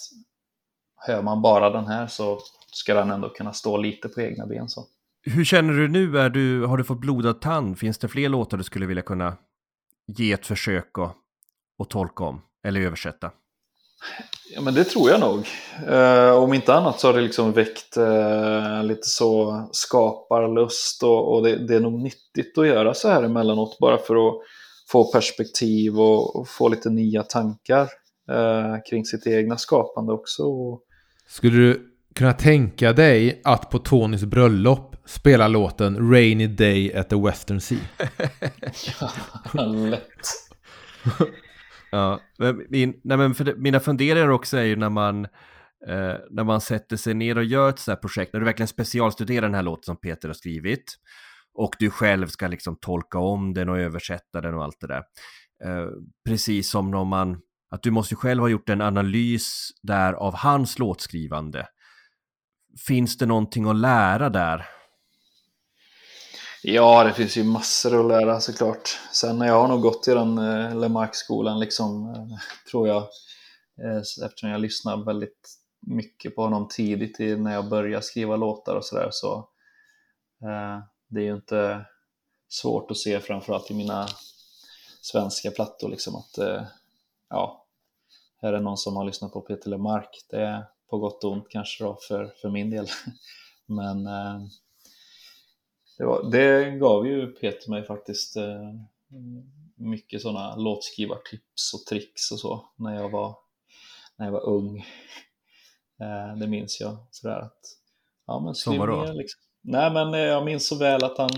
hör 0.97 1.23
man 1.23 1.43
bara 1.43 1.71
den 1.71 1.87
här 1.87 2.07
så 2.07 2.39
ska 2.73 2.95
den 2.95 3.11
ändå 3.11 3.29
kunna 3.29 3.53
stå 3.53 3.77
lite 3.77 4.09
på 4.09 4.21
egna 4.21 4.47
ben. 4.47 4.69
Så. 4.69 4.87
Hur 5.23 5.45
känner 5.45 5.73
du 5.73 5.89
nu? 5.89 6.19
Är 6.19 6.31
du, 6.31 6.65
har 6.67 6.77
du 6.77 6.85
fått 6.85 7.01
blodad 7.01 7.41
tand? 7.41 7.79
Finns 7.79 7.99
det 7.99 8.09
fler 8.09 8.29
låtar 8.29 8.57
du 8.57 8.65
skulle 8.65 8.87
vilja 8.87 9.03
kunna 9.03 9.37
ge 10.07 10.33
ett 10.33 10.47
försök 10.47 10.99
och, 10.99 11.11
och 11.79 11.91
tolka 11.91 12.25
om 12.25 12.43
eller 12.65 12.81
översätta? 12.81 13.31
Ja, 14.55 14.61
men 14.61 14.75
det 14.75 14.85
tror 14.85 15.11
jag 15.11 15.21
nog. 15.21 15.49
Eh, 15.89 16.33
om 16.33 16.55
inte 16.55 16.75
annat 16.75 17.01
så 17.01 17.09
har 17.09 17.15
det 17.15 17.21
liksom 17.21 17.53
väckt 17.53 17.97
eh, 17.97 18.85
lite 18.85 19.09
så 19.09 19.63
skaparlust 19.73 21.03
och, 21.03 21.35
och 21.35 21.43
det, 21.43 21.57
det 21.57 21.77
är 21.77 21.81
nog 21.81 21.93
nyttigt 21.93 22.59
att 22.59 22.67
göra 22.67 22.95
så 22.95 23.09
här 23.09 23.23
emellanåt 23.23 23.79
bara 23.79 23.99
för 23.99 24.29
att 24.29 24.43
få 24.93 25.13
perspektiv 25.13 26.01
och, 26.01 26.37
och 26.37 26.49
få 26.49 26.69
lite 26.69 26.91
nya 26.91 27.23
tankar 27.23 27.89
eh, 28.31 28.77
kring 28.91 29.05
sitt 29.05 29.27
egna 29.27 29.57
skapande 29.57 30.13
också. 30.13 30.43
Och, 30.43 30.83
Skulle 31.29 31.57
du 31.57 31.87
kunna 32.15 32.33
tänka 32.33 32.93
dig 32.93 33.41
att 33.45 33.71
på 33.71 33.79
Tonys 33.79 34.25
bröllop 34.25 34.97
spela 35.05 35.49
låten 35.49 36.11
Rainy 36.13 36.47
Day 36.47 36.95
at 36.95 37.09
the 37.11 37.17
Western 37.17 37.61
Sea? 37.61 37.79
lätt. 39.91 40.01
Ja, 41.93 42.21
men 42.39 42.67
min, 42.69 43.01
nej 43.05 43.17
men 43.17 43.35
för 43.35 43.45
det, 43.45 43.57
mina 43.57 43.81
funderingar 43.81 44.29
också 44.29 44.57
är 44.57 44.65
ju 44.65 44.77
när 44.77 44.89
man, 44.89 45.25
eh, 45.89 46.15
när 46.31 46.45
man 46.45 46.61
sätter 46.61 46.97
sig 46.97 47.15
ner 47.15 47.39
och 47.39 47.45
gör 47.45 47.69
ett 47.69 47.79
sådant 47.79 47.99
här 47.99 48.09
projekt, 48.09 48.33
när 48.33 48.41
du 48.41 48.47
verkligen 48.47 48.69
specialstuderar 48.69 49.43
den 49.43 49.55
här 49.55 49.63
låten 49.63 49.83
som 49.83 49.97
Peter 49.97 50.29
har 50.29 50.35
skrivit 50.35 50.85
och 51.55 51.75
du 51.79 51.91
själv 51.91 52.27
ska 52.27 52.49
liksom 52.49 52.77
tolka 52.77 53.19
om 53.19 53.55
den 53.55 53.69
och 53.69 53.79
översätta 53.79 54.41
den 54.41 54.55
och 54.55 54.65
allt 54.65 54.81
det 54.81 54.87
där. 54.87 55.03
Eh, 55.65 55.89
precis 56.29 56.71
som 56.71 56.95
om 56.95 57.09
man, 57.09 57.41
att 57.71 57.83
du 57.83 57.91
måste 57.91 58.15
ju 58.15 58.17
själv 58.17 58.41
ha 58.41 58.49
gjort 58.49 58.69
en 58.69 58.81
analys 58.81 59.69
där 59.83 60.13
av 60.13 60.35
hans 60.35 60.79
låtskrivande. 60.79 61.67
Finns 62.87 63.19
det 63.19 63.27
någonting 63.27 63.69
att 63.69 63.77
lära 63.77 64.29
där? 64.29 64.67
Ja, 66.63 67.05
det 67.05 67.13
finns 67.13 67.37
ju 67.37 67.45
massor 67.45 68.01
att 68.01 68.07
lära 68.07 68.41
såklart. 68.41 68.99
Sen 69.13 69.41
jag 69.41 69.61
har 69.61 69.69
nog 69.69 69.81
gått 69.81 70.09
i 70.09 70.15
den 70.15 70.39
eh, 70.39 70.79
Lemark-skolan 70.79 71.61
liksom, 71.61 72.09
eh, 72.09 72.39
tror 72.71 72.89
jag. 72.89 73.03
Eh, 73.83 73.99
eftersom 74.27 74.51
jag 74.51 74.61
lyssnar 74.61 75.05
väldigt 75.05 75.49
mycket 75.87 76.37
på 76.37 76.43
honom 76.43 76.69
tidigt 76.69 77.21
i, 77.21 77.37
när 77.37 77.53
jag 77.53 77.69
började 77.69 78.03
skriva 78.03 78.37
låtar 78.37 78.77
och 78.77 78.85
sådär. 78.85 79.09
Så, 79.13 79.49
eh, 80.43 80.79
det 81.11 81.21
är 81.21 81.25
ju 81.25 81.35
inte 81.35 81.87
svårt 82.49 82.91
att 82.91 82.97
se 82.97 83.21
framförallt 83.21 83.71
i 83.71 83.75
mina 83.75 84.09
svenska 85.01 85.51
plattor 85.51 85.89
liksom 85.89 86.17
att 86.17 86.39
eh, 86.39 86.63
ja, 87.29 87.67
här 88.43 88.53
är 88.53 88.61
någon 88.61 88.77
som 88.77 88.97
har 88.97 89.05
lyssnat 89.05 89.33
på 89.33 89.41
Peter 89.41 89.71
Lemark. 89.71 90.27
Det 90.31 90.41
är 90.41 90.65
på 90.91 90.99
gott 90.99 91.25
och 91.25 91.33
ont 91.33 91.49
kanske 91.49 91.85
då 91.85 91.99
för, 92.09 92.35
för 92.41 92.51
min 92.51 92.71
del. 92.71 92.87
Men 93.67 94.07
eh, 94.07 94.41
det, 95.99 96.05
var, 96.05 96.31
det 96.31 96.71
gav 96.71 97.07
ju 97.07 97.27
Peter 97.27 97.71
mig 97.71 97.85
faktiskt 97.85 98.37
eh, 98.37 98.75
mycket 99.75 100.23
sådana 100.23 100.57
låtskrivartips 100.57 101.75
och 101.75 101.87
tricks 101.89 102.31
och 102.33 102.41
så 102.41 102.69
när 102.77 102.95
jag 102.95 103.11
var, 103.11 103.39
när 104.17 104.27
jag 104.27 104.33
var 104.33 104.49
ung. 104.49 104.87
Det 106.39 106.47
minns 106.47 106.81
jag. 106.81 106.97
Sådär 107.11 107.39
att, 107.39 107.61
ja, 108.27 108.41
men 108.41 108.55
skriv 108.55 108.81
ner 108.81 109.15
liksom. 109.15 109.50
Nej, 109.63 109.93
men 109.93 110.15
eh, 110.15 110.21
jag 110.21 110.45
minns 110.45 110.69
så 110.69 110.77
väl 110.77 111.05
att 111.05 111.19
han 111.19 111.31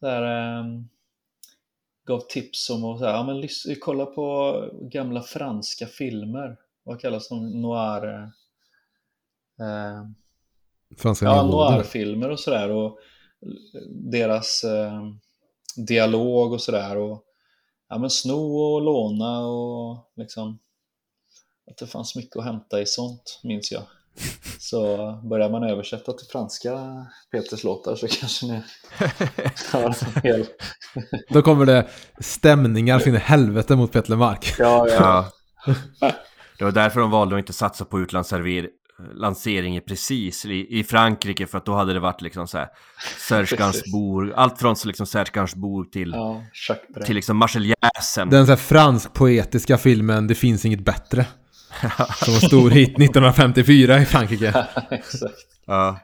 där, 0.00 0.22
eh, 0.22 0.64
gav 2.06 2.20
tips 2.20 2.70
om 2.70 2.84
att 2.84 2.98
så 2.98 3.04
här, 3.04 3.12
ja, 3.12 3.22
men 3.22 3.48
kolla 3.80 4.06
på 4.06 4.64
gamla 4.82 5.22
franska 5.22 5.86
filmer. 5.86 6.56
Vad 6.82 7.00
kallas 7.00 7.28
de? 7.28 7.62
Noir? 7.62 8.08
Eh, 8.08 9.66
eh, 9.66 10.04
Franska 10.96 11.26
ja, 11.26 11.42
noirfilmer 11.42 12.30
och 12.30 12.40
sådär. 12.40 12.70
Och 12.70 12.98
deras 13.88 14.64
eh, 14.64 15.02
dialog 15.76 16.52
och 16.52 16.60
sådär. 16.60 16.96
Och 16.96 17.24
ja, 17.88 17.98
men 17.98 18.10
sno 18.10 18.56
och 18.56 18.82
låna 18.82 19.46
och 19.46 20.10
liksom 20.16 20.58
att 21.70 21.76
det 21.76 21.86
fanns 21.86 22.16
mycket 22.16 22.36
att 22.36 22.44
hämta 22.44 22.80
i 22.80 22.86
sånt, 22.86 23.40
minns 23.42 23.72
jag. 23.72 23.82
Så 24.58 25.12
börjar 25.30 25.50
man 25.50 25.62
översätta 25.62 26.12
till 26.12 26.26
franska 26.26 26.70
Peters 27.32 27.64
låtar 27.64 27.96
så 27.96 28.08
kanske 28.08 28.46
ni 28.46 28.62
har 29.72 29.82
en 29.82 30.22
hel... 30.22 30.46
Då 31.28 31.42
kommer 31.42 31.66
det 31.66 31.88
stämningar 32.18 32.98
så 32.98 33.08
in 33.08 33.14
i 33.14 33.18
helvete 33.18 33.76
mot 33.76 33.92
Peter 33.92 34.10
Lemark. 34.10 34.54
Ja, 34.58 34.88
ja. 34.88 35.32
Ja. 36.00 36.12
Det 36.58 36.64
var 36.64 36.72
därför 36.72 37.00
de 37.00 37.10
valde 37.10 37.36
att 37.36 37.38
inte 37.38 37.52
satsa 37.52 37.84
på 37.84 38.00
utlandslansering 38.00 39.80
precis 39.80 40.46
i, 40.46 40.84
Frankrike 40.84 41.46
för 41.46 41.58
att 41.58 41.66
då 41.66 41.74
hade 41.74 41.92
det 41.92 42.00
varit 42.00 42.20
liksom 42.20 42.48
så 42.48 42.58
här 42.58 42.68
Serge 43.28 43.56
Gainsbourg, 43.56 44.32
allt 44.36 44.58
från 44.58 44.76
så 44.76 44.88
liksom 44.88 45.06
Serge 45.06 45.30
Gainsbourg 45.32 45.92
till, 45.92 46.10
ja 46.10 46.42
till 47.04 47.14
liksom 47.14 47.36
Marseljäsen. 47.36 48.30
Den 48.30 48.46
så 48.46 48.52
här 48.52 48.56
fransk-poetiska 48.56 49.78
filmen 49.78 50.26
Det 50.26 50.34
finns 50.34 50.64
inget 50.64 50.84
bättre. 50.84 51.26
Som 52.24 52.34
var 52.34 52.40
stor 52.40 52.70
hit 52.70 52.88
1954 52.88 53.98
i 53.98 54.04
Frankrike. 54.04 54.66
Exakt. 54.90 55.34
Ja. 55.66 55.98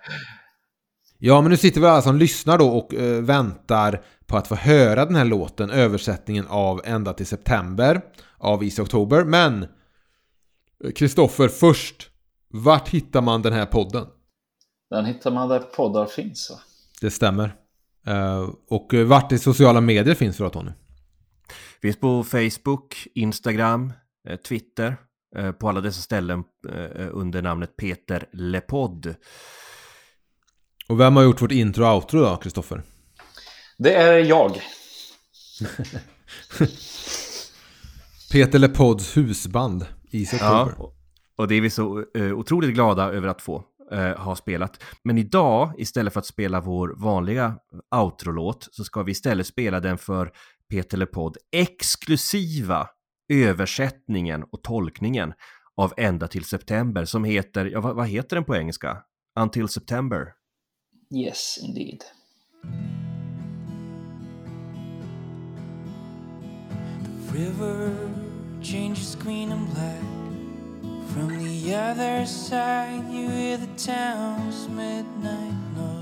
Ja, 1.19 1.41
men 1.41 1.51
nu 1.51 1.57
sitter 1.57 1.81
vi 1.81 1.87
alla 1.87 2.03
som 2.03 2.17
lyssnar 2.17 2.59
då 2.59 2.69
och 2.69 2.95
eh, 2.95 3.23
väntar 3.23 4.03
på 4.27 4.37
att 4.37 4.49
få 4.49 4.55
höra 4.55 5.05
den 5.05 5.15
här 5.15 5.25
låten, 5.25 5.71
översättningen 5.71 6.47
av 6.47 6.81
Ända 6.85 7.13
till 7.13 7.27
September 7.27 8.01
av 8.39 8.65
Easy 8.65 8.83
October. 8.83 9.25
Men 9.25 9.63
eh, 10.85 10.91
Kristoffer, 10.97 11.49
först, 11.49 12.11
vart 12.49 12.89
hittar 12.89 13.21
man 13.21 13.43
den 13.43 13.53
här 13.53 13.67
podden? 13.67 14.07
Den 14.91 15.05
hittar 15.05 15.31
man 15.31 15.49
där 15.49 15.61
poddar 15.61 16.07
finns 16.07 16.51
va? 16.51 16.57
Det 17.01 17.11
stämmer. 17.11 17.55
Eh, 18.07 18.49
och 18.69 18.95
eh, 18.95 19.07
vart 19.07 19.33
i 19.33 19.39
sociala 19.39 19.81
medier 19.81 20.15
finns 20.15 20.37
det 20.37 20.45
då, 20.45 20.51
Tony? 20.51 20.71
Finns 21.83 22.01
på 22.01 22.25
Facebook, 22.25 23.07
Instagram, 23.15 23.93
eh, 24.29 24.37
Twitter. 24.37 24.97
Eh, 25.39 25.53
På 25.53 25.69
alla 25.69 25.81
dessa 25.81 26.01
ställen 26.03 26.45
eh, 26.73 27.09
under 27.13 27.43
namnet 27.43 27.77
Peter 27.77 28.29
Lepodd. 28.33 29.15
Och 30.89 31.01
vem 31.01 31.17
har 31.17 31.23
gjort 31.23 31.43
vårt 31.43 31.53
intro 31.53 31.85
och 31.87 31.95
outro 31.95 32.21
då, 32.21 32.37
Kristoffer? 32.37 32.83
Det 33.79 33.95
är 33.95 34.19
jag. 34.19 34.61
Peter 38.33 38.59
Lepodds 38.59 39.17
husband, 39.17 39.87
Easy 40.13 40.37
Ja, 40.41 40.71
och- 41.39 41.49
det 41.49 41.55
är 41.55 41.61
vi 41.61 41.71
så 41.71 42.05
eh, 42.17 42.33
otroligt 42.33 42.75
glada 42.75 43.13
över 43.13 43.29
att 43.29 43.43
få 43.43 43.65
eh, 43.93 44.17
ha 44.19 44.37
spelat. 44.37 44.83
Men 45.05 45.19
idag, 45.19 45.73
istället 45.79 46.13
för 46.13 46.21
att 46.21 46.27
spela 46.27 46.61
vår 46.61 46.95
vanliga 46.97 47.55
outro-låt, 47.95 48.69
så 48.73 48.85
ska 48.85 49.03
vi 49.03 49.13
istället 49.13 49.47
spela 49.47 49.81
den 49.81 49.99
för 49.99 50.31
Peter 50.71 50.97
Lepodd 50.99 51.37
exklusiva 51.53 52.89
översättningen 53.29 54.45
och 54.45 54.63
tolkningen 54.63 55.35
av 55.77 55.93
Ända 55.97 56.29
till 56.29 56.45
September 56.45 57.05
som 57.05 57.25
heter, 57.25 57.67
ja 57.67 57.81
vad, 57.81 58.09
heter 58.09 58.37
den 58.37 58.45
på 58.45 58.57
engelska? 58.57 59.03
Until 59.41 59.69
September. 59.69 60.33
Yes, 61.15 61.59
indeed. 61.63 62.01
river 67.37 67.93
changes 68.63 69.15
green 69.17 69.53
and 69.53 69.69
black. 69.75 70.01
From 71.13 71.43
the 71.45 71.75
other 71.75 72.25
side, 72.27 73.05
you 73.11 73.29
hear 73.29 73.59
the 73.59 73.67
town's 73.77 74.69
midnight 74.69 75.55
noise. 75.77 75.96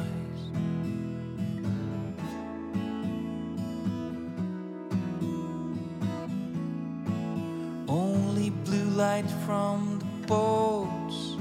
Only 7.95 8.51
blue 8.51 8.91
light 8.97 9.31
from 9.47 10.01
the 10.01 10.27
boats. 10.27 11.37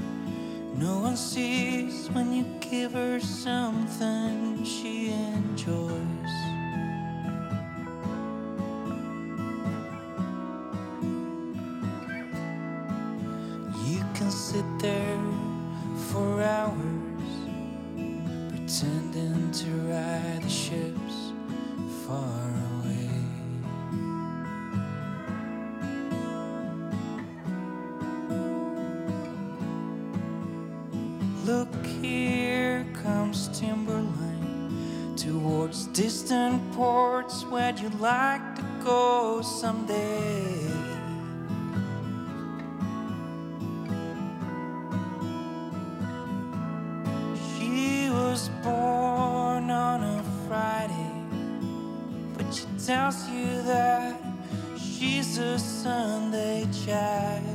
No 0.76 1.00
one 1.00 1.16
sees 1.16 2.08
when 2.12 2.32
you 2.32 2.44
give 2.60 2.92
her 2.92 3.18
something 3.18 4.62
she 4.64 5.10
enjoys. 5.10 6.34
You 13.84 14.04
can 14.14 14.30
sit 14.30 14.64
there 14.78 15.18
for 16.10 16.40
hours, 16.40 17.34
pretending 18.50 19.50
to 19.50 19.70
ride 19.90 20.42
the 20.44 20.48
ships 20.48 21.32
far 22.06 22.48
away. 22.48 22.73
Look, 31.44 31.84
here 32.00 32.86
comes 33.02 33.48
Timberline 33.48 35.14
towards 35.14 35.88
distant 35.88 36.72
ports. 36.72 37.44
Where'd 37.44 37.78
you 37.78 37.90
like 38.00 38.56
to 38.56 38.64
go 38.82 39.42
someday? 39.42 40.70
She 47.58 48.08
was 48.08 48.48
born 48.62 49.70
on 49.70 50.02
a 50.02 50.24
Friday, 50.48 51.12
but 52.38 52.54
she 52.54 52.64
tells 52.86 53.28
you 53.28 53.60
that 53.64 54.18
she's 54.78 55.36
a 55.36 55.58
Sunday 55.58 56.66
child. 56.86 57.53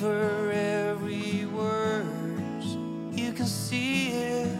Her 0.00 0.50
every 0.52 1.46
word. 1.46 2.62
You 3.12 3.32
can 3.32 3.46
see 3.46 4.08
it 4.08 4.55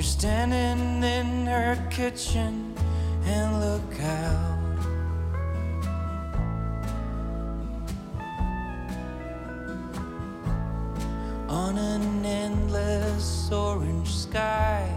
You're 0.00 0.06
standing 0.06 1.02
in 1.04 1.44
her 1.44 1.76
kitchen 1.90 2.74
and 3.26 3.60
look 3.60 4.00
out. 4.00 4.78
On 11.50 11.76
an 11.76 12.24
endless 12.24 13.52
orange 13.52 14.08
sky 14.08 14.88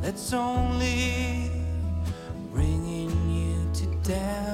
that's 0.00 0.32
only 0.32 1.50
bringing 2.52 3.10
you 3.28 3.68
to 3.74 3.86
death. 4.08 4.49